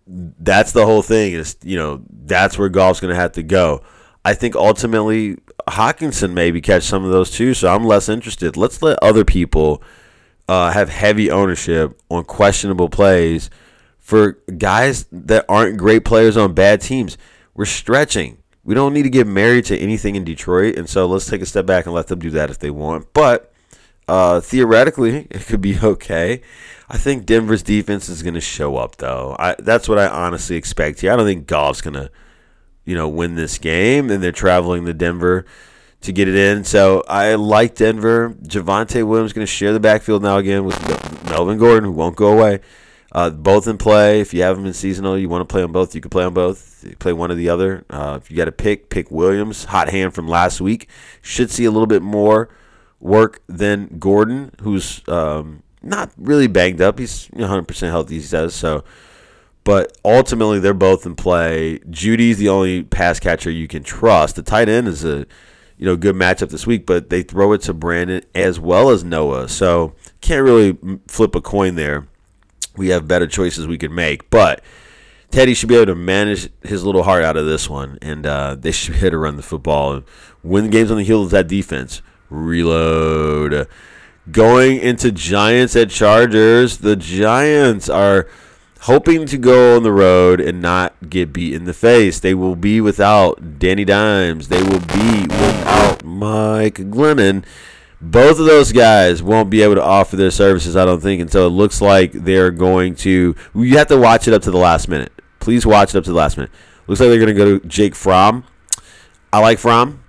that's 0.07 0.71
the 0.71 0.85
whole 0.85 1.01
thing. 1.01 1.33
Is 1.33 1.57
you 1.63 1.77
know 1.77 2.03
that's 2.09 2.57
where 2.57 2.69
Goff's 2.69 2.99
going 2.99 3.13
to 3.13 3.19
have 3.19 3.33
to 3.33 3.43
go. 3.43 3.83
I 4.25 4.33
think 4.33 4.55
ultimately 4.55 5.37
Hockenson 5.67 6.33
maybe 6.33 6.61
catch 6.61 6.83
some 6.83 7.03
of 7.03 7.11
those 7.11 7.31
too, 7.31 7.53
so 7.53 7.73
I'm 7.73 7.85
less 7.85 8.09
interested. 8.09 8.57
Let's 8.57 8.81
let 8.81 9.01
other 9.01 9.25
people 9.25 9.81
uh, 10.47 10.71
have 10.71 10.89
heavy 10.89 11.29
ownership 11.29 11.99
on 12.09 12.23
questionable 12.23 12.89
plays 12.89 13.49
for 14.07 14.39
guys 14.57 15.05
that 15.11 15.43
aren't 15.49 15.75
great 15.75 16.05
players 16.05 16.37
on 16.37 16.53
bad 16.53 16.79
teams. 16.79 17.17
We're 17.53 17.65
stretching. 17.65 18.37
We 18.63 18.73
don't 18.73 18.93
need 18.93 19.03
to 19.03 19.09
get 19.09 19.27
married 19.27 19.65
to 19.65 19.77
anything 19.77 20.15
in 20.15 20.23
Detroit, 20.23 20.77
and 20.77 20.87
so 20.87 21.05
let's 21.05 21.25
take 21.25 21.41
a 21.41 21.45
step 21.45 21.65
back 21.65 21.85
and 21.85 21.93
let 21.93 22.07
them 22.07 22.19
do 22.19 22.29
that 22.29 22.49
if 22.49 22.57
they 22.57 22.71
want. 22.71 23.11
But 23.11 23.51
uh, 24.07 24.39
theoretically, 24.39 25.27
it 25.29 25.45
could 25.45 25.59
be 25.59 25.77
okay. 25.83 26.41
I 26.87 26.97
think 26.97 27.25
Denver's 27.25 27.63
defense 27.63 28.07
is 28.07 28.23
going 28.23 28.35
to 28.35 28.41
show 28.41 28.77
up, 28.77 28.95
though. 28.95 29.35
I, 29.37 29.55
that's 29.59 29.89
what 29.89 29.99
I 29.99 30.07
honestly 30.07 30.55
expect 30.55 31.01
here. 31.01 31.11
I 31.11 31.17
don't 31.17 31.25
think 31.25 31.45
Goff's 31.45 31.81
going 31.81 31.95
to 31.95 32.09
you 32.87 32.95
know, 32.95 33.09
win 33.09 33.35
this 33.35 33.57
game, 33.57 34.09
and 34.09 34.23
they're 34.23 34.31
traveling 34.31 34.85
to 34.85 34.93
Denver 34.93 35.45
to 35.99 36.13
get 36.13 36.29
it 36.29 36.35
in. 36.35 36.63
So 36.63 37.03
I 37.09 37.35
like 37.35 37.75
Denver. 37.75 38.33
Javonte 38.43 39.05
Williams 39.05 39.33
going 39.33 39.45
to 39.45 39.51
share 39.51 39.73
the 39.73 39.79
backfield 39.81 40.23
now 40.23 40.37
again 40.37 40.63
with 40.63 41.25
Melvin 41.25 41.57
Gordon, 41.57 41.83
who 41.83 41.91
won't 41.91 42.15
go 42.15 42.31
away. 42.31 42.61
Uh, 43.11 43.29
both 43.29 43.67
in 43.67 43.77
play. 43.77 44.19
If 44.19 44.33
you 44.33 44.41
have 44.43 44.57
them 44.57 44.65
in 44.65 44.73
seasonal, 44.73 45.17
you 45.17 45.29
want 45.29 45.47
to 45.47 45.51
play 45.51 45.63
on 45.63 45.71
both. 45.71 45.95
You 45.95 46.01
can 46.01 46.09
play 46.09 46.23
on 46.23 46.33
both. 46.33 46.85
play 46.99 47.13
one 47.13 47.31
or 47.31 47.35
the 47.35 47.49
other. 47.49 47.85
Uh, 47.89 48.19
if 48.21 48.29
you 48.29 48.37
got 48.37 48.45
to 48.45 48.51
pick, 48.51 48.89
pick 48.89 49.09
Williams. 49.09 49.65
Hot 49.65 49.89
hand 49.89 50.13
from 50.13 50.27
last 50.27 50.59
week. 50.59 50.89
Should 51.21 51.49
see 51.49 51.65
a 51.65 51.71
little 51.71 51.87
bit 51.87 52.01
more 52.01 52.49
work 52.99 53.41
than 53.47 53.97
Gordon, 53.99 54.51
who's 54.61 55.07
um, 55.07 55.63
not 55.81 56.11
really 56.17 56.47
banged 56.47 56.81
up. 56.81 56.99
He's 56.99 57.27
100% 57.29 57.89
healthy, 57.89 58.15
he 58.15 58.21
says. 58.21 58.53
So 58.53 58.83
but 59.67 59.97
ultimately, 60.05 60.59
they're 60.59 60.73
both 60.73 61.05
in 61.05 61.13
play. 61.15 61.79
Jeudy's 61.79 62.37
the 62.37 62.47
only 62.47 62.83
pass 62.83 63.19
catcher 63.19 63.51
you 63.51 63.67
can 63.67 63.83
trust. 63.83 64.37
The 64.37 64.41
tight 64.41 64.69
end 64.69 64.87
is 64.87 65.03
a 65.03 65.25
you 65.77 65.85
know 65.85 65.97
good 65.97 66.15
matchup 66.15 66.51
this 66.51 66.65
week, 66.65 66.85
but 66.85 67.09
they 67.09 67.21
throw 67.21 67.51
it 67.51 67.63
to 67.63 67.73
Brandon 67.73 68.23
as 68.33 68.61
well 68.61 68.91
as 68.91 69.03
Noah, 69.03 69.49
so 69.49 69.93
can't 70.21 70.41
really 70.45 70.77
flip 71.09 71.35
a 71.35 71.41
coin 71.41 71.75
there. 71.75 72.07
We 72.77 72.89
have 72.89 73.07
better 73.07 73.27
choices 73.27 73.67
we 73.67 73.77
could 73.77 73.91
make, 73.91 74.29
but 74.29 74.63
Teddy 75.31 75.53
should 75.53 75.69
be 75.69 75.75
able 75.75 75.87
to 75.87 75.95
manage 75.95 76.49
his 76.63 76.83
little 76.83 77.03
heart 77.03 77.23
out 77.23 77.37
of 77.37 77.45
this 77.45 77.69
one, 77.69 77.97
and 78.01 78.25
uh, 78.25 78.55
they 78.55 78.71
should 78.71 78.93
be 78.93 78.99
able 78.99 79.11
to 79.11 79.17
run 79.17 79.35
the 79.35 79.43
football 79.43 79.93
and 79.93 80.03
win 80.43 80.69
games 80.69 80.91
on 80.91 80.97
the 80.97 81.03
heels 81.03 81.27
of 81.27 81.31
that 81.31 81.47
defense. 81.47 82.01
Reload. 82.29 83.67
Going 84.31 84.79
into 84.79 85.11
Giants 85.11 85.75
at 85.75 85.89
Chargers, 85.89 86.79
the 86.79 86.95
Giants 86.95 87.89
are 87.89 88.27
hoping 88.81 89.25
to 89.25 89.37
go 89.37 89.75
on 89.75 89.83
the 89.83 89.91
road 89.91 90.39
and 90.39 90.61
not 90.61 91.09
get 91.09 91.33
beat 91.33 91.53
in 91.53 91.65
the 91.65 91.73
face. 91.73 92.19
They 92.19 92.33
will 92.33 92.55
be 92.55 92.79
without 92.81 93.59
Danny 93.59 93.85
Dimes. 93.85 94.49
They 94.49 94.61
will 94.61 94.79
be 94.79 95.21
without 95.21 96.03
Mike 96.03 96.75
Glennon. 96.75 97.43
Both 97.99 98.39
of 98.39 98.45
those 98.45 98.71
guys 98.71 99.23
won't 99.23 99.49
be 99.49 99.63
able 99.63 99.75
to 99.75 99.83
offer 99.83 100.15
their 100.15 100.31
services, 100.31 100.75
I 100.75 100.85
don't 100.85 101.01
think. 101.01 101.21
And 101.21 101.31
so 101.31 101.47
it 101.47 101.51
looks 101.51 101.81
like 101.81 102.11
they're 102.11 102.51
going 102.51 102.95
to. 102.95 103.35
You 103.55 103.77
have 103.77 103.87
to 103.87 103.97
watch 103.97 104.27
it 104.27 104.33
up 104.33 104.43
to 104.43 104.51
the 104.51 104.57
last 104.57 104.87
minute. 104.87 105.11
Please 105.39 105.65
watch 105.65 105.95
it 105.95 105.97
up 105.97 106.03
to 106.03 106.11
the 106.11 106.17
last 106.17 106.37
minute. 106.37 106.51
Looks 106.85 106.99
like 107.01 107.09
they're 107.09 107.17
going 107.17 107.27
to 107.27 107.33
go 107.33 107.59
to 107.59 107.67
Jake 107.67 107.95
Fromm. 107.95 108.43
I 109.33 109.39
like 109.39 109.59
Fromm. 109.59 110.03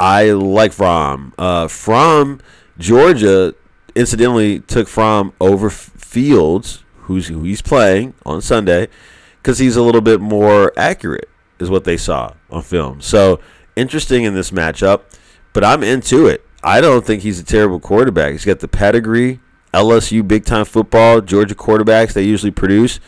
I 0.00 0.30
like 0.30 0.72
Fromm. 0.72 1.34
Uh, 1.36 1.68
from 1.68 2.40
Georgia, 2.78 3.54
incidentally, 3.94 4.60
took 4.60 4.88
Fromm 4.88 5.32
over 5.40 5.68
Fields 5.70 6.84
who's 7.06 7.28
who 7.28 7.42
he's 7.42 7.62
playing 7.62 8.14
on 8.24 8.40
Sunday 8.40 8.88
because 9.38 9.58
he's 9.58 9.76
a 9.76 9.82
little 9.82 10.00
bit 10.00 10.20
more 10.20 10.72
accurate, 10.76 11.28
is 11.58 11.70
what 11.70 11.84
they 11.84 11.96
saw 11.96 12.32
on 12.50 12.62
film. 12.62 13.00
So 13.00 13.40
interesting 13.76 14.24
in 14.24 14.34
this 14.34 14.50
matchup, 14.50 15.02
but 15.52 15.64
I'm 15.64 15.82
into 15.82 16.26
it. 16.26 16.45
I 16.66 16.80
don't 16.80 17.06
think 17.06 17.22
he's 17.22 17.38
a 17.38 17.44
terrible 17.44 17.78
quarterback. 17.78 18.32
He's 18.32 18.44
got 18.44 18.58
the 18.58 18.66
pedigree, 18.66 19.38
LSU 19.72 20.26
big 20.26 20.44
time 20.44 20.64
football, 20.64 21.20
Georgia 21.20 21.54
quarterbacks 21.54 22.12
they 22.12 22.24
usually 22.24 22.50
produce. 22.50 22.98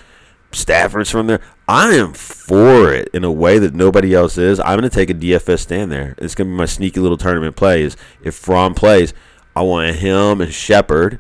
Stafford's 0.53 1.11
from 1.11 1.27
there. 1.27 1.41
I 1.67 1.95
am 1.95 2.15
for 2.15 2.95
it 2.95 3.09
in 3.13 3.25
a 3.25 3.33
way 3.33 3.59
that 3.59 3.75
nobody 3.75 4.15
else 4.15 4.39
is. 4.39 4.61
I'm 4.61 4.79
going 4.79 4.83
to 4.83 4.89
take 4.89 5.11
a 5.11 5.15
DFS 5.15 5.59
stand 5.59 5.91
there. 5.91 6.15
It's 6.19 6.37
going 6.37 6.47
to 6.47 6.53
be 6.53 6.57
my 6.57 6.67
sneaky 6.67 7.01
little 7.01 7.19
tournament 7.19 7.57
plays. 7.57 7.97
If 8.23 8.37
Fromm 8.37 8.75
plays, 8.75 9.13
I 9.57 9.63
want 9.63 9.97
him 9.97 10.41
and 10.41 10.55
Shepard, 10.55 11.19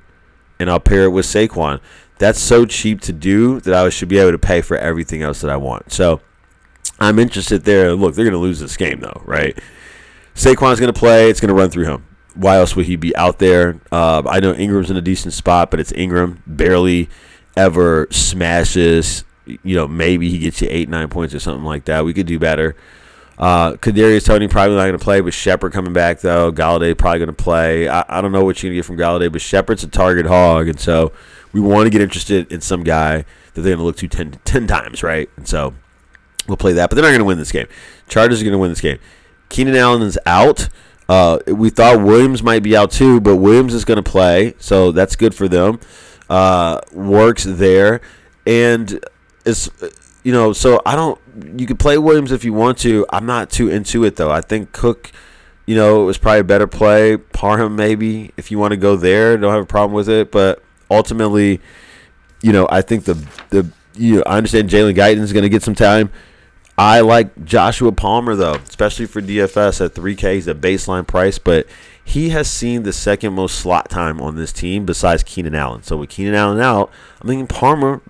and 0.61 0.71
I'll 0.71 0.79
pair 0.79 1.03
it 1.05 1.11
with 1.11 1.27
Saquon. 1.27 1.81
That's 2.19 2.39
so 2.39 2.65
cheap 2.65 3.01
to 3.03 3.13
do 3.13 3.59
that 3.61 3.75
I 3.75 3.89
should 3.89 4.09
be 4.09 4.19
able 4.19 4.31
to 4.31 4.39
pay 4.39 4.61
for 4.61 4.77
everything 4.77 5.23
else 5.23 5.41
that 5.41 5.51
I 5.51 5.57
want. 5.57 5.93
So 5.93 6.21
I'm 7.01 7.19
interested 7.19 7.65
there. 7.65 7.95
Look, 7.95 8.15
they're 8.15 8.25
going 8.25 8.33
to 8.33 8.39
lose 8.39 8.61
this 8.61 8.77
game, 8.77 9.01
though, 9.01 9.23
right? 9.25 9.59
Saquon's 10.35 10.79
going 10.79 10.93
to 10.93 10.99
play. 10.99 11.29
It's 11.29 11.41
going 11.41 11.49
to 11.49 11.55
run 11.55 11.71
through 11.71 11.87
him. 11.87 12.08
Why 12.39 12.57
else 12.57 12.77
would 12.77 12.87
he 12.87 12.97
be 12.97 13.15
out 13.17 13.39
there? 13.39 13.81
Uh, 13.91 14.23
I 14.27 14.41
know 14.41 14.55
Ingram's 14.55 14.91
in 14.91 14.97
a 14.97 15.03
decent 15.03 15.35
spot, 15.35 15.71
but 15.71 15.81
it's 15.81 15.93
Ingram. 15.93 16.43
Barely 16.47 17.09
ever 17.57 18.07
smashes 18.11 19.25
you 19.63 19.75
know, 19.75 19.89
maybe 19.89 20.29
he 20.29 20.39
gets 20.39 20.61
you 20.61 20.69
eight, 20.71 20.89
nine 20.89 21.09
points 21.09 21.35
or 21.35 21.41
something 21.41 21.65
like 21.65 21.87
that. 21.87 22.05
We 22.05 22.15
could 22.15 22.27
do 22.27 22.39
better. 22.39 22.77
Uh, 23.39 23.75
Kadarius 23.75 24.25
Toney 24.27 24.49
probably 24.49 24.75
not 24.75 24.83
going 24.83 24.99
to 24.99 25.05
play, 25.05 25.21
but 25.21 25.33
Shepard 25.33 25.73
coming 25.73 25.93
back 25.93 26.21
though. 26.21 26.51
Golladay 26.51 26.97
probably 26.97 27.21
going 27.21 27.29
to 27.29 27.33
play. 27.33 27.89
I, 27.89 28.05
I 28.09 28.21
don't 28.21 28.33
know 28.33 28.45
what 28.45 28.63
you're 28.63 28.71
going 28.71 28.77
to 28.77 28.79
get 28.79 28.85
from 28.85 28.97
Golladay, 28.97 29.31
but 29.31 29.41
Shepard's 29.41 29.85
a 29.85 29.89
target 29.89 30.27
hog, 30.27 30.69
and 30.69 30.79
so 30.79 31.13
we 31.53 31.61
want 31.61 31.87
to 31.87 31.91
get 31.91 32.01
interested 32.01 32.51
in 32.53 32.61
some 32.61 32.83
guy 32.83 33.25
that 33.55 33.63
they're 33.63 33.77
going 33.77 33.79
to 33.79 33.85
look 33.85 33.97
to 33.99 34.09
10, 34.09 34.41
10 34.45 34.67
times, 34.67 35.03
right? 35.03 35.31
And 35.37 35.47
so 35.47 35.75
we'll 36.49 36.57
play 36.57 36.73
that, 36.73 36.91
but 36.91 36.97
they're 36.97 37.05
not 37.05 37.11
going 37.11 37.21
to 37.21 37.25
win 37.25 37.39
this 37.39 37.53
game. 37.53 37.69
Chargers 38.09 38.41
are 38.41 38.45
going 38.45 38.53
to 38.53 38.59
win 38.59 38.71
this 38.71 38.81
game. 38.81 38.99
Keenan 39.49 39.77
Allen 39.77 40.03
is 40.03 40.19
out. 40.27 40.69
Uh, 41.09 41.39
we 41.47 41.71
thought 41.71 42.03
Williams 42.03 42.43
might 42.43 42.63
be 42.63 42.77
out 42.77 42.91
too, 42.91 43.21
but 43.21 43.37
Williams 43.37 43.73
is 43.73 43.85
going 43.85 43.97
to 43.97 44.09
play, 44.09 44.55
so 44.59 44.93
that's 44.93 45.17
good 45.17 45.35
for 45.35 45.49
them. 45.49 45.81
Uh, 46.29 46.81
works 46.93 47.45
there, 47.45 48.03
and 48.47 49.03
is 49.47 49.71
you 50.23 50.33
know, 50.33 50.53
so 50.53 50.83
I 50.85 50.95
don't. 50.95 51.19
You 51.59 51.67
could 51.67 51.79
play 51.79 51.97
Williams 51.97 52.33
if 52.33 52.45
you 52.45 52.53
want 52.53 52.79
to. 52.79 53.07
I'm 53.11 53.25
not 53.25 53.51
too 53.51 53.71
into 53.71 54.05
it 54.05 54.17
though. 54.17 54.31
I 54.31 54.43
think 54.43 54.73
Cook, 54.73 55.11
you 55.65 55.75
know, 55.75 56.05
was 56.05 56.19
probably 56.19 56.41
a 56.41 56.45
better 56.45 56.67
play. 56.67 57.17
Parham 57.17 57.77
maybe 57.77 58.33
if 58.37 58.51
you 58.51 58.59
want 58.59 58.73
to 58.73 58.77
go 58.77 58.97
there. 58.97 59.39
Don't 59.39 59.53
have 59.53 59.63
a 59.63 59.67
problem 59.67 59.95
with 59.95 60.11
it, 60.11 60.31
but 60.31 60.63
ultimately, 60.91 61.61
you 62.43 62.53
know, 62.53 62.69
I 62.71 62.83
think 62.83 63.05
the 63.05 63.15
the 63.49 63.71
you 63.95 64.17
know, 64.17 64.23
I 64.27 64.37
understand 64.37 64.69
Jalen 64.69 64.95
Guyton 64.95 65.21
is 65.21 65.33
going 65.33 65.45
to 65.45 65.49
get 65.49 65.63
some 65.63 65.75
time. 65.75 66.11
I 66.79 67.01
like 67.01 67.45
Joshua 67.45 67.91
Palmer 67.91 68.37
though, 68.37 68.55
especially 68.55 69.07
for 69.07 69.21
DFS 69.21 69.85
at 69.85 69.95
3K. 69.95 70.35
He's 70.35 70.47
a 70.47 70.55
baseline 70.55 71.07
price, 71.07 71.39
but 71.39 71.67
he 72.05 72.29
has 72.29 72.49
seen 72.49 72.85
the 72.85 72.93
second 72.93 73.33
most 73.35 73.59
slot 73.59 73.91
time 73.91 74.21
on 74.21 74.37
this 74.37 74.53
team 74.53 74.87
besides 74.87 75.25
Keenan 75.25 75.57
Allen. 75.57 75.83
So 75.83 75.97
with 75.97 76.11
Keenan 76.11 76.37
Allen 76.37 76.61
out, 76.61 76.91
I 77.21 77.27
mean 77.27 77.49
Palmer 77.49 78.01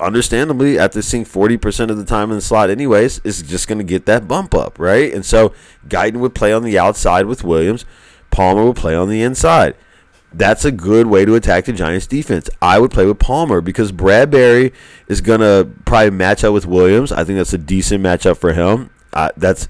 understandably, 0.00 0.78
after 0.78 1.02
seeing 1.02 1.24
40% 1.24 1.90
of 1.90 1.98
the 1.98 2.04
time 2.06 2.30
in 2.30 2.36
the 2.36 2.42
slot, 2.42 2.70
anyways, 2.70 3.20
is 3.22 3.42
just 3.42 3.68
going 3.68 3.78
to 3.78 3.84
get 3.84 4.06
that 4.06 4.26
bump 4.26 4.54
up, 4.54 4.78
right? 4.78 5.12
And 5.12 5.24
so 5.24 5.52
Guyton 5.86 6.20
would 6.20 6.34
play 6.34 6.52
on 6.52 6.62
the 6.62 6.78
outside 6.78 7.26
with 7.26 7.44
Williams, 7.44 7.84
Palmer 8.30 8.64
would 8.64 8.76
play 8.76 8.94
on 8.94 9.08
the 9.08 9.22
inside. 9.22 9.74
That's 10.32 10.64
a 10.64 10.70
good 10.70 11.08
way 11.08 11.24
to 11.24 11.34
attack 11.34 11.64
the 11.64 11.72
Giants 11.72 12.06
defense. 12.06 12.48
I 12.62 12.78
would 12.78 12.92
play 12.92 13.04
with 13.04 13.18
Palmer 13.18 13.60
because 13.60 13.90
Bradberry 13.90 14.72
is 15.08 15.20
going 15.20 15.40
to 15.40 15.68
probably 15.84 16.10
match 16.10 16.44
up 16.44 16.54
with 16.54 16.66
Williams. 16.66 17.10
I 17.10 17.24
think 17.24 17.36
that's 17.36 17.52
a 17.52 17.58
decent 17.58 18.02
matchup 18.04 18.36
for 18.36 18.52
him. 18.52 18.90
Uh, 19.12 19.30
that's 19.36 19.68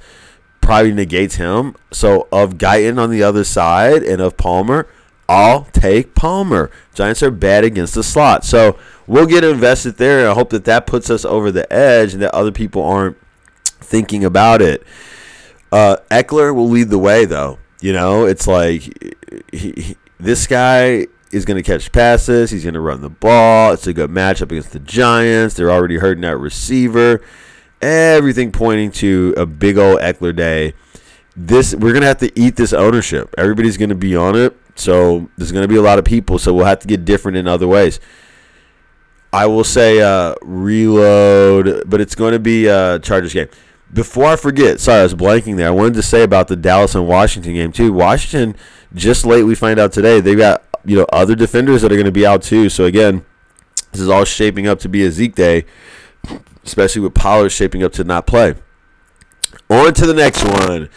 probably 0.60 0.92
negates 0.92 1.36
him. 1.36 1.76
So 1.90 2.28
of 2.30 2.54
Guyton 2.54 2.98
on 2.98 3.10
the 3.10 3.22
other 3.22 3.42
side 3.42 4.02
and 4.02 4.20
of 4.20 4.36
Palmer, 4.36 4.86
I'll 5.28 5.64
take 5.72 6.14
Palmer. 6.14 6.70
Giants 6.92 7.22
are 7.22 7.30
bad 7.30 7.64
against 7.64 7.94
the 7.94 8.02
slot. 8.02 8.44
So 8.44 8.78
we'll 9.06 9.26
get 9.26 9.44
invested 9.44 9.96
there, 9.96 10.20
and 10.20 10.28
I 10.28 10.34
hope 10.34 10.50
that 10.50 10.64
that 10.66 10.86
puts 10.86 11.08
us 11.08 11.24
over 11.24 11.50
the 11.50 11.72
edge 11.72 12.12
and 12.12 12.22
that 12.22 12.34
other 12.34 12.52
people 12.52 12.82
aren't 12.82 13.16
thinking 13.64 14.24
about 14.24 14.60
it. 14.60 14.82
Uh, 15.72 15.96
Ekeler 16.10 16.54
will 16.54 16.68
lead 16.68 16.88
the 16.88 16.98
way, 16.98 17.24
though. 17.24 17.58
You 17.80 17.92
know, 17.92 18.26
it's 18.26 18.46
like 18.46 18.82
he, 19.52 19.72
he, 19.76 19.96
this 20.20 20.46
guy 20.46 21.06
is 21.32 21.44
going 21.44 21.56
to 21.56 21.62
catch 21.62 21.92
passes. 21.92 22.50
He's 22.50 22.64
going 22.64 22.74
to 22.74 22.80
run 22.80 23.00
the 23.00 23.10
ball. 23.10 23.72
It's 23.72 23.86
a 23.86 23.92
good 23.92 24.10
matchup 24.10 24.50
against 24.50 24.72
the 24.72 24.80
Giants. 24.80 25.54
They're 25.54 25.70
already 25.70 25.98
hurting 25.98 26.22
that 26.22 26.36
receiver. 26.36 27.22
Everything 27.80 28.52
pointing 28.52 28.90
to 28.92 29.34
a 29.36 29.46
big 29.46 29.78
old 29.78 30.00
Ekeler 30.00 30.34
day. 30.34 30.74
This 31.36 31.74
we're 31.74 31.92
going 31.92 32.02
to 32.02 32.08
have 32.08 32.18
to 32.18 32.38
eat 32.38 32.56
this 32.56 32.72
ownership. 32.72 33.34
Everybody's 33.38 33.76
going 33.76 33.88
to 33.88 33.94
be 33.94 34.16
on 34.16 34.36
it. 34.36 34.56
So 34.74 35.30
there's 35.36 35.52
going 35.52 35.62
to 35.62 35.68
be 35.68 35.76
a 35.76 35.82
lot 35.82 35.98
of 35.98 36.04
people. 36.04 36.38
So 36.38 36.52
we'll 36.52 36.66
have 36.66 36.80
to 36.80 36.88
get 36.88 37.04
different 37.04 37.36
in 37.36 37.46
other 37.46 37.68
ways. 37.68 38.00
I 39.32 39.46
will 39.46 39.64
say 39.64 40.00
uh, 40.00 40.34
reload, 40.42 41.88
but 41.88 42.00
it's 42.00 42.16
going 42.16 42.32
to 42.32 42.40
be 42.40 42.66
a 42.66 42.98
Chargers 42.98 43.32
game. 43.32 43.48
Before 43.92 44.26
I 44.26 44.36
forget, 44.36 44.80
sorry, 44.80 45.00
I 45.00 45.02
was 45.04 45.14
blanking 45.14 45.56
there. 45.56 45.68
I 45.68 45.70
wanted 45.70 45.94
to 45.94 46.02
say 46.02 46.22
about 46.22 46.48
the 46.48 46.56
Dallas 46.56 46.94
and 46.94 47.06
Washington 47.06 47.54
game 47.54 47.72
too. 47.72 47.92
Washington 47.92 48.56
just 48.94 49.24
late 49.24 49.44
we 49.44 49.54
find 49.54 49.78
out 49.78 49.92
today 49.92 50.20
they've 50.20 50.38
got 50.38 50.64
you 50.84 50.96
know 50.96 51.06
other 51.12 51.34
defenders 51.34 51.82
that 51.82 51.92
are 51.92 51.96
going 51.96 52.06
to 52.06 52.12
be 52.12 52.26
out 52.26 52.42
too. 52.42 52.68
So 52.68 52.84
again, 52.84 53.24
this 53.92 54.00
is 54.00 54.08
all 54.08 54.24
shaping 54.24 54.66
up 54.66 54.78
to 54.80 54.88
be 54.88 55.04
a 55.04 55.10
Zeke 55.10 55.34
day, 55.34 55.64
especially 56.64 57.02
with 57.02 57.14
Pollard 57.14 57.50
shaping 57.50 57.82
up 57.82 57.92
to 57.92 58.04
not 58.04 58.26
play. 58.26 58.54
On 59.68 59.92
to 59.94 60.06
the 60.06 60.14
next 60.14 60.44
one. 60.44 60.88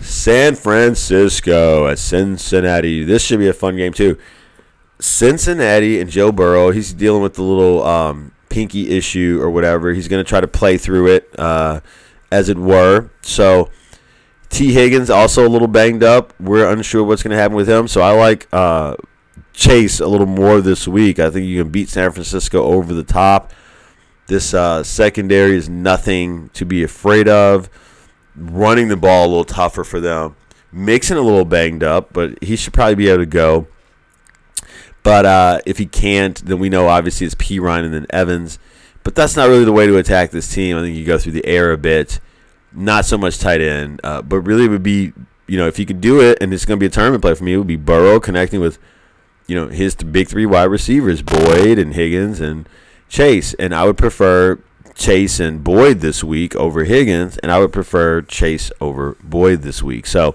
San 0.00 0.54
Francisco 0.54 1.88
at 1.88 1.98
Cincinnati. 1.98 3.04
This 3.04 3.22
should 3.22 3.38
be 3.38 3.48
a 3.48 3.52
fun 3.52 3.76
game 3.76 3.92
too. 3.92 4.18
Cincinnati 5.00 6.00
and 6.00 6.10
Joe 6.10 6.32
Burrow, 6.32 6.70
he's 6.70 6.92
dealing 6.92 7.22
with 7.22 7.34
the 7.34 7.42
little 7.42 7.82
um, 7.84 8.32
pinky 8.48 8.96
issue 8.96 9.38
or 9.40 9.50
whatever. 9.50 9.92
He's 9.92 10.08
going 10.08 10.24
to 10.24 10.28
try 10.28 10.40
to 10.40 10.48
play 10.48 10.76
through 10.76 11.08
it, 11.08 11.38
uh, 11.38 11.80
as 12.30 12.48
it 12.48 12.58
were. 12.58 13.10
So, 13.22 13.70
Tee 14.48 14.72
Higgins 14.72 15.10
also 15.10 15.46
a 15.46 15.50
little 15.50 15.68
banged 15.68 16.02
up. 16.02 16.32
We're 16.40 16.68
unsure 16.68 17.04
what's 17.04 17.22
going 17.22 17.32
to 17.32 17.36
happen 17.36 17.56
with 17.56 17.68
him. 17.68 17.86
So, 17.88 18.00
I 18.00 18.12
like 18.12 18.48
uh, 18.52 18.96
Chase 19.52 20.00
a 20.00 20.06
little 20.06 20.26
more 20.26 20.60
this 20.60 20.86
week. 20.88 21.18
I 21.18 21.30
think 21.30 21.46
you 21.46 21.62
can 21.62 21.70
beat 21.70 21.88
San 21.88 22.12
Francisco 22.12 22.62
over 22.62 22.94
the 22.94 23.02
top. 23.02 23.52
This 24.26 24.52
uh, 24.52 24.82
secondary 24.82 25.56
is 25.56 25.68
nothing 25.68 26.50
to 26.50 26.64
be 26.64 26.82
afraid 26.82 27.28
of. 27.28 27.68
Running 28.36 28.88
the 28.88 28.96
ball 28.96 29.26
a 29.26 29.28
little 29.28 29.44
tougher 29.44 29.84
for 29.84 30.00
them. 30.00 30.36
Mixon 30.70 31.16
a 31.16 31.22
little 31.22 31.44
banged 31.44 31.82
up, 31.82 32.12
but 32.12 32.42
he 32.42 32.54
should 32.54 32.72
probably 32.72 32.94
be 32.94 33.08
able 33.08 33.18
to 33.18 33.26
go. 33.26 33.66
But 35.02 35.24
uh, 35.24 35.60
if 35.64 35.78
he 35.78 35.86
can't, 35.86 36.36
then 36.44 36.58
we 36.58 36.68
know 36.68 36.88
obviously 36.88 37.26
it's 37.26 37.34
Perine 37.34 37.84
and 37.84 37.94
then 37.94 38.06
Evans. 38.10 38.58
But 39.02 39.14
that's 39.14 39.36
not 39.36 39.48
really 39.48 39.64
the 39.64 39.72
way 39.72 39.86
to 39.86 39.96
attack 39.96 40.30
this 40.30 40.52
team. 40.52 40.76
I 40.76 40.82
think 40.82 40.96
you 40.96 41.06
go 41.06 41.16
through 41.16 41.32
the 41.32 41.46
air 41.46 41.72
a 41.72 41.78
bit, 41.78 42.20
not 42.72 43.04
so 43.04 43.18
much 43.18 43.38
tight 43.38 43.60
end. 43.60 44.00
Uh, 44.04 44.22
but 44.22 44.40
really, 44.40 44.64
it 44.64 44.68
would 44.68 44.82
be 44.82 45.12
you 45.46 45.56
know 45.56 45.66
if 45.66 45.78
you 45.78 45.86
could 45.86 46.00
do 46.00 46.20
it, 46.20 46.38
and 46.40 46.52
it's 46.52 46.64
going 46.64 46.78
to 46.78 46.80
be 46.80 46.86
a 46.86 46.90
tournament 46.90 47.22
play 47.22 47.34
for 47.34 47.44
me. 47.44 47.54
It 47.54 47.58
would 47.58 47.66
be 47.66 47.76
Burrow 47.76 48.20
connecting 48.20 48.60
with 48.60 48.78
you 49.46 49.54
know 49.54 49.68
his 49.68 49.94
big 49.94 50.28
three 50.28 50.46
wide 50.46 50.64
receivers, 50.64 51.22
Boyd 51.22 51.78
and 51.78 51.94
Higgins 51.94 52.40
and 52.40 52.68
Chase. 53.08 53.54
And 53.54 53.74
I 53.74 53.84
would 53.84 53.98
prefer 53.98 54.58
Chase 54.94 55.40
and 55.40 55.62
Boyd 55.62 56.00
this 56.00 56.22
week 56.22 56.54
over 56.56 56.84
Higgins, 56.84 57.38
and 57.38 57.50
I 57.50 57.58
would 57.58 57.72
prefer 57.72 58.22
Chase 58.22 58.70
over 58.80 59.16
Boyd 59.22 59.62
this 59.62 59.82
week. 59.82 60.06
So 60.06 60.34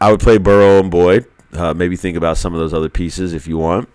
I 0.00 0.10
would 0.10 0.20
play 0.20 0.38
Burrow 0.38 0.80
and 0.80 0.90
Boyd. 0.90 1.26
Uh, 1.52 1.72
maybe 1.72 1.96
think 1.96 2.16
about 2.16 2.36
some 2.36 2.52
of 2.52 2.60
those 2.60 2.74
other 2.74 2.88
pieces 2.88 3.32
if 3.32 3.46
you 3.46 3.58
want. 3.58 3.88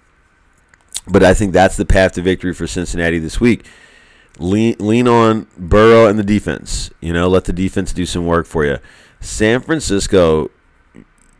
But 1.08 1.24
I 1.24 1.34
think 1.34 1.54
that's 1.54 1.78
the 1.78 1.86
path 1.86 2.14
to 2.14 2.22
victory 2.22 2.54
for 2.54 2.68
Cincinnati 2.68 3.20
this 3.20 3.40
week. 3.40 3.66
Lean, 4.40 4.76
lean 4.80 5.08
on 5.08 5.48
Burrow 5.58 6.08
and 6.08 6.18
the 6.18 6.24
defense. 6.24 6.92
You 7.02 7.14
know, 7.14 7.28
let 7.28 7.46
the 7.46 7.54
defense 7.54 7.94
do 7.94 8.06
some 8.06 8.26
work 8.26 8.46
for 8.46 8.66
you. 8.66 8.78
San 9.20 9.62
Francisco 9.62 10.50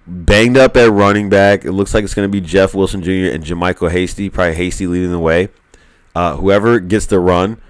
banged 0.06 0.58
up 0.58 0.76
at 0.76 0.92
running 0.92 1.30
back. 1.30 1.66
It 1.66 1.72
looks 1.72 1.94
like 1.94 2.04
it's 2.04 2.14
going 2.14 2.28
to 2.28 2.32
be 2.32 2.42
Jeff 2.42 2.74
Wilson 2.74 3.02
Jr. 3.02 3.34
and 3.34 3.44
JaMycal 3.44 3.92
Hasty. 3.92 4.30
Probably 4.30 4.56
Hasty 4.56 4.88
leading 4.88 5.12
the 5.12 5.20
way. 5.20 5.50
Uh, 6.16 6.36
whoever 6.36 6.80
gets 6.80 7.06
the 7.06 7.20
run 7.20 7.62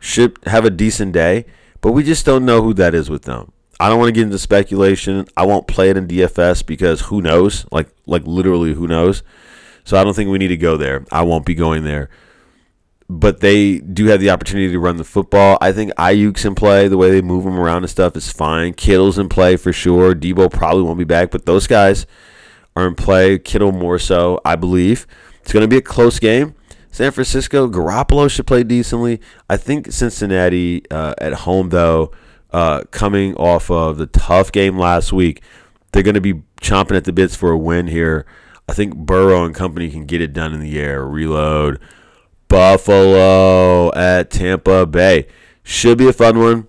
should 0.00 0.38
have 0.46 0.64
a 0.64 0.70
decent 0.70 1.12
day, 1.12 1.44
but 1.80 1.92
we 1.92 2.02
just 2.02 2.24
don't 2.24 2.44
know 2.44 2.62
who 2.62 2.72
that 2.74 2.94
is 2.94 3.10
with 3.10 3.22
them. 3.22 3.52
I 3.80 3.88
don't 3.88 3.98
want 3.98 4.08
to 4.08 4.12
get 4.12 4.24
into 4.24 4.38
speculation. 4.38 5.26
I 5.36 5.46
won't 5.46 5.66
play 5.66 5.90
it 5.90 5.96
in 5.96 6.08
DFS 6.08 6.66
because 6.66 7.02
who 7.02 7.22
knows? 7.22 7.64
Like 7.70 7.88
like 8.06 8.26
literally 8.26 8.74
who 8.74 8.88
knows? 8.88 9.22
So 9.84 9.96
I 9.96 10.04
don't 10.04 10.14
think 10.14 10.30
we 10.30 10.38
need 10.38 10.48
to 10.48 10.56
go 10.56 10.76
there. 10.76 11.04
I 11.12 11.22
won't 11.22 11.46
be 11.46 11.54
going 11.54 11.84
there. 11.84 12.10
But 13.10 13.40
they 13.40 13.78
do 13.78 14.06
have 14.06 14.20
the 14.20 14.28
opportunity 14.28 14.70
to 14.70 14.78
run 14.78 14.98
the 14.98 15.04
football. 15.04 15.56
I 15.62 15.72
think 15.72 15.92
Aiyuk's 15.94 16.44
in 16.44 16.54
play. 16.54 16.88
The 16.88 16.98
way 16.98 17.10
they 17.10 17.22
move 17.22 17.46
him 17.46 17.58
around 17.58 17.82
and 17.82 17.90
stuff 17.90 18.16
is 18.16 18.30
fine. 18.30 18.74
Kittle's 18.74 19.18
in 19.18 19.30
play 19.30 19.56
for 19.56 19.72
sure. 19.72 20.14
Debo 20.14 20.52
probably 20.52 20.82
won't 20.82 20.98
be 20.98 21.04
back, 21.04 21.30
but 21.30 21.46
those 21.46 21.66
guys 21.66 22.06
are 22.76 22.86
in 22.86 22.94
play. 22.94 23.38
Kittle 23.38 23.72
more 23.72 23.98
so, 23.98 24.40
I 24.44 24.56
believe. 24.56 25.06
It's 25.40 25.52
going 25.52 25.62
to 25.62 25.68
be 25.68 25.78
a 25.78 25.82
close 25.82 26.18
game. 26.18 26.54
San 26.90 27.12
Francisco, 27.12 27.68
Garoppolo 27.68 28.30
should 28.30 28.46
play 28.46 28.62
decently. 28.62 29.20
I 29.48 29.56
think 29.56 29.92
Cincinnati 29.92 30.82
uh, 30.90 31.14
at 31.18 31.32
home, 31.32 31.70
though, 31.70 32.12
uh, 32.50 32.82
coming 32.90 33.34
off 33.36 33.70
of 33.70 33.98
the 33.98 34.06
tough 34.06 34.52
game 34.52 34.78
last 34.78 35.12
week. 35.12 35.42
They're 35.92 36.02
going 36.02 36.14
to 36.14 36.20
be 36.20 36.42
chomping 36.60 36.96
at 36.96 37.04
the 37.04 37.12
bits 37.12 37.34
for 37.34 37.50
a 37.50 37.58
win 37.58 37.86
here. 37.86 38.26
I 38.68 38.74
think 38.74 38.96
Burrow 38.96 39.44
and 39.44 39.54
company 39.54 39.90
can 39.90 40.04
get 40.04 40.20
it 40.20 40.32
done 40.34 40.52
in 40.52 40.60
the 40.60 40.78
air. 40.78 41.06
Reload. 41.06 41.80
Buffalo 42.48 43.92
at 43.94 44.30
Tampa 44.30 44.86
Bay. 44.86 45.26
Should 45.62 45.98
be 45.98 46.08
a 46.08 46.12
fun 46.12 46.38
one. 46.38 46.66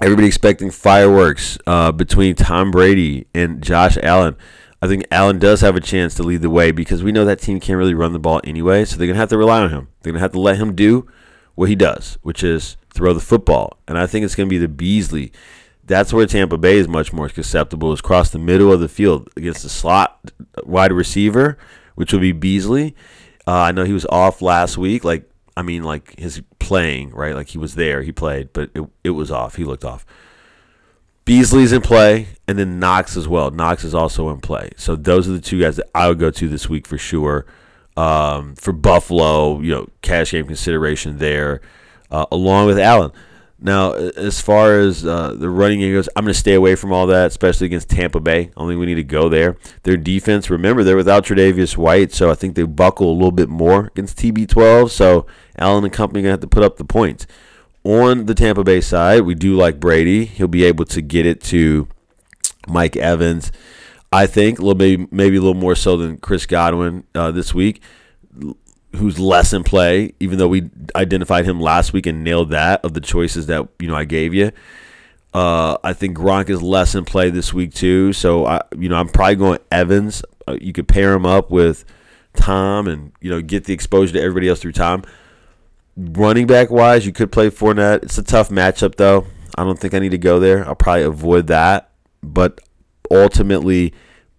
Everybody 0.00 0.28
expecting 0.28 0.70
fireworks 0.70 1.58
uh, 1.66 1.90
between 1.92 2.34
Tom 2.36 2.70
Brady 2.70 3.26
and 3.34 3.62
Josh 3.62 3.96
Allen. 4.02 4.36
I 4.80 4.86
think 4.86 5.06
Allen 5.10 5.38
does 5.38 5.60
have 5.62 5.74
a 5.74 5.80
chance 5.80 6.14
to 6.14 6.22
lead 6.22 6.42
the 6.42 6.50
way 6.50 6.70
because 6.70 7.02
we 7.02 7.10
know 7.10 7.24
that 7.24 7.40
team 7.40 7.58
can't 7.58 7.78
really 7.78 7.94
run 7.94 8.12
the 8.12 8.20
ball 8.20 8.40
anyway, 8.44 8.84
so 8.84 8.96
they're 8.96 9.08
going 9.08 9.16
to 9.16 9.20
have 9.20 9.30
to 9.30 9.38
rely 9.38 9.62
on 9.62 9.70
him. 9.70 9.88
They're 10.02 10.12
going 10.12 10.20
to 10.20 10.24
have 10.24 10.32
to 10.32 10.40
let 10.40 10.58
him 10.58 10.76
do 10.76 11.08
what 11.56 11.68
he 11.68 11.74
does, 11.74 12.18
which 12.22 12.44
is 12.44 12.76
throw 12.94 13.12
the 13.12 13.20
football. 13.20 13.78
And 13.88 13.98
I 13.98 14.06
think 14.06 14.24
it's 14.24 14.36
going 14.36 14.48
to 14.48 14.50
be 14.50 14.58
the 14.58 14.68
Beasley. 14.68 15.32
That's 15.84 16.12
where 16.12 16.26
Tampa 16.26 16.58
Bay 16.58 16.76
is 16.76 16.86
much 16.86 17.12
more 17.12 17.28
susceptible, 17.28 17.92
is 17.92 18.00
across 18.00 18.30
the 18.30 18.38
middle 18.38 18.72
of 18.72 18.78
the 18.78 18.88
field 18.88 19.30
against 19.36 19.64
the 19.64 19.68
slot 19.68 20.30
wide 20.62 20.92
receiver, 20.92 21.58
which 21.96 22.12
will 22.12 22.20
be 22.20 22.30
Beasley. 22.30 22.94
Uh, 23.48 23.62
I 23.62 23.72
know 23.72 23.84
he 23.84 23.94
was 23.94 24.04
off 24.10 24.42
last 24.42 24.76
week. 24.76 25.04
Like, 25.04 25.26
I 25.56 25.62
mean, 25.62 25.82
like 25.82 26.18
his 26.18 26.42
playing, 26.58 27.12
right? 27.12 27.34
Like 27.34 27.48
he 27.48 27.56
was 27.56 27.76
there, 27.76 28.02
he 28.02 28.12
played, 28.12 28.52
but 28.52 28.70
it, 28.74 28.86
it 29.02 29.10
was 29.10 29.30
off. 29.30 29.54
He 29.56 29.64
looked 29.64 29.86
off. 29.86 30.04
Beasley's 31.24 31.72
in 31.72 31.80
play, 31.80 32.28
and 32.46 32.58
then 32.58 32.78
Knox 32.78 33.16
as 33.16 33.26
well. 33.26 33.50
Knox 33.50 33.84
is 33.84 33.94
also 33.94 34.28
in 34.28 34.42
play. 34.42 34.72
So 34.76 34.96
those 34.96 35.26
are 35.26 35.32
the 35.32 35.40
two 35.40 35.62
guys 35.62 35.76
that 35.76 35.88
I 35.94 36.08
would 36.08 36.18
go 36.18 36.30
to 36.30 36.46
this 36.46 36.68
week 36.68 36.86
for 36.86 36.98
sure. 36.98 37.46
Um, 37.96 38.54
for 38.54 38.74
Buffalo, 38.74 39.60
you 39.60 39.74
know, 39.74 39.88
cash 40.02 40.32
game 40.32 40.46
consideration 40.46 41.16
there, 41.16 41.62
uh, 42.10 42.26
along 42.30 42.66
with 42.66 42.78
Allen. 42.78 43.12
Now, 43.60 43.92
as 43.92 44.40
far 44.40 44.78
as 44.78 45.04
uh, 45.04 45.34
the 45.36 45.50
running 45.50 45.80
game 45.80 45.92
goes, 45.92 46.08
I'm 46.14 46.24
going 46.24 46.32
to 46.32 46.38
stay 46.38 46.54
away 46.54 46.76
from 46.76 46.92
all 46.92 47.08
that, 47.08 47.26
especially 47.26 47.66
against 47.66 47.88
Tampa 47.88 48.20
Bay. 48.20 48.40
I 48.40 48.50
don't 48.56 48.68
think 48.68 48.78
we 48.78 48.86
need 48.86 48.94
to 48.94 49.04
go 49.04 49.28
there. 49.28 49.56
Their 49.82 49.96
defense, 49.96 50.48
remember, 50.48 50.84
they're 50.84 50.96
without 50.96 51.24
Tre'Davious 51.24 51.76
White, 51.76 52.12
so 52.12 52.30
I 52.30 52.34
think 52.34 52.54
they 52.54 52.62
buckle 52.62 53.10
a 53.10 53.14
little 53.14 53.32
bit 53.32 53.48
more 53.48 53.86
against 53.86 54.16
TB12. 54.18 54.90
So 54.90 55.26
Allen 55.58 55.82
and 55.82 55.92
company 55.92 56.22
going 56.22 56.28
to 56.28 56.34
have 56.34 56.40
to 56.40 56.46
put 56.46 56.62
up 56.62 56.76
the 56.76 56.84
points 56.84 57.26
on 57.84 58.26
the 58.26 58.34
Tampa 58.34 58.64
Bay 58.64 58.80
side, 58.80 59.22
we 59.22 59.34
do 59.34 59.56
like 59.56 59.80
Brady. 59.80 60.26
He'll 60.26 60.48
be 60.48 60.64
able 60.64 60.84
to 60.86 61.00
get 61.00 61.24
it 61.24 61.40
to 61.44 61.88
Mike 62.66 62.96
Evans. 62.96 63.50
I 64.12 64.26
think 64.26 64.58
a 64.58 64.62
little 64.62 64.76
maybe 64.76 65.06
maybe 65.10 65.36
a 65.36 65.40
little 65.40 65.54
more 65.54 65.74
so 65.74 65.96
than 65.96 66.18
Chris 66.18 66.46
Godwin 66.46 67.04
uh, 67.14 67.30
this 67.30 67.54
week, 67.54 67.82
who's 68.96 69.18
less 69.18 69.52
in 69.52 69.64
play. 69.64 70.14
Even 70.20 70.38
though 70.38 70.48
we 70.48 70.70
identified 70.94 71.44
him 71.44 71.60
last 71.60 71.92
week 71.92 72.06
and 72.06 72.24
nailed 72.24 72.50
that 72.50 72.84
of 72.84 72.94
the 72.94 73.00
choices 73.00 73.46
that 73.46 73.68
you 73.78 73.88
know 73.88 73.96
I 73.96 74.04
gave 74.04 74.34
you. 74.34 74.52
Uh, 75.34 75.76
I 75.84 75.92
think 75.92 76.16
Gronk 76.16 76.48
is 76.48 76.62
less 76.62 76.94
in 76.94 77.04
play 77.04 77.30
this 77.30 77.52
week 77.52 77.74
too. 77.74 78.12
So 78.12 78.46
I, 78.46 78.62
you 78.76 78.88
know, 78.88 78.96
I'm 78.96 79.08
probably 79.08 79.36
going 79.36 79.58
Evans. 79.70 80.22
Uh, 80.46 80.56
you 80.60 80.72
could 80.72 80.88
pair 80.88 81.12
him 81.12 81.26
up 81.26 81.50
with 81.50 81.84
Tom 82.34 82.88
and 82.88 83.12
you 83.20 83.30
know 83.30 83.42
get 83.42 83.64
the 83.64 83.74
exposure 83.74 84.14
to 84.14 84.20
everybody 84.20 84.48
else 84.48 84.60
through 84.60 84.72
Tom 84.72 85.04
running 85.98 86.46
back 86.46 86.70
wise, 86.70 87.04
you 87.04 87.12
could 87.12 87.32
play 87.32 87.50
Fournette. 87.50 88.02
It's 88.04 88.18
a 88.18 88.22
tough 88.22 88.48
matchup 88.50 88.94
though. 88.94 89.26
I 89.56 89.64
don't 89.64 89.78
think 89.78 89.94
I 89.94 89.98
need 89.98 90.10
to 90.10 90.18
go 90.18 90.38
there. 90.38 90.66
I'll 90.66 90.76
probably 90.76 91.02
avoid 91.02 91.48
that. 91.48 91.90
But 92.22 92.60
ultimately, 93.10 93.92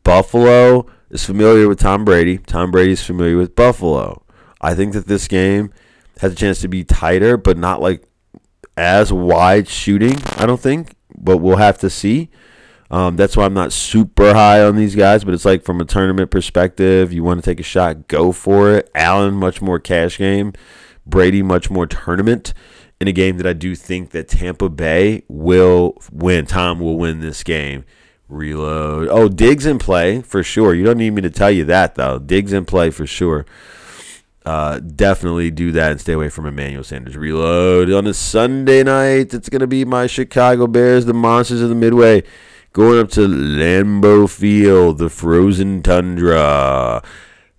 Buffalo 0.03 0.85
is 1.09 1.25
familiar 1.25 1.67
with 1.67 1.79
Tom 1.79 2.05
Brady. 2.05 2.37
Tom 2.37 2.71
Brady 2.71 2.93
is 2.93 3.03
familiar 3.03 3.37
with 3.37 3.55
Buffalo. 3.55 4.23
I 4.61 4.75
think 4.75 4.93
that 4.93 5.07
this 5.07 5.27
game 5.27 5.71
has 6.19 6.33
a 6.33 6.35
chance 6.35 6.61
to 6.61 6.67
be 6.67 6.83
tighter, 6.83 7.37
but 7.37 7.57
not 7.57 7.81
like 7.81 8.03
as 8.77 9.11
wide 9.11 9.67
shooting. 9.67 10.17
I 10.37 10.45
don't 10.45 10.59
think, 10.59 10.95
but 11.15 11.37
we'll 11.37 11.57
have 11.57 11.77
to 11.79 11.89
see. 11.89 12.29
Um, 12.91 13.15
that's 13.15 13.37
why 13.37 13.45
I'm 13.45 13.53
not 13.53 13.71
super 13.71 14.33
high 14.33 14.63
on 14.63 14.75
these 14.75 14.95
guys, 14.95 15.23
but 15.23 15.33
it's 15.33 15.45
like 15.45 15.63
from 15.63 15.79
a 15.79 15.85
tournament 15.85 16.31
perspective, 16.31 17.13
you 17.13 17.23
want 17.23 17.43
to 17.43 17.49
take 17.49 17.59
a 17.59 17.63
shot, 17.63 18.07
go 18.07 18.31
for 18.31 18.71
it. 18.71 18.89
Allen, 18.95 19.35
much 19.35 19.61
more 19.61 19.79
cash 19.79 20.17
game. 20.17 20.53
Brady 21.05 21.41
much 21.41 21.69
more 21.69 21.87
tournament 21.87 22.53
in 22.99 23.07
a 23.07 23.11
game 23.11 23.37
that 23.37 23.47
I 23.47 23.53
do 23.53 23.75
think 23.75 24.11
that 24.11 24.27
Tampa 24.27 24.69
Bay 24.69 25.23
will 25.27 25.97
win. 26.11 26.45
Tom 26.45 26.79
will 26.79 26.97
win 26.97 27.19
this 27.19 27.43
game. 27.43 27.85
Reload. 28.27 29.07
Oh, 29.09 29.27
Diggs 29.27 29.65
in 29.65 29.79
play 29.79 30.21
for 30.21 30.43
sure. 30.43 30.75
You 30.75 30.83
don't 30.83 30.97
need 30.97 31.11
me 31.11 31.21
to 31.21 31.29
tell 31.31 31.49
you 31.49 31.65
that 31.65 31.95
though. 31.95 32.19
Diggs 32.19 32.53
in 32.53 32.65
play 32.65 32.91
for 32.91 33.07
sure. 33.07 33.45
Uh, 34.49 34.79
definitely 34.79 35.51
do 35.51 35.71
that 35.73 35.91
and 35.91 36.01
stay 36.01 36.13
away 36.13 36.29
from 36.29 36.45
Emmanuel 36.45 36.83
Sanders. 36.83 37.15
Reload 37.15 37.91
on 37.91 38.07
a 38.07 38.13
Sunday 38.13 38.83
night. 38.83 39.33
It's 39.33 39.49
gonna 39.49 39.67
be 39.67 39.85
my 39.85 40.07
Chicago 40.07 40.65
Bears, 40.65 41.05
the 41.05 41.13
monsters 41.13 41.61
of 41.61 41.69
the 41.69 41.75
Midway, 41.75 42.23
going 42.73 42.99
up 42.99 43.09
to 43.11 43.27
Lambeau 43.27 44.29
Field, 44.29 44.97
the 44.97 45.09
frozen 45.09 45.83
tundra 45.83 47.03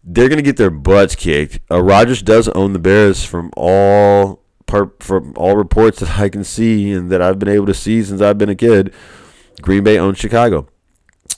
they're 0.02 0.28
going 0.28 0.38
to 0.38 0.42
get 0.42 0.56
their 0.56 0.70
butts 0.70 1.14
kicked. 1.14 1.60
Uh, 1.70 1.82
Rodgers 1.82 2.22
does 2.22 2.48
own 2.48 2.72
the 2.72 2.78
Bears 2.78 3.24
from 3.24 3.50
all 3.56 4.42
from 5.00 5.32
all 5.36 5.56
reports 5.56 5.98
that 5.98 6.20
I 6.20 6.28
can 6.28 6.44
see 6.44 6.92
and 6.92 7.10
that 7.10 7.20
I've 7.20 7.40
been 7.40 7.48
able 7.48 7.66
to 7.66 7.74
see 7.74 8.04
since 8.04 8.20
I've 8.20 8.38
been 8.38 8.48
a 8.48 8.54
kid. 8.54 8.94
Green 9.60 9.82
Bay 9.82 9.98
owns 9.98 10.18
Chicago. 10.18 10.68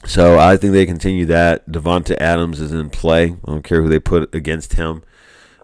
So 0.04 0.38
I 0.38 0.56
think 0.58 0.74
they 0.74 0.84
continue 0.84 1.24
that. 1.26 1.66
Davante 1.66 2.14
Adams 2.20 2.60
is 2.60 2.72
in 2.72 2.90
play. 2.90 3.24
I 3.30 3.50
don't 3.50 3.64
care 3.64 3.80
who 3.80 3.88
they 3.88 3.98
put 3.98 4.34
against 4.34 4.74
him. 4.74 5.02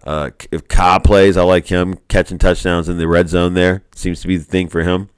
Uh, 0.09 0.31
if 0.51 0.67
Cobb 0.69 1.05
plays, 1.05 1.37
I 1.37 1.43
like 1.43 1.67
him 1.67 1.99
catching 2.09 2.39
touchdowns 2.39 2.89
in 2.89 2.97
the 2.97 3.07
red 3.07 3.29
zone. 3.29 3.53
There 3.53 3.85
seems 3.95 4.23
to 4.23 4.27
be 4.27 4.39
the 4.39 4.45
thing 4.45 4.69
for 4.69 4.83
him. 4.83 5.11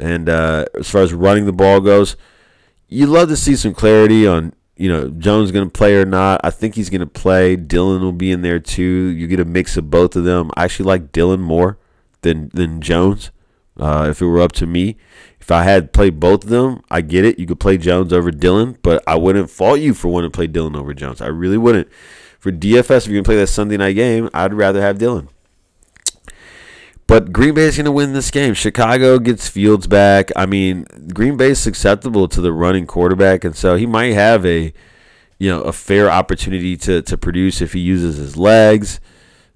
And 0.00 0.30
uh, 0.30 0.64
as 0.78 0.88
far 0.88 1.02
as 1.02 1.12
running 1.12 1.44
the 1.44 1.52
ball 1.52 1.82
goes, 1.82 2.16
you'd 2.88 3.10
love 3.10 3.28
to 3.28 3.36
see 3.36 3.54
some 3.54 3.74
clarity 3.74 4.26
on 4.26 4.54
you 4.76 4.88
know, 4.88 5.10
Jones 5.10 5.52
going 5.52 5.66
to 5.66 5.70
play 5.70 5.94
or 5.94 6.06
not. 6.06 6.40
I 6.42 6.48
think 6.48 6.74
he's 6.74 6.88
going 6.88 7.02
to 7.02 7.06
play. 7.06 7.54
Dillon 7.54 8.00
will 8.00 8.12
be 8.12 8.32
in 8.32 8.40
there 8.40 8.58
too. 8.58 8.82
You 8.82 9.26
get 9.26 9.40
a 9.40 9.44
mix 9.44 9.76
of 9.76 9.90
both 9.90 10.16
of 10.16 10.24
them. 10.24 10.50
I 10.56 10.64
actually 10.64 10.86
like 10.86 11.12
Dillon 11.12 11.40
more 11.40 11.78
than 12.22 12.48
than 12.54 12.80
Jones. 12.80 13.30
Uh, 13.78 14.06
if 14.10 14.22
it 14.22 14.26
were 14.26 14.40
up 14.40 14.52
to 14.52 14.66
me, 14.66 14.96
if 15.38 15.50
I 15.50 15.64
had 15.64 15.92
played 15.92 16.18
both 16.18 16.44
of 16.44 16.50
them, 16.50 16.82
I 16.90 17.02
get 17.02 17.26
it. 17.26 17.38
You 17.38 17.44
could 17.46 17.60
play 17.60 17.76
Jones 17.76 18.10
over 18.10 18.30
Dillon, 18.30 18.78
but 18.80 19.04
I 19.06 19.16
wouldn't 19.16 19.50
fault 19.50 19.80
you 19.80 19.92
for 19.92 20.08
wanting 20.08 20.30
to 20.30 20.34
play 20.34 20.46
Dillon 20.46 20.76
over 20.76 20.94
Jones. 20.94 21.20
I 21.20 21.26
really 21.26 21.58
wouldn't. 21.58 21.88
For 22.44 22.52
DFS, 22.52 23.06
if 23.06 23.06
you're 23.06 23.22
to 23.22 23.26
play 23.26 23.36
that 23.36 23.46
Sunday 23.46 23.78
night 23.78 23.94
game, 23.94 24.28
I'd 24.34 24.52
rather 24.52 24.82
have 24.82 24.98
Dillon. 24.98 25.30
But 27.06 27.32
Green 27.32 27.54
Bay 27.54 27.62
is 27.62 27.78
going 27.78 27.86
to 27.86 27.90
win 27.90 28.12
this 28.12 28.30
game. 28.30 28.52
Chicago 28.52 29.18
gets 29.18 29.48
Fields 29.48 29.86
back. 29.86 30.30
I 30.36 30.44
mean, 30.44 30.84
Green 31.14 31.38
Bay 31.38 31.52
is 31.52 31.58
susceptible 31.58 32.28
to 32.28 32.42
the 32.42 32.52
running 32.52 32.86
quarterback, 32.86 33.44
and 33.44 33.56
so 33.56 33.76
he 33.76 33.86
might 33.86 34.12
have 34.12 34.44
a, 34.44 34.74
you 35.38 35.48
know, 35.48 35.62
a 35.62 35.72
fair 35.72 36.10
opportunity 36.10 36.76
to 36.76 37.00
to 37.00 37.16
produce 37.16 37.62
if 37.62 37.72
he 37.72 37.80
uses 37.80 38.18
his 38.18 38.36
legs. 38.36 39.00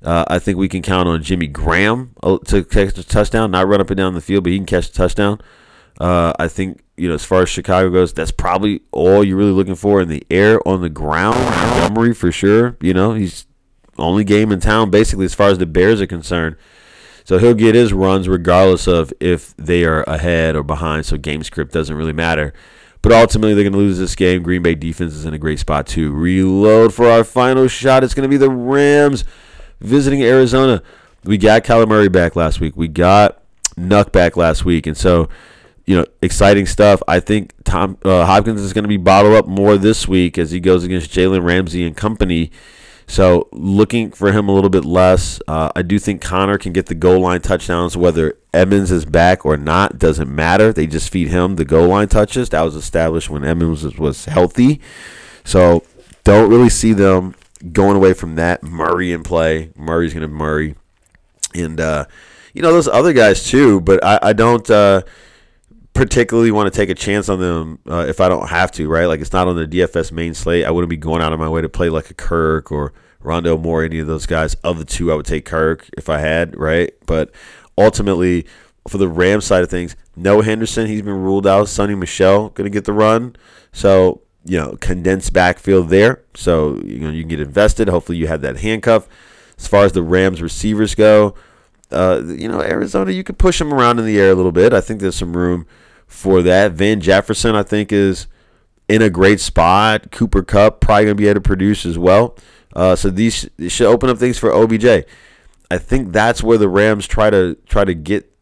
Uh, 0.03 0.25
I 0.27 0.39
think 0.39 0.57
we 0.57 0.71
can 0.71 0.81
count 0.81 1.11
on 1.11 1.23
Jimmy 1.23 1.47
Graham 1.47 2.15
uh, 2.23 2.39
to 2.47 2.65
catch 2.65 2.97
a 2.97 3.05
touchdown, 3.07 3.51
not 3.51 3.69
run 3.69 3.83
up 3.83 3.91
and 3.91 3.99
down 3.99 4.15
the 4.15 4.23
field, 4.23 4.45
but 4.45 4.53
he 4.53 4.59
can 4.59 4.65
catch 4.65 4.89
a 4.89 4.93
touchdown. 4.95 5.43
Uh, 5.99 6.33
I 6.39 6.49
think 6.49 6.81
you 6.97 7.09
know, 7.09 7.15
as 7.15 7.25
far 7.25 7.43
as 7.43 7.49
Chicago 7.49 7.91
goes, 7.91 8.13
that's 8.13 8.33
probably 8.33 8.83
all 8.91 9.25
you're 9.25 9.37
really 9.37 9.53
looking 9.53 9.77
for 9.77 10.01
in 10.01 10.09
the 10.09 10.27
air, 10.31 10.61
on 10.67 10.81
the 10.81 10.89
ground. 10.89 11.39
Montgomery 11.39 12.13
for 12.13 12.33
sure. 12.33 12.77
You 12.81 12.93
know, 12.93 13.15
he's 13.15 13.47
only 13.97 14.25
game 14.25 14.53
in 14.53 14.61
town 14.61 14.91
basically 14.91 15.25
as 15.25 15.35
far 15.35 15.49
as 15.49 15.59
the 15.59 15.67
Bears 15.67 16.01
are 16.01 16.07
concerned. 16.07 16.57
So 17.25 17.39
he'll 17.39 17.55
get 17.55 17.75
his 17.75 17.93
runs 17.93 18.29
regardless 18.29 18.87
of 18.87 19.13
if 19.21 19.55
they 19.57 19.85
are 19.85 20.03
ahead 20.05 20.57
or 20.57 20.63
behind. 20.63 21.07
So 21.07 21.19
game 21.19 21.43
script 21.43 21.73
doesn't 21.73 21.95
really 21.95 22.13
matter. 22.13 22.53
But 23.01 23.13
ultimately, 23.13 23.55
they're 23.55 23.65
going 23.65 23.75
to 23.75 23.79
lose 23.79 23.99
this 23.99 24.17
game. 24.17 24.43
Green 24.43 24.63
Bay 24.63 24.75
defense 24.75 25.13
is 25.15 25.25
in 25.25 25.35
a 25.35 25.39
great 25.39 25.61
spot 25.61 25.87
to 25.89 26.11
reload 26.11 26.93
for 26.93 27.09
our 27.09 27.23
final 27.23 27.69
shot. 27.69 28.03
It's 28.03 28.15
going 28.15 28.29
to 28.29 28.29
be 28.29 28.37
the 28.37 28.51
Rams 28.51 29.25
visiting 29.81 30.23
Arizona. 30.23 30.83
We 31.23 31.39
got 31.39 31.63
Kyler 31.63 31.87
Murray 31.87 32.09
back 32.09 32.35
last 32.35 32.61
week. 32.61 32.77
We 32.77 32.89
got 32.89 33.41
Nuk 33.77 34.11
back 34.11 34.37
last 34.37 34.65
week, 34.65 34.89
and 34.89 34.97
so 34.97 35.29
you 35.89 35.97
know, 35.97 36.05
exciting 36.21 36.67
stuff. 36.67 37.03
I 37.09 37.19
think 37.19 37.55
Tom 37.65 37.97
uh, 38.05 38.27
Hopkins 38.27 38.61
is 38.61 38.75
going 38.75 38.85
to 38.85 38.89
be 38.89 38.99
bottled 38.99 39.35
up 39.35 39.47
more 39.47 39.79
this 39.79 40.07
week 40.07 40.37
as 40.37 40.51
he 40.51 40.61
goes 40.61 40.85
against 40.85 41.11
Jalen 41.11 41.43
Ramsey 41.43 41.87
and 41.87 41.97
company. 41.97 42.51
So 43.07 43.49
looking 43.53 44.11
for 44.11 44.31
him 44.31 44.51
a 44.51 44.53
little 44.53 44.69
bit 44.69 44.85
less. 44.85 45.41
Uh, 45.49 45.73
I 45.75 45.81
do 45.81 45.99
think 45.99 46.21
Connor 46.21 46.59
can 46.59 46.75
get 46.75 46.87
the 46.87 46.95
goal 46.95 47.21
line 47.21 47.41
touchdowns, 47.41 47.97
whether 47.97 48.37
Edmonds 48.53 48.91
is 48.91 49.07
back 49.07 49.47
or 49.47 49.57
not 49.57 49.99
doesn't 49.99 50.29
matter. 50.29 50.75
They 50.75 50.87
just 50.87 51.11
feed 51.11 51.29
him 51.29 51.57
the 51.57 51.65
goal 51.65 51.89
line 51.89 52.09
touches. 52.09 52.51
That 52.51 52.61
was 52.61 52.77
established 52.77 53.31
when 53.31 53.43
Edmonds 53.43 53.99
was 53.99 54.27
healthy. 54.27 54.83
So 55.43 55.85
don't 56.23 56.51
really 56.51 56.69
see 56.69 56.93
them 56.93 57.35
going 57.73 57.97
away 57.97 58.13
from 58.13 58.35
that. 58.35 58.63
Murray 58.63 59.11
in 59.11 59.23
play. 59.23 59.71
Murray's 59.75 60.13
going 60.13 60.21
to 60.21 60.29
Murray, 60.29 60.75
and 61.55 61.81
uh, 61.81 62.05
you 62.53 62.61
know 62.61 62.75
those 62.75 62.89
other 62.89 63.15
guys 63.15 63.49
too. 63.49 63.81
But 63.81 64.05
I, 64.05 64.19
I 64.21 64.33
don't. 64.35 64.69
Uh, 64.69 65.01
particularly 65.99 66.53
want 66.53 66.73
to 66.73 66.77
take 66.77 66.91
a 66.91 66.95
chance 66.95 67.29
on 67.29 67.41
them 67.41 67.81
uh, 67.89 68.07
if 68.09 68.21
I 68.21 68.29
don't 68.29 68.49
have 68.49 68.71
to, 68.73 68.89
right? 68.89 69.07
Like 69.07 69.21
it's 69.21 69.33
not 69.33 69.49
on 69.49 69.57
the 69.57 69.67
DFS 69.67 70.13
main 70.13 70.33
slate. 70.33 70.65
I 70.65 70.71
wouldn't 70.71 70.91
be 70.91 70.97
going 70.97 71.21
out 71.21 71.33
of 71.33 71.41
my 71.41 71.49
way 71.49 71.61
to 71.61 71.69
play 71.69 71.89
like 71.89 72.09
a 72.09 72.15
Kirk 72.15 72.71
or 72.71 72.93
Rondo 73.21 73.59
Moore, 73.59 73.83
any 73.83 73.99
of 73.99 74.07
those 74.07 74.25
guys. 74.25 74.55
Of 74.63 74.79
the 74.79 74.85
two, 74.85 75.11
I 75.11 75.17
would 75.17 75.27
take 75.27 75.45
Kirk 75.45 75.91
if 75.99 76.09
I 76.09 76.19
had, 76.19 76.57
right? 76.57 76.93
But 77.07 77.33
ultimately, 77.77 78.47
for 78.87 78.99
the 78.99 79.09
Ram 79.09 79.41
side 79.41 79.65
of 79.65 79.71
things, 79.71 79.97
no 80.15 80.41
Henderson, 80.41 80.87
he's 80.87 81.03
been 81.03 81.21
ruled 81.21 81.49
out. 81.49 81.67
Sony 81.67 81.99
Michel 81.99 82.51
going 82.51 82.71
to 82.71 82.75
get 82.75 82.85
the 82.85 82.93
run. 82.93 83.35
So, 83.73 84.23
you 84.45 84.57
know, 84.57 84.77
condensed 84.81 85.33
backfield 85.33 85.89
there. 85.89 86.23
So, 86.35 86.77
you 86.85 87.01
know, 87.01 87.11
you 87.11 87.23
can 87.23 87.29
get 87.29 87.41
invested. 87.41 87.89
Hopefully, 87.89 88.19
you 88.19 88.29
have 88.29 88.43
that 88.43 88.59
handcuff. 88.59 89.09
As 89.59 89.67
far 89.67 89.85
as 89.85 89.93
the 89.93 90.05
Rams 90.05 90.41
receivers 90.41 90.95
go, 90.95 91.35
uh, 91.91 92.23
you 92.25 92.49
know, 92.49 92.61
Arizona, 92.61 93.11
you 93.11 93.25
could 93.25 93.39
push 93.39 93.59
them 93.59 93.75
around 93.75 93.99
in 93.99 94.07
the 94.07 94.21
air 94.21 94.31
a 94.31 94.37
little 94.37 94.53
bit. 94.53 94.73
I 94.73 94.81
think 94.81 95.01
there's 95.01 95.17
some 95.17 95.37
room 95.37 95.67
for 96.09 96.43
that. 96.43 96.73
Van 96.73 97.01
Jefferson, 97.01 97.55
I 97.55 97.63
think, 97.63 97.93
is 97.93 98.27
in 98.89 99.03
a 99.03 99.11
great 99.11 99.39
spot. 99.39 100.11
Cooper 100.11 100.43
Kupp 100.43 100.81
probably 100.81 101.05
going 101.05 101.17
to 101.17 101.23
be 101.23 101.29
able 101.29 101.35
to 101.35 101.41
produce 101.41 101.87
as 101.87 101.99
well. 101.99 102.37
Uh, 102.75 102.97
so 102.97 103.11
these, 103.11 103.49
should 103.69 103.87
open 103.87 104.11
up 104.11 104.19
things 104.19 104.39
for 104.39 104.53
OBJ. 104.53 105.05
I 105.71 105.79
think 105.79 106.13
that's 106.13 106.43
where 106.43 106.59
the 106.59 106.69
Rams 106.69 107.07
try 107.07 107.29
to 107.31 107.57
try 107.67 107.85
to 107.85 107.95
get, 107.95 108.33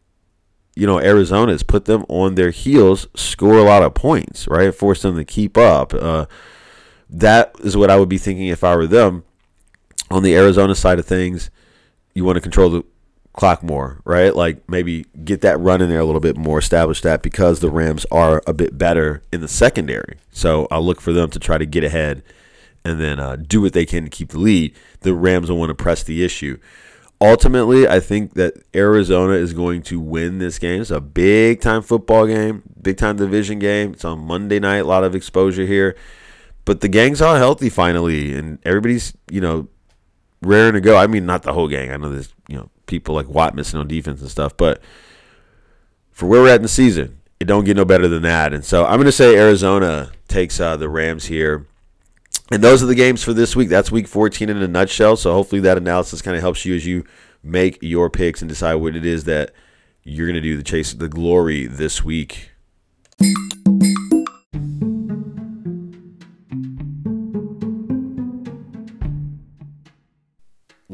you 0.75 0.87
know, 0.87 0.99
Arizona 0.99 1.51
is 1.51 1.63
put 1.63 1.85
them 1.85 2.05
on 2.07 2.35
their 2.35 2.51
heels, 2.51 3.07
score 3.15 3.57
a 3.57 3.63
lot 3.63 3.83
of 3.83 3.93
points, 3.93 4.47
right? 4.47 4.73
Force 4.73 5.01
them 5.01 5.17
to 5.17 5.25
keep 5.25 5.57
up. 5.57 5.93
Uh, 5.93 6.25
that 7.09 7.53
is 7.59 7.75
what 7.75 7.89
I 7.89 7.97
would 7.97 8.09
be 8.09 8.17
thinking 8.17 8.47
if 8.47 8.63
I 8.63 8.75
were 8.75 8.87
them. 8.87 9.23
On 10.09 10.23
the 10.23 10.35
Arizona 10.35 10.73
side 10.73 10.99
of 10.99 11.05
things, 11.05 11.49
you 12.13 12.23
want 12.23 12.37
to 12.37 12.41
control 12.41 12.69
the 12.69 12.85
clock 13.37 13.61
more, 13.63 14.01
right? 14.03 14.35
Like 14.35 14.67
maybe 14.67 15.05
get 15.23 15.41
that 15.41 15.59
run 15.59 15.79
in 15.79 15.89
there 15.89 15.99
a 15.99 16.05
little 16.05 16.19
bit 16.19 16.35
more, 16.35 16.59
establish 16.59 17.01
that 17.01 17.21
because 17.21 17.59
the 17.59 17.69
Rams 17.69 18.05
are 18.11 18.41
a 18.47 18.53
bit 18.53 18.77
better 18.77 19.21
in 19.31 19.41
the 19.41 19.47
secondary. 19.47 20.17
So 20.31 20.67
I'll 20.71 20.83
look 20.83 20.99
for 20.99 21.13
them 21.13 21.29
to 21.29 21.39
try 21.39 21.59
to 21.59 21.65
get 21.65 21.83
ahead 21.83 22.23
and 22.83 22.99
then 22.99 23.19
uh, 23.19 23.35
do 23.35 23.61
what 23.61 23.73
they 23.73 23.85
can 23.85 24.05
to 24.05 24.09
keep 24.09 24.29
the 24.29 24.39
lead. 24.39 24.75
The 25.01 25.13
Rams 25.13 25.49
will 25.49 25.59
want 25.59 25.69
to 25.69 25.75
press 25.75 26.03
the 26.03 26.25
issue. 26.25 26.57
Ultimately, 27.21 27.87
I 27.87 27.99
think 27.99 28.33
that 28.33 28.63
Arizona 28.75 29.33
is 29.33 29.53
going 29.53 29.83
to 29.83 29.99
win 29.99 30.39
this 30.39 30.57
game. 30.57 30.81
It's 30.81 30.91
a 30.91 30.99
big 30.99 31.61
time 31.61 31.83
football 31.83 32.25
game, 32.25 32.63
big 32.81 32.97
time 32.97 33.17
division 33.17 33.59
game. 33.59 33.93
It's 33.93 34.05
on 34.05 34.19
Monday 34.19 34.59
night, 34.59 34.77
a 34.77 34.83
lot 34.83 35.03
of 35.03 35.15
exposure 35.15 35.65
here. 35.65 35.95
But 36.65 36.81
the 36.81 36.87
gang's 36.87 37.21
all 37.21 37.35
healthy 37.35 37.69
finally, 37.69 38.33
and 38.33 38.59
everybody's, 38.65 39.13
you 39.31 39.41
know, 39.41 39.67
raring 40.41 40.73
to 40.73 40.81
go. 40.81 40.97
I 40.97 41.07
mean, 41.07 41.25
not 41.25 41.43
the 41.43 41.53
whole 41.53 41.67
gang. 41.67 41.91
I 41.91 41.97
know 41.97 42.09
there's, 42.09 42.33
people 42.87 43.13
like 43.13 43.27
Watt 43.27 43.55
missing 43.55 43.79
on 43.79 43.87
defense 43.87 44.21
and 44.21 44.29
stuff, 44.29 44.57
but 44.57 44.81
for 46.11 46.25
where 46.25 46.41
we're 46.41 46.49
at 46.49 46.55
in 46.55 46.63
the 46.63 46.67
season, 46.67 47.19
it 47.39 47.45
don't 47.45 47.63
get 47.63 47.77
no 47.77 47.85
better 47.85 48.07
than 48.07 48.23
that. 48.23 48.53
And 48.53 48.65
so 48.65 48.85
I'm 48.85 48.95
going 48.95 49.05
to 49.05 49.11
say 49.11 49.37
Arizona 49.37 50.11
takes 50.27 50.59
uh, 50.59 50.75
the 50.75 50.89
Rams 50.89 51.25
here. 51.25 51.67
And 52.49 52.63
those 52.63 52.81
are 52.81 52.87
the 52.87 52.95
games 52.95 53.23
for 53.23 53.33
this 53.33 53.55
week. 53.55 53.69
That's 53.69 53.91
week 53.91 54.07
14 54.07 54.49
in 54.49 54.57
a 54.57 54.67
nutshell. 54.67 55.17
So 55.17 55.33
hopefully 55.33 55.61
that 55.61 55.77
analysis 55.77 56.21
kind 56.21 56.35
of 56.35 56.41
helps 56.41 56.65
you 56.65 56.75
as 56.75 56.85
you 56.85 57.05
make 57.43 57.77
your 57.81 58.09
picks 58.09 58.41
and 58.41 58.49
decide 58.49 58.75
what 58.75 58.95
it 58.95 59.05
is 59.05 59.25
that 59.25 59.51
you're 60.03 60.27
going 60.27 60.35
to 60.35 60.41
do 60.41 60.57
the 60.57 60.63
chase 60.63 60.93
the 60.93 61.09
glory 61.09 61.67
this 61.67 62.03
week. 62.03 62.51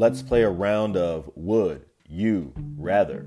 Let's 0.04 0.22
play 0.22 0.43
a 0.43 0.49
round 0.49 0.97
of 0.97 1.32
Would 1.34 1.86
You 2.10 2.51
Rather. 2.76 3.26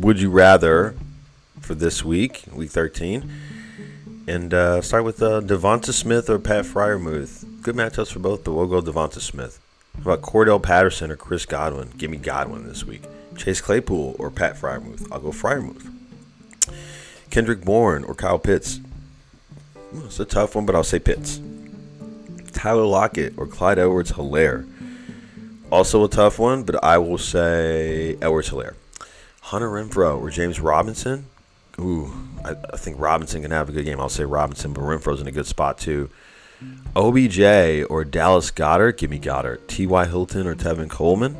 Would 0.00 0.20
you 0.20 0.30
rather 0.30 0.96
for 1.60 1.76
this 1.76 2.04
week, 2.04 2.42
week 2.52 2.72
13? 2.72 3.30
And 4.26 4.52
uh, 4.52 4.82
start 4.82 5.04
with 5.04 5.22
uh, 5.22 5.40
Devonta 5.40 5.92
Smith 5.92 6.28
or 6.28 6.40
Pat 6.40 6.64
Freiermuth. 6.64 7.62
Good 7.62 7.76
matchups 7.76 8.10
for 8.10 8.18
both, 8.18 8.42
but 8.42 8.54
we'll 8.54 8.66
go 8.66 8.82
Devonta 8.82 9.20
Smith. 9.20 9.60
How 9.94 10.10
about 10.10 10.22
Cordarrelle 10.22 10.60
Patterson 10.60 11.12
or 11.12 11.16
Chris 11.16 11.46
Godwin? 11.46 11.90
Give 11.98 12.10
me 12.10 12.16
Godwin 12.16 12.66
this 12.66 12.84
week. 12.84 13.04
Chase 13.36 13.60
Claypool 13.60 14.16
or 14.18 14.28
Pat 14.32 14.56
Freiermuth? 14.56 15.06
I'll 15.12 15.20
go 15.20 15.30
Freiermuth. 15.30 15.97
Kendrick 17.30 17.64
Bourne 17.64 18.04
or 18.04 18.14
Kyle 18.14 18.38
Pitts? 18.38 18.80
It's 20.04 20.20
a 20.20 20.24
tough 20.24 20.54
one, 20.54 20.66
but 20.66 20.74
I'll 20.74 20.84
say 20.84 20.98
Pitts. 20.98 21.40
Tyler 22.52 22.84
Lockett 22.84 23.34
or 23.36 23.46
Clyde 23.46 23.78
Edwards 23.78 24.12
Helaire? 24.12 24.68
Also 25.70 26.04
a 26.04 26.08
tough 26.08 26.38
one, 26.38 26.62
but 26.62 26.82
I 26.82 26.98
will 26.98 27.18
say 27.18 28.16
Edwards 28.22 28.50
Helaire. 28.50 28.74
Hunter 29.40 29.68
Renfrow 29.68 30.20
or 30.20 30.30
James 30.30 30.60
Robinson? 30.60 31.26
Ooh, 31.78 32.12
I, 32.44 32.50
I, 32.72 32.76
think 32.76 32.98
Robinson 32.98 33.42
can 33.42 33.50
have 33.50 33.68
a 33.68 33.72
good 33.72 33.84
game. 33.84 34.00
I'll 34.00 34.08
say 34.08 34.24
Robinson, 34.24 34.72
but 34.72 34.82
Renfrow's 34.82 35.20
in 35.20 35.28
a 35.28 35.32
good 35.32 35.46
spot 35.46 35.78
too. 35.78 36.10
OBJ 36.96 37.84
or 37.88 38.04
Dallas 38.04 38.50
Goedert? 38.50 38.98
Give 38.98 39.10
me 39.10 39.18
Goedert. 39.18 39.68
T.Y. 39.68 40.06
Hilton 40.06 40.46
or 40.46 40.54
Tevin 40.54 40.90
Coleman? 40.90 41.36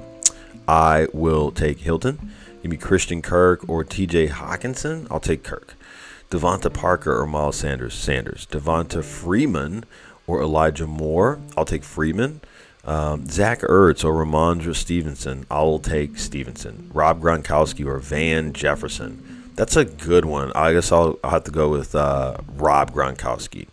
I 0.69 1.09
will 1.13 1.51
take 1.51 1.79
Hilton. 1.81 2.33
Give 2.63 2.71
me 2.71 2.77
Christian 2.77 3.23
Kirk 3.23 3.69
or 3.69 3.83
T.J. 3.83 4.29
Hockenson? 4.29 5.07
I'll 5.11 5.21
take 5.21 5.43
Kirk. 5.43 5.75
DeVante 6.31 6.73
Parker 6.73 7.19
or 7.19 7.27
Miles 7.27 7.57
Sanders? 7.57 7.95
Sanders. 7.95 8.47
Devonta 8.47 9.03
Freeman 9.03 9.85
or 10.27 10.43
Elijah 10.43 10.87
Moore? 10.87 11.41
I'll 11.57 11.65
take 11.65 11.85
Freeman. 11.85 12.41
Um, 12.85 13.27
Zach 13.27 13.61
Ertz 13.61 14.05
or 14.05 14.25
Rhamondre 14.25 14.75
Stevenson. 14.75 15.47
I 15.51 15.63
will 15.63 15.79
take 15.79 16.19
Stevenson. 16.19 16.91
Rob 16.93 17.21
Gronkowski 17.21 17.85
or 17.87 17.99
Van 17.99 18.53
Jefferson. 18.53 19.53
That's 19.57 19.77
a 19.77 19.85
good 19.85 20.25
one. 20.25 20.53
I 20.55 20.73
guess 20.73 20.93
I'll, 20.93 21.19
I'll 21.25 21.31
have 21.31 21.45
to 21.45 21.51
go 21.51 21.69
with 21.69 21.95
uh, 21.95 22.39
Rob 22.55 22.93
Gronkowski. 22.93 23.67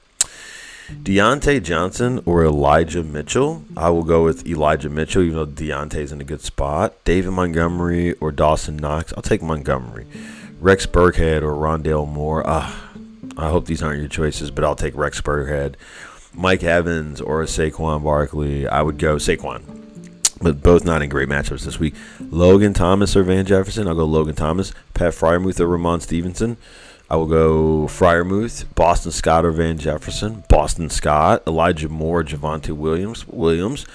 Diontae 0.92 1.64
Johnson 1.64 2.22
or 2.26 2.44
Elijah 2.46 3.04
Mitchell. 3.04 3.64
I 3.76 3.90
will 3.90 4.04
go 4.04 4.24
with 4.24 4.46
Elijah 4.46 4.90
Mitchell, 4.90 5.24
even 5.24 5.36
though 5.36 5.46
Diontae's 5.46 6.12
in 6.12 6.22
a 6.22 6.26
good 6.26 6.42
spot. 6.42 6.94
David 7.06 7.32
Montgomery 7.32 8.14
or 8.14 8.32
Dawson 8.32 8.78
Knox. 8.78 9.14
I'll 9.16 9.24
take 9.24 9.42
Montgomery. 9.42 10.06
Rex 10.60 10.86
Burkhead 10.86 11.42
or 11.42 11.54
Rondale 11.54 12.08
Moore. 12.08 12.46
Uh, 12.48 12.72
I 13.38 13.50
hope 13.50 13.66
these 13.66 13.84
aren't 13.84 14.00
your 14.00 14.08
choices, 14.08 14.52
but 14.52 14.64
I'll 14.64 14.76
take 14.76 14.96
Rex 14.96 15.22
Burkhead. 15.22 15.76
Mike 16.34 16.64
Evans 16.64 17.22
or 17.22 17.44
Saquon 17.44 18.04
Barkley, 18.04 18.68
I 18.68 18.82
would 18.82 18.98
go 18.98 19.16
Saquon. 19.16 19.62
But 20.42 20.62
both 20.62 20.84
not 20.84 21.02
in 21.02 21.10
great 21.10 21.30
matchups 21.30 21.64
this 21.64 21.80
week. 21.80 21.96
Logan 22.20 22.74
Thomas 22.74 23.16
or 23.16 23.24
Van 23.24 23.46
Jefferson, 23.46 23.88
I'll 23.88 23.96
go 23.96 24.06
Logan 24.06 24.36
Thomas. 24.36 24.74
Pat 24.94 25.14
Freiermuth 25.14 25.60
or 25.60 25.68
Ramon 25.68 26.02
Stevenson, 26.02 26.58
I 27.10 27.16
will 27.16 27.28
go 27.28 27.88
Freiermuth, 27.88 28.66
Boston 28.76 29.12
Scott 29.12 29.46
or 29.46 29.52
Van 29.52 29.78
Jefferson, 29.78 30.44
Boston 30.50 30.90
Scott. 30.90 31.44
Elijah 31.48 31.88
Moore, 31.88 32.24
Javonte 32.24 32.72
Williams, 32.72 33.28
Williams. 33.28 33.86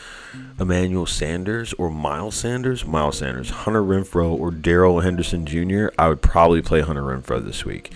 Emmanuel 0.60 1.06
Sanders 1.06 1.72
or 1.74 1.90
Miles 1.90 2.34
Sanders, 2.34 2.84
Miles 2.84 3.18
Sanders. 3.18 3.50
Hunter 3.50 3.82
Renfrow 3.82 4.38
or 4.38 4.50
Darrell 4.50 5.00
Henderson 5.00 5.46
Jr., 5.46 5.88
I 5.98 6.08
would 6.08 6.20
probably 6.20 6.60
play 6.60 6.82
Hunter 6.82 7.02
Renfrow 7.02 7.42
this 7.42 7.64
week. 7.64 7.90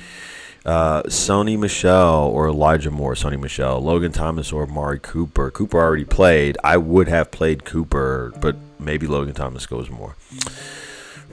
Uh, 0.65 1.03
Sony 1.03 1.59
Michel 1.59 2.25
or 2.25 2.49
Elijah 2.49 2.91
Moore, 2.91 3.13
Sony 3.13 3.39
Michel, 3.39 3.83
Logan 3.83 4.13
Thomas 4.13 4.51
or 4.51 4.67
Mari 4.67 4.99
Cooper. 4.99 5.51
Cooper 5.51 5.79
already 5.79 6.07
played. 6.07 6.57
I 6.65 6.79
would 6.79 7.07
have 7.07 7.31
played 7.31 7.67
Cooper, 7.67 8.33
but 8.41 8.57
maybe 8.79 9.07
Logan 9.07 9.35
Thomas 9.35 9.67
goes 9.67 9.91
more. 9.91 10.17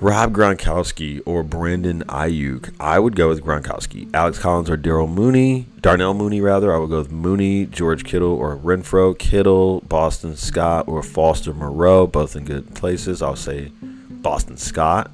Rob 0.01 0.33
Gronkowski 0.33 1.21
or 1.27 1.43
Brandon 1.43 2.03
Aiyuk. 2.05 2.73
I 2.79 2.97
would 2.97 3.15
go 3.15 3.29
with 3.29 3.43
Gronkowski. 3.43 4.09
Alex 4.15 4.39
Collins 4.39 4.67
or 4.67 4.75
Daryl 4.75 5.07
Mooney. 5.07 5.67
Darnell 5.79 6.15
Mooney, 6.15 6.41
rather. 6.41 6.73
I 6.73 6.79
would 6.79 6.89
go 6.89 6.97
with 6.97 7.11
Mooney, 7.11 7.67
George 7.67 8.03
Kittle 8.03 8.33
or 8.33 8.57
Renfrow, 8.57 9.15
Kittle, 9.15 9.81
Boston 9.81 10.35
Scott 10.35 10.87
or 10.87 11.03
Foster 11.03 11.53
Moreau. 11.53 12.07
Both 12.07 12.35
in 12.35 12.45
good 12.45 12.73
places. 12.73 13.21
I'll 13.21 13.35
say 13.35 13.71
Boston 14.09 14.57
Scott. 14.57 15.11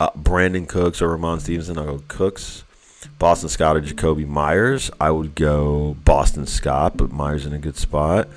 Uh, 0.00 0.08
Brandin 0.12 0.66
Cooks 0.66 1.02
or 1.02 1.10
Ramon 1.10 1.40
Stevenson. 1.40 1.76
I'll 1.76 1.98
go 1.98 2.02
Cooks. 2.08 2.64
Boston 3.18 3.50
Scott 3.50 3.76
or 3.76 3.82
Jakobi 3.82 4.26
Meyers. 4.26 4.90
I 4.98 5.10
would 5.10 5.34
go 5.34 5.98
Boston 6.06 6.46
Scott, 6.46 6.96
but 6.96 7.12
Meyers 7.12 7.44
in 7.44 7.52
a 7.52 7.58
good 7.58 7.76
spot. 7.76 8.28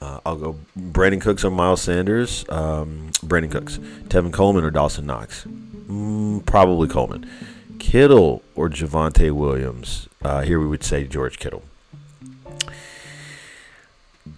Uh, 0.00 0.20
I'll 0.24 0.36
go 0.36 0.56
Brandin 0.78 1.20
Cooks 1.20 1.44
or 1.44 1.50
Miles 1.50 1.82
Sanders. 1.82 2.44
Um, 2.48 3.10
Brandin 3.24 3.50
Cooks. 3.50 3.78
Tevin 4.08 4.32
Coleman 4.32 4.64
or 4.64 4.70
Dawson 4.70 5.06
Knox. 5.06 5.44
Mm, 5.44 6.44
probably 6.46 6.88
Coleman. 6.88 7.28
Kittle 7.78 8.42
or 8.54 8.68
Javonte 8.68 9.32
Williams. 9.32 10.08
Uh, 10.22 10.42
here 10.42 10.58
we 10.58 10.66
would 10.66 10.84
say 10.84 11.06
George 11.06 11.38
Kittle. 11.38 11.62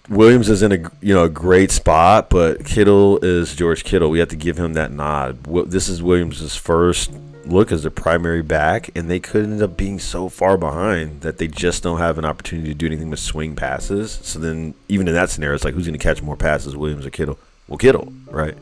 Williams 0.09 0.49
is 0.49 0.61
in 0.61 0.71
a 0.71 0.91
you 1.01 1.13
know 1.13 1.23
a 1.23 1.29
great 1.29 1.71
spot, 1.71 2.29
but 2.29 2.65
Kittle 2.65 3.19
is 3.23 3.55
George 3.55 3.83
Kittle. 3.83 4.09
We 4.09 4.19
have 4.19 4.29
to 4.29 4.35
give 4.35 4.57
him 4.57 4.73
that 4.73 4.91
nod. 4.91 5.43
This 5.69 5.87
is 5.87 6.01
Williams' 6.03 6.55
first 6.55 7.11
look 7.45 7.71
as 7.71 7.81
their 7.81 7.91
primary 7.91 8.41
back, 8.41 8.89
and 8.95 9.09
they 9.09 9.19
could 9.19 9.43
end 9.43 9.61
up 9.61 9.77
being 9.77 9.99
so 9.99 10.29
far 10.29 10.57
behind 10.57 11.21
that 11.21 11.37
they 11.37 11.47
just 11.47 11.83
don't 11.83 11.99
have 11.99 12.17
an 12.17 12.25
opportunity 12.25 12.69
to 12.69 12.73
do 12.73 12.85
anything 12.85 13.09
but 13.09 13.19
swing 13.19 13.55
passes. 13.55 14.19
So 14.23 14.39
then, 14.39 14.73
even 14.87 15.07
in 15.07 15.13
that 15.13 15.29
scenario, 15.29 15.55
it's 15.55 15.63
like 15.63 15.73
who's 15.73 15.85
going 15.85 15.97
to 15.97 16.03
catch 16.03 16.21
more 16.21 16.37
passes, 16.37 16.75
Williams 16.75 17.05
or 17.05 17.09
Kittle? 17.09 17.37
Well, 17.67 17.77
Kittle, 17.77 18.11
right? 18.27 18.55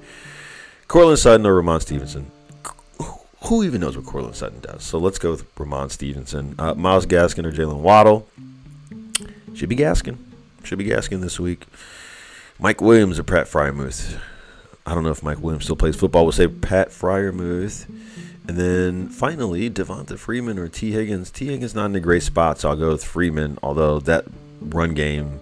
Courtland 0.87 1.19
Sutton 1.19 1.45
or 1.45 1.55
Ramon 1.55 1.81
Stevenson. 1.81 2.31
Who 3.45 3.63
even 3.63 3.81
knows 3.81 3.97
what 3.97 4.05
Courtland 4.05 4.35
Sutton 4.35 4.59
does? 4.59 4.83
So 4.83 4.99
let's 4.99 5.17
go 5.17 5.31
with 5.31 5.45
Ramon 5.57 5.89
Stevenson. 5.89 6.53
Uh, 6.59 6.75
Myles 6.75 7.07
Gaskin 7.07 7.45
or 7.45 7.51
Jaylen 7.51 7.79
Waddle. 7.79 8.27
Should 9.55 9.69
be 9.69 9.75
Gaskin. 9.75 10.17
Should 10.63 10.77
be 10.77 10.85
Gaskin 10.85 11.21
this 11.21 11.39
week. 11.39 11.65
Mike 12.59 12.81
Williams 12.81 13.17
or 13.17 13.23
Pat 13.23 13.47
Freiermuth. 13.47 14.19
I 14.85 14.93
don't 14.93 15.03
know 15.03 15.09
if 15.09 15.23
Mike 15.23 15.39
Williams 15.39 15.63
still 15.63 15.75
plays 15.75 15.95
football. 15.95 16.23
We'll 16.23 16.31
say 16.31 16.47
Pat 16.47 16.89
Freiermuth. 16.89 17.87
And 18.51 18.59
then 18.59 19.07
finally, 19.07 19.69
Devonta 19.69 20.19
Freeman 20.19 20.59
or 20.59 20.67
T. 20.67 20.91
Higgins. 20.91 21.31
T. 21.31 21.45
Higgins 21.45 21.73
not 21.73 21.85
in 21.85 21.95
a 21.95 22.01
great 22.01 22.21
spot, 22.21 22.59
so 22.59 22.67
I'll 22.67 22.75
go 22.75 22.89
with 22.89 23.01
Freeman. 23.01 23.57
Although 23.63 23.99
that 24.01 24.25
run 24.59 24.93
game, 24.93 25.39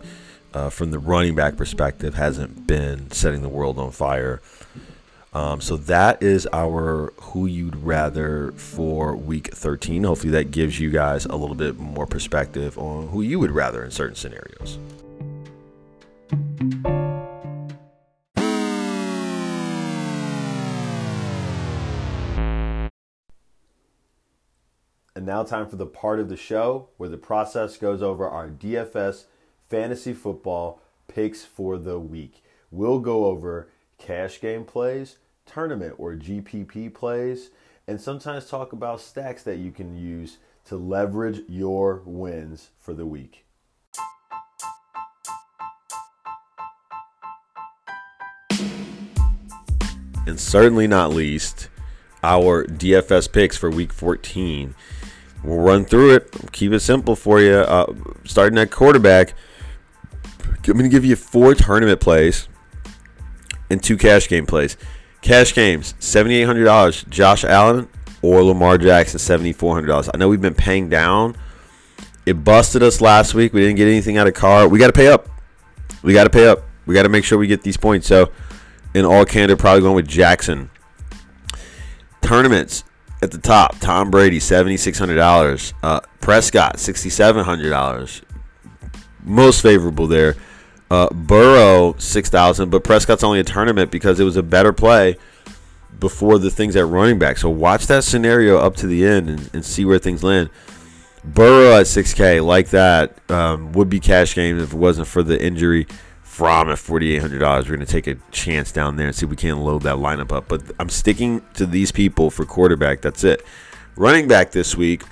uh, 0.54 0.70
from 0.70 0.92
the 0.92 1.00
running 1.00 1.34
back 1.34 1.58
perspective, 1.58 2.14
hasn't 2.14 2.68
been 2.68 3.10
setting 3.10 3.42
the 3.42 3.50
world 3.50 3.80
on 3.80 3.90
fire. 3.90 4.44
Um, 5.34 5.60
so 5.60 5.76
that 5.76 6.22
is 6.22 6.48
our 6.54 7.12
who 7.18 7.48
you'd 7.48 7.78
rather 7.78 8.52
for 8.52 9.16
week 9.16 9.56
13. 9.56 10.04
Hopefully, 10.04 10.30
that 10.34 10.52
gives 10.52 10.80
you 10.80 10.92
guys 10.92 11.26
a 11.26 11.36
little 11.36 11.56
bit 11.56 11.80
more 11.80 12.06
perspective 12.06 12.78
on 12.78 13.08
who 13.08 13.24
you 13.24 13.40
would 13.40 13.50
rather 13.50 13.84
in 13.84 13.90
certain 13.90 14.16
scenarios. 14.16 14.78
And 25.20 25.26
now, 25.26 25.44
time 25.44 25.68
for 25.68 25.76
the 25.76 25.86
part 25.86 26.22
of 26.22 26.30
the 26.30 26.38
show 26.38 26.88
where 26.96 27.10
the 27.10 27.18
process 27.18 27.76
goes 27.76 28.02
over 28.02 28.26
our 28.26 28.48
DFS 28.48 29.26
fantasy 29.70 30.14
football 30.14 30.82
picks 31.10 31.44
for 31.44 31.78
the 31.78 32.00
week. 32.00 32.42
We'll 32.72 33.00
go 33.00 33.26
over 33.26 33.68
cash 33.98 34.40
game 34.40 34.64
plays, 34.64 35.18
tournament 35.46 35.96
or 35.98 36.16
GPP 36.16 36.94
plays, 36.94 37.50
and 37.86 38.00
sometimes 38.00 38.50
talk 38.50 38.72
about 38.72 39.02
stacks 39.02 39.44
that 39.44 39.58
you 39.58 39.72
can 39.72 39.94
use 39.94 40.38
to 40.64 40.78
leverage 40.78 41.42
your 41.50 42.02
wins 42.06 42.70
for 42.80 42.94
the 42.94 43.06
week. 43.06 43.46
And 50.26 50.40
certainly 50.40 50.88
not 50.88 51.10
least, 51.10 51.68
our 52.24 52.64
DFS 52.64 53.30
picks 53.30 53.58
for 53.58 53.70
week 53.70 53.92
14 53.92 54.76
We'll 55.44 55.60
run 55.60 55.86
through 55.86 56.16
it. 56.16 56.36
Keep 56.52 56.74
it 56.74 56.80
simple 56.82 57.16
for 57.16 57.40
you. 57.40 57.54
Uh, 57.54 57.94
starting 58.26 58.60
at 58.60 58.72
quarterback, 58.72 59.34
I'm 60.44 60.74
going 60.74 60.84
to 60.84 60.90
give 60.90 61.06
you 61.06 61.16
four 61.16 61.56
tournament 61.56 62.00
plays 62.00 62.48
and 63.70 63.82
two 63.82 63.98
cash 63.98 64.28
game 64.28 64.46
plays. 64.46 64.78
Cash 65.22 65.54
games, 65.54 65.96
$7,800. 66.00 67.10
Josh 67.10 67.44
Allen 67.44 67.88
or 68.22 68.44
Lamar 68.44 68.78
Jackson, 68.78 69.20
$7,400. 69.20 70.10
I 70.14 70.18
know 70.18 70.30
we've 70.30 70.42
been 70.42 70.54
paying 70.54 70.90
down. 70.90 71.36
It 72.26 72.44
busted 72.44 72.84
us 72.84 73.02
last 73.02 73.34
week. 73.34 73.54
We 73.54 73.62
didn't 73.62 73.78
get 73.78 73.88
anything 73.88 74.18
out 74.18 74.28
of 74.28 74.34
Carr. 74.34 74.68
We 74.68 74.80
got 74.80 74.88
to 74.88 74.94
pay 74.94 75.08
up. 75.08 75.28
We 76.04 76.14
got 76.14 76.26
to 76.26 76.30
pay 76.30 76.48
up. 76.48 76.64
We 76.86 76.94
got 76.94 77.04
to 77.04 77.10
make 77.10 77.24
sure 77.24 77.38
we 77.38 77.48
get 77.48 77.64
these 77.64 77.78
points. 77.78 78.08
So, 78.08 78.32
in 78.94 79.06
all 79.06 79.26
candor, 79.26 79.56
probably 79.56 79.82
going 79.82 79.96
with 79.96 80.08
Jackson. 80.08 80.70
Tournaments, 82.22 82.84
at 83.22 83.32
the 83.32 83.38
top, 83.38 83.80
Tom 83.80 84.10
Brady, 84.12 84.40
$7,600. 84.40 85.74
Uh, 85.84 86.00
Prescott, 86.22 86.78
$6,700. 86.78 88.22
Most 89.24 89.62
favorable 89.62 90.08
there. 90.08 90.36
Uh, 90.92 91.08
Burrow, 91.14 91.94
6000 92.00 92.70
but 92.70 92.84
Prescott's 92.84 93.24
only 93.24 93.40
a 93.40 93.44
tournament 93.44 93.92
because 93.92 94.20
it 94.20 94.24
was 94.24 94.38
a 94.38 94.42
better 94.42 94.74
play 94.74 95.18
before 96.00 96.40
the 96.40 96.50
things 96.50 96.76
at 96.76 96.86
running 96.88 97.20
back. 97.20 97.38
So 97.38 97.50
watch 97.50 97.88
that 97.88 98.04
scenario 98.04 98.58
up 98.58 98.76
to 98.78 98.88
the 98.88 99.06
end 99.06 99.30
and, 99.30 99.50
and 99.54 99.66
see 99.66 99.86
where 99.86 100.00
things 100.00 100.24
land. 100.24 100.50
Burrow 101.24 101.76
at 101.78 101.86
6K, 101.86 102.44
like 102.44 102.70
that, 102.70 103.20
um, 103.30 103.74
would 103.74 103.90
be 103.90 104.00
cash 104.00 104.34
game 104.34 104.58
if 104.58 104.74
it 104.74 104.78
wasn't 104.78 105.08
for 105.08 105.22
the 105.22 105.40
injury. 105.40 105.86
Fromm 106.40 106.70
at 106.70 106.78
$4,800. 106.78 107.42
We're 107.42 107.64
going 107.64 107.80
to 107.82 107.86
take 107.86 108.08
a 108.08 108.16
chance 108.32 108.72
down 108.72 108.96
there 108.96 109.08
and 109.08 109.14
see 109.14 109.26
if 109.26 109.30
we 109.30 109.36
can 109.36 109.60
load 109.60 109.82
that 109.82 109.98
lineup 109.98 110.32
up. 110.32 110.48
But 110.48 110.62
I'm 110.80 110.88
sticking 110.88 111.42
to 111.56 111.66
these 111.66 111.92
people 111.92 112.30
for 112.30 112.46
quarterback. 112.46 113.02
That's 113.02 113.26
it. 113.26 113.46
Running 113.98 114.30
back 114.30 114.52
this 114.52 114.74
week, 114.74 115.04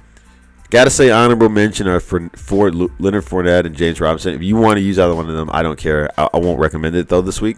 got 0.69 0.85
to 0.85 0.89
say 0.89 1.11
honorable 1.11 1.49
mention 1.49 1.85
are 1.85 1.99
for, 1.99 2.29
for 2.29 2.71
Leonard 2.71 3.25
Fournette 3.25 3.65
and 3.65 3.75
James 3.75 3.99
Robinson. 3.99 4.35
If 4.35 4.41
you 4.41 4.55
want 4.55 4.77
to 4.77 4.81
use 4.81 4.97
either 4.97 5.13
one 5.13 5.29
of 5.29 5.35
them, 5.35 5.49
I 5.51 5.63
don't 5.63 5.77
care. 5.77 6.09
I, 6.17 6.29
I 6.33 6.37
won't 6.37 6.61
recommend 6.61 6.95
it, 6.95 7.09
though, 7.09 7.21
this 7.21 7.41
week. 7.41 7.57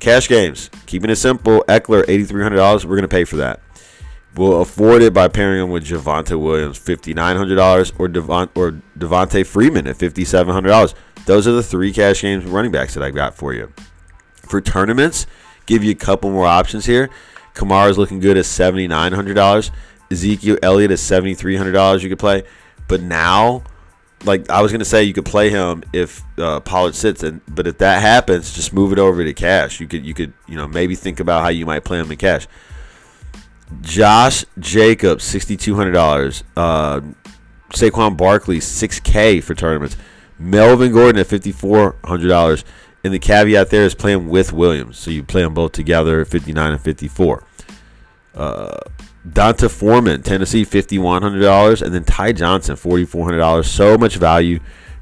Cash 0.00 0.26
games, 0.28 0.70
keeping 0.86 1.10
it 1.10 1.16
simple. 1.16 1.66
Ekeler, 1.68 2.02
$8,300. 2.04 2.86
We're 2.86 2.96
going 2.96 3.02
to 3.02 3.08
pay 3.08 3.24
for 3.24 3.36
that. 3.36 3.60
We'll 4.36 4.60
afford 4.60 5.00
it 5.00 5.14
by 5.14 5.28
pairing 5.28 5.62
him 5.62 5.70
with 5.70 5.86
Javonte 5.86 6.38
Williams, 6.38 6.78
$5,900, 6.78 7.92
or, 7.98 8.08
Devon, 8.08 8.50
or 8.54 8.82
Devonta 8.98 9.46
Freeman 9.46 9.86
at 9.86 9.96
$5,700. 9.96 10.94
Those 11.24 11.48
are 11.48 11.52
the 11.52 11.62
three 11.62 11.92
cash 11.92 12.20
games 12.20 12.44
running 12.44 12.70
backs 12.70 12.94
that 12.94 13.02
I 13.02 13.10
got 13.10 13.34
for 13.34 13.54
you. 13.54 13.72
For 14.34 14.60
tournaments, 14.60 15.26
give 15.64 15.82
you 15.82 15.90
a 15.90 15.96
couple 15.96 16.30
more 16.30 16.46
options 16.46 16.84
here. 16.84 17.08
Kamara's 17.54 17.96
looking 17.96 18.20
good 18.20 18.36
at 18.36 18.44
$7,900. 18.44 19.70
Ezekiel 20.10 20.58
Elliott 20.62 20.90
at 20.90 20.98
$7,300 20.98 22.02
you 22.02 22.08
could 22.10 22.18
play. 22.18 22.42
But 22.88 23.00
now, 23.00 23.64
like 24.24 24.48
I 24.50 24.60
was 24.60 24.70
to 24.70 24.84
say, 24.84 25.02
you 25.02 25.14
could 25.14 25.24
play 25.24 25.48
him 25.48 25.82
if 25.92 26.22
uh, 26.38 26.60
Pollard 26.60 26.94
sits. 26.94 27.22
and 27.22 27.40
But 27.48 27.66
if 27.66 27.78
that 27.78 28.02
happens, 28.02 28.54
just 28.54 28.74
move 28.74 28.92
it 28.92 28.98
over 28.98 29.24
to 29.24 29.32
cash. 29.34 29.80
You 29.80 29.88
could, 29.88 30.04
you 30.04 30.12
could, 30.12 30.34
you 30.46 30.56
know, 30.56 30.68
maybe 30.68 30.94
think 30.94 31.20
about 31.20 31.42
how 31.42 31.48
you 31.48 31.64
might 31.64 31.84
play 31.84 31.98
him 31.98 32.12
in 32.12 32.18
cash. 32.18 32.46
Josh 33.80 34.44
Jacobs, 34.58 35.24
$6,200. 35.24 36.42
Uh, 36.56 37.00
Saquon 37.70 38.16
Barkley, 38.16 38.58
6K 38.58 39.42
for 39.42 39.54
tournaments. 39.54 39.96
Melvin 40.38 40.92
Gordon 40.92 41.20
at 41.20 41.26
$5,400. 41.26 42.64
And 43.04 43.14
the 43.14 43.18
caveat 43.18 43.70
there 43.70 43.84
is 43.84 43.94
playing 43.94 44.28
with 44.28 44.52
Williams. 44.52 44.98
So 44.98 45.10
you 45.10 45.22
play 45.22 45.42
them 45.42 45.54
both 45.54 45.72
together, 45.72 46.24
59 46.24 46.72
and 46.72 46.80
54. 46.80 47.44
Uh, 48.34 48.78
D'Onta 49.28 49.70
Foreman, 49.70 50.22
Tennessee, 50.22 50.64
$5,100. 50.64 51.82
And 51.82 51.94
then 51.94 52.04
Ty 52.04 52.32
Johnson, 52.32 52.76
$4,400. 52.76 53.64
So 53.64 53.96
much 53.96 54.16
value 54.16 54.60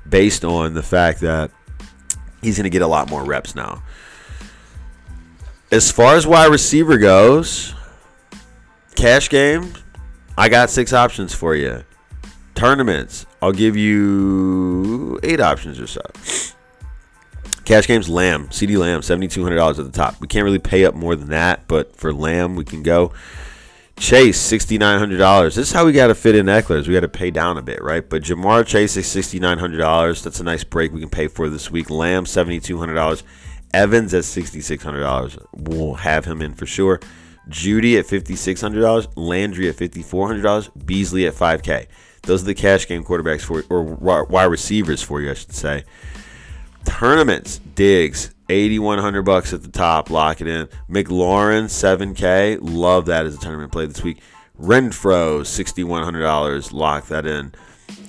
based 0.09 0.45
on 0.45 0.75
the 0.75 0.83
fact 0.83 1.21
that 1.21 1.51
he's 2.43 2.57
going 2.57 2.65
to 2.65 2.71
get 2.71 2.83
a 2.83 2.87
lot 2.87 3.09
more 3.09 3.25
reps 3.25 3.55
now. 3.55 3.83
As 5.71 5.91
far 5.91 6.15
as 6.15 6.27
wide 6.27 6.51
receiver 6.51 6.99
goes, 6.99 7.75
cash 8.95 9.29
game, 9.29 9.73
I 10.37 10.49
got 10.49 10.71
six 10.71 10.93
options 10.93 11.35
for 11.35 11.55
you. 11.55 11.85
Tournaments, 12.55 13.27
I'll 13.43 13.53
give 13.53 13.77
you 13.77 15.19
eight 15.23 15.41
options 15.41 15.81
or 15.81 15.87
so. 15.87 16.03
Cash 17.65 17.87
games, 17.87 18.09
Lamb, 18.09 18.49
CeeDee 18.49 18.79
Lamb, 18.79 19.01
$7,200 19.01 19.71
at 19.71 19.77
the 19.77 19.91
top. 19.91 20.21
We 20.21 20.29
can't 20.29 20.45
really 20.45 20.59
pay 20.59 20.85
up 20.85 20.95
more 20.95 21.17
than 21.17 21.31
that, 21.31 21.67
but 21.67 21.97
for 21.97 22.13
Lamb, 22.13 22.57
we 22.57 22.65
can 22.65 22.83
go. 22.83 23.13
Chase, 23.97 24.41
$6,900. 24.53 25.55
This 25.55 25.69
is 25.69 25.73
how 25.73 25.87
we 25.87 25.93
got 25.93 26.09
to 26.09 26.15
fit 26.15 26.35
in 26.35 26.47
Ekeler's. 26.47 26.89
We 26.89 26.95
got 26.95 27.01
to 27.01 27.09
pay 27.09 27.31
down 27.31 27.57
a 27.57 27.63
bit, 27.63 27.83
right? 27.83 28.07
But 28.07 28.23
Ja'Marr 28.23 28.67
Chase 28.67 28.97
is 28.97 29.07
$6,900. 29.07 30.23
That's 30.23 30.41
a 30.41 30.45
nice 30.45 30.65
break 30.65 30.93
we 30.93 31.01
can 31.01 31.11
pay 31.11 31.29
for 31.29 31.49
this 31.49 31.71
week. 31.71 31.91
Lamb, 31.91 32.25
$7,200. 32.25 33.23
Evans 33.73 34.13
at 34.13 34.25
$6,600. 34.25 35.47
We'll 35.53 35.95
have 35.95 36.25
him 36.25 36.43
in 36.43 36.55
for 36.55 36.67
sure. 36.67 37.01
Jeudy 37.49 37.99
at 37.99 38.07
$5,600. 38.07 39.13
Landry 39.17 39.69
at 39.69 39.77
$5,400. 39.77 40.87
Beasley 40.87 41.27
at 41.27 41.35
5K. 41.35 41.87
Those 42.23 42.43
are 42.43 42.47
the 42.47 42.55
cash 42.55 42.89
game 42.89 43.05
quarterbacks 43.05 43.43
for 43.43 43.65
or 43.69 43.83
wide 44.25 44.45
receivers 44.45 45.03
for 45.03 45.21
you, 45.21 45.31
I 45.31 45.35
should 45.35 45.53
say. 45.53 45.85
Tournaments, 46.85 47.59
Diggs, 47.59 48.35
8100 48.49 49.23
bucks 49.23 49.53
at 49.53 49.63
the 49.63 49.71
top, 49.71 50.11
lock 50.11 50.41
it 50.41 50.47
in. 50.47 50.69
McLaurin, 50.89 51.65
7K, 51.65 52.59
love 52.61 53.07
that 53.07 53.27
as 53.27 53.35
a 53.35 53.39
tournament 53.39 53.73
play 53.73 53.87
this 53.87 54.03
week. 54.03 54.21
Renfrow, 54.61 55.41
$6,100, 55.41 56.73
lock 56.73 57.07
that 57.09 57.27
in. 57.27 57.53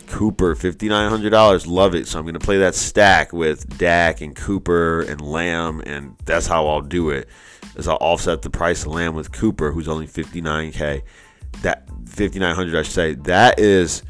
Cooper, 0.08 0.56
$5,900, 0.56 1.68
love 1.68 1.96
it. 1.96 2.08
So 2.08 2.20
I'm 2.20 2.26
going 2.26 2.34
to 2.34 2.40
play 2.40 2.58
that 2.60 2.76
stack 2.76 3.34
with 3.34 3.78
Dak 3.78 4.22
and 4.22 4.36
Cooper 4.36 5.02
and 5.02 5.22
Lamb, 5.22 5.82
and 5.86 6.16
that's 6.26 6.48
how 6.48 6.68
I'll 6.68 6.82
do 6.82 7.10
it. 7.10 7.28
Is 7.76 7.88
I'll 7.88 7.98
offset 7.98 8.42
the 8.42 8.50
price 8.50 8.86
of 8.86 8.94
Lamb 8.94 9.16
with 9.16 9.32
Cooper, 9.32 9.72
who's 9.72 9.88
only 9.88 10.08
59K 10.08 11.02
that 11.62 11.88
5900 12.06 12.76
I 12.76 12.84
should 12.84 12.94
say 12.94 13.14
that 13.16 13.60
is 13.60 14.04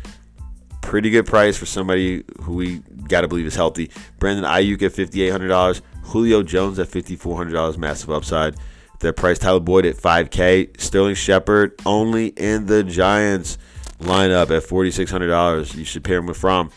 pretty 0.81 1.09
good 1.09 1.25
price 1.25 1.57
for 1.57 1.65
somebody 1.65 2.23
who 2.41 2.53
we 2.53 2.79
got 3.07 3.21
to 3.21 3.27
believe 3.27 3.45
is 3.45 3.55
healthy. 3.55 3.89
Brandon 4.19 4.45
Aiyuk 4.45 4.81
at 4.83 4.91
$5800, 4.91 5.81
Julio 6.03 6.43
Jones 6.43 6.77
at 6.79 6.87
$5400, 6.87 7.77
massive 7.77 8.11
upside. 8.11 8.55
That 8.99 9.15
price 9.17 9.39
Tyler 9.39 9.59
Boyd 9.59 9.85
at 9.85 9.97
5k, 9.97 10.79
Sterling 10.79 11.15
Shepard 11.15 11.79
only 11.85 12.27
in 12.27 12.65
the 12.65 12.83
Giants 12.83 13.57
lineup 13.99 14.55
at 14.55 14.63
$4600. 14.63 15.75
You 15.75 15.83
should 15.83 16.03
pair 16.03 16.19
him 16.19 16.27
with 16.27 16.37
from 16.37 16.71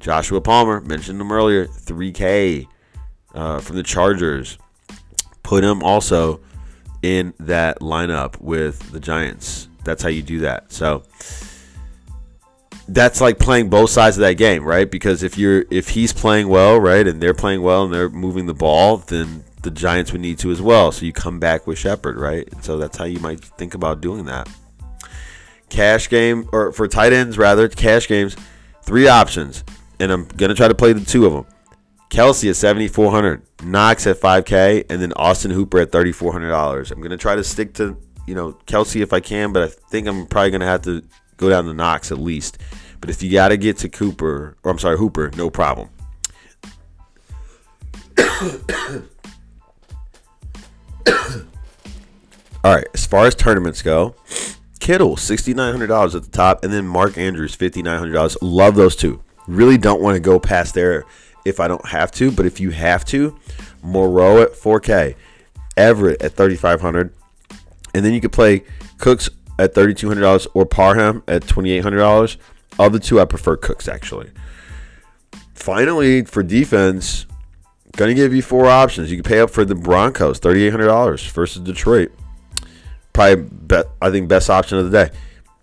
Joshua 0.00 0.40
Palmer, 0.40 0.80
mentioned 0.80 1.20
him 1.20 1.30
earlier, 1.30 1.66
3k 1.66 2.66
uh, 3.34 3.60
from 3.60 3.76
the 3.76 3.82
Chargers. 3.82 4.58
Put 5.42 5.64
him 5.64 5.82
also 5.82 6.40
in 7.02 7.34
that 7.40 7.80
lineup 7.80 8.40
with 8.40 8.92
the 8.92 9.00
Giants 9.00 9.68
that's 9.84 10.02
how 10.02 10.08
you 10.08 10.22
do 10.22 10.40
that. 10.40 10.72
So 10.72 11.02
that's 12.88 13.20
like 13.20 13.38
playing 13.38 13.70
both 13.70 13.90
sides 13.90 14.16
of 14.16 14.22
that 14.22 14.34
game, 14.34 14.64
right? 14.64 14.90
Because 14.90 15.22
if 15.22 15.38
you're 15.38 15.64
if 15.70 15.90
he's 15.90 16.12
playing 16.12 16.48
well, 16.48 16.78
right, 16.78 17.06
and 17.06 17.20
they're 17.20 17.34
playing 17.34 17.62
well 17.62 17.84
and 17.84 17.92
they're 17.94 18.10
moving 18.10 18.46
the 18.46 18.54
ball, 18.54 18.98
then 18.98 19.44
the 19.62 19.70
Giants 19.70 20.12
would 20.12 20.20
need 20.20 20.38
to 20.38 20.50
as 20.50 20.60
well. 20.60 20.90
So 20.92 21.06
you 21.06 21.12
come 21.12 21.38
back 21.38 21.66
with 21.66 21.78
Shepard, 21.78 22.16
right? 22.18 22.48
So 22.62 22.78
that's 22.78 22.96
how 22.96 23.04
you 23.04 23.20
might 23.20 23.40
think 23.40 23.74
about 23.74 24.00
doing 24.00 24.24
that. 24.26 24.48
cash 25.68 26.10
game 26.10 26.48
or 26.52 26.70
for 26.72 26.86
tight 26.86 27.12
ends 27.12 27.38
rather 27.38 27.68
cash 27.68 28.06
games, 28.06 28.36
three 28.82 29.08
options, 29.08 29.64
and 29.98 30.12
I'm 30.12 30.26
gonna 30.26 30.54
try 30.54 30.68
to 30.68 30.74
play 30.74 30.92
the 30.92 31.04
two 31.04 31.26
of 31.26 31.32
them. 31.32 31.46
Kelce 32.12 32.50
at 32.50 32.56
7,400, 32.56 33.42
Knox 33.64 34.06
at 34.06 34.20
5K, 34.20 34.84
and 34.90 35.00
then 35.00 35.14
Austin 35.14 35.50
Hooper 35.50 35.80
at 35.80 35.90
$3,400. 35.92 36.90
I'm 36.90 37.00
gonna 37.00 37.16
try 37.16 37.34
to 37.34 37.42
stick 37.42 37.72
to 37.74 37.96
you 38.26 38.34
know 38.34 38.52
Kelce 38.66 39.00
if 39.00 39.14
I 39.14 39.20
can, 39.20 39.50
but 39.54 39.62
I 39.62 39.68
think 39.68 40.06
I'm 40.06 40.26
probably 40.26 40.50
gonna 40.50 40.66
have 40.66 40.82
to 40.82 41.02
go 41.38 41.48
down 41.48 41.64
to 41.64 41.72
Knox 41.72 42.12
at 42.12 42.18
least. 42.18 42.58
But 43.00 43.08
if 43.08 43.22
you 43.22 43.32
got 43.32 43.48
to 43.48 43.56
get 43.56 43.78
to 43.78 43.88
Cooper, 43.88 44.58
or 44.62 44.70
I'm 44.70 44.78
sorry, 44.78 44.98
Hooper, 44.98 45.30
no 45.36 45.48
problem. 45.48 45.88
All 52.62 52.74
right, 52.76 52.86
as 52.92 53.06
far 53.06 53.26
as 53.26 53.34
tournaments 53.34 53.80
go, 53.80 54.14
Kittle 54.80 55.16
sixty 55.16 55.54
nine 55.54 55.72
hundred 55.72 55.86
dollars 55.86 56.14
at 56.14 56.24
the 56.24 56.30
top, 56.30 56.62
and 56.62 56.70
then 56.70 56.86
Mark 56.86 57.16
Andrews 57.16 57.54
fifty 57.54 57.82
nine 57.82 57.98
hundred 57.98 58.12
dollars. 58.12 58.36
Love 58.42 58.74
those 58.74 58.96
two. 58.96 59.22
Really 59.48 59.78
don't 59.78 60.02
want 60.02 60.14
to 60.14 60.20
go 60.20 60.38
past 60.38 60.74
there 60.74 61.06
if 61.44 61.60
I 61.60 61.68
don't 61.68 61.86
have 61.88 62.10
to, 62.12 62.30
but 62.30 62.46
if 62.46 62.60
you 62.60 62.70
have 62.70 63.04
to, 63.06 63.38
Moreau 63.82 64.42
at 64.42 64.54
four 64.54 64.80
K, 64.80 65.16
Everett 65.76 66.22
at 66.22 66.32
thirty 66.32 66.56
five 66.56 66.80
hundred, 66.80 67.14
and 67.94 68.04
then 68.04 68.12
you 68.14 68.20
could 68.20 68.32
play 68.32 68.64
Cooks 68.98 69.28
at 69.58 69.74
thirty 69.74 69.94
two 69.94 70.08
hundred 70.08 70.22
dollars 70.22 70.46
or 70.54 70.66
Parham 70.66 71.22
at 71.26 71.46
twenty 71.46 71.72
eight 71.72 71.82
hundred 71.82 71.98
dollars. 71.98 72.36
Of 72.78 72.92
the 72.92 73.00
two, 73.00 73.20
I 73.20 73.26
prefer 73.26 73.56
Cooks 73.56 73.86
actually. 73.86 74.30
Finally, 75.54 76.24
for 76.24 76.42
defense, 76.42 77.26
gonna 77.96 78.14
give 78.14 78.34
you 78.34 78.42
four 78.42 78.66
options. 78.66 79.10
You 79.10 79.18
can 79.18 79.24
pay 79.24 79.40
up 79.40 79.50
for 79.50 79.64
the 79.64 79.74
Broncos, 79.74 80.38
thirty 80.38 80.64
eight 80.64 80.70
hundred 80.70 80.86
dollars 80.86 81.24
versus 81.26 81.62
Detroit 81.62 82.12
probably 83.12 83.44
bet 83.50 83.86
I 84.00 84.10
think 84.10 84.28
best 84.28 84.50
option 84.50 84.78
of 84.78 84.90
the 84.90 85.06
day. 85.06 85.14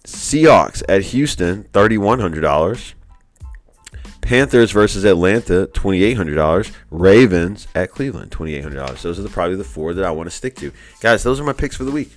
Seahawks 0.06 0.82
at 0.88 1.04
Houston, 1.04 1.64
thirty 1.74 1.98
one 1.98 2.20
hundred 2.20 2.42
dollars. 2.42 2.96
Panthers 4.30 4.70
versus 4.70 5.06
Atlanta, 5.06 5.66
twenty 5.74 6.04
eight 6.04 6.14
hundred 6.14 6.36
dollars. 6.36 6.72
Ravens 6.92 7.68
at 7.74 7.90
Cleveland, 7.90 8.32
twenty 8.32 8.54
eight 8.54 8.62
hundred 8.62 8.76
dollars. 8.76 9.02
Those 9.02 9.18
are 9.18 9.24
the, 9.24 9.30
probably 9.30 9.56
the 9.56 9.64
four 9.64 9.96
that 9.96 10.06
I 10.06 10.12
want 10.12 10.30
to 10.30 10.36
stick 10.36 10.56
to, 10.58 10.72
guys. 11.02 11.24
Those 11.24 11.40
are 11.40 11.44
my 11.44 11.52
picks 11.52 11.76
for 11.76 11.84
the 11.84 11.90
week. 11.92 12.12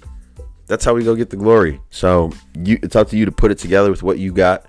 That's 0.66 0.84
how 0.84 0.92
we 0.92 1.04
go 1.04 1.16
get 1.16 1.30
the 1.30 1.38
glory. 1.38 1.80
So 1.88 2.30
you, 2.54 2.78
it's 2.82 2.96
up 2.96 3.08
to 3.08 3.16
you 3.16 3.24
to 3.24 3.32
put 3.32 3.50
it 3.50 3.56
together 3.56 3.90
with 3.90 4.02
what 4.02 4.18
you 4.18 4.30
got, 4.30 4.66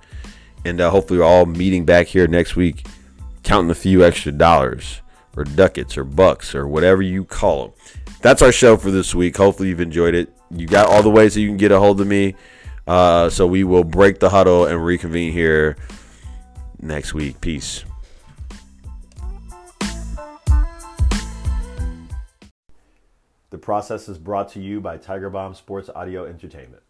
and 0.64 0.80
uh, 0.80 0.88
hopefully 0.88 1.18
we're 1.18 1.26
all 1.26 1.44
meeting 1.44 1.84
back 1.84 2.06
here 2.06 2.26
next 2.26 2.56
week, 2.56 2.86
counting 3.42 3.70
a 3.70 3.74
few 3.74 4.02
extra 4.02 4.32
dollars 4.32 5.02
or 5.36 5.44
ducats 5.44 5.98
or 5.98 6.04
bucks 6.04 6.54
or 6.54 6.66
whatever 6.66 7.02
you 7.02 7.26
call 7.26 7.68
them. 7.68 7.72
That's 8.22 8.40
our 8.40 8.52
show 8.52 8.78
for 8.78 8.90
this 8.90 9.14
week. 9.14 9.36
Hopefully 9.36 9.68
you've 9.68 9.82
enjoyed 9.82 10.14
it 10.14 10.32
you 10.50 10.66
got 10.66 10.88
all 10.88 11.02
the 11.02 11.10
ways 11.10 11.34
that 11.34 11.42
you 11.42 11.48
can 11.48 11.58
get 11.58 11.72
a 11.72 11.78
hold 11.78 12.00
of 12.00 12.06
me. 12.06 12.36
Uh, 12.86 13.28
so 13.28 13.46
we 13.46 13.64
will 13.64 13.84
break 13.84 14.18
the 14.18 14.30
huddle 14.30 14.66
and 14.66 14.82
reconvene 14.82 15.32
here 15.32 15.76
next 16.84 17.14
week. 17.14 17.40
Peace. 17.40 17.84
The 23.50 23.58
process 23.58 24.08
is 24.08 24.18
brought 24.18 24.50
to 24.50 24.60
you 24.60 24.80
by 24.80 24.98
Tiger 24.98 25.30
Bomb 25.30 25.54
Sports 25.54 25.90
Audio 25.92 26.24
Entertainment. 26.24 26.83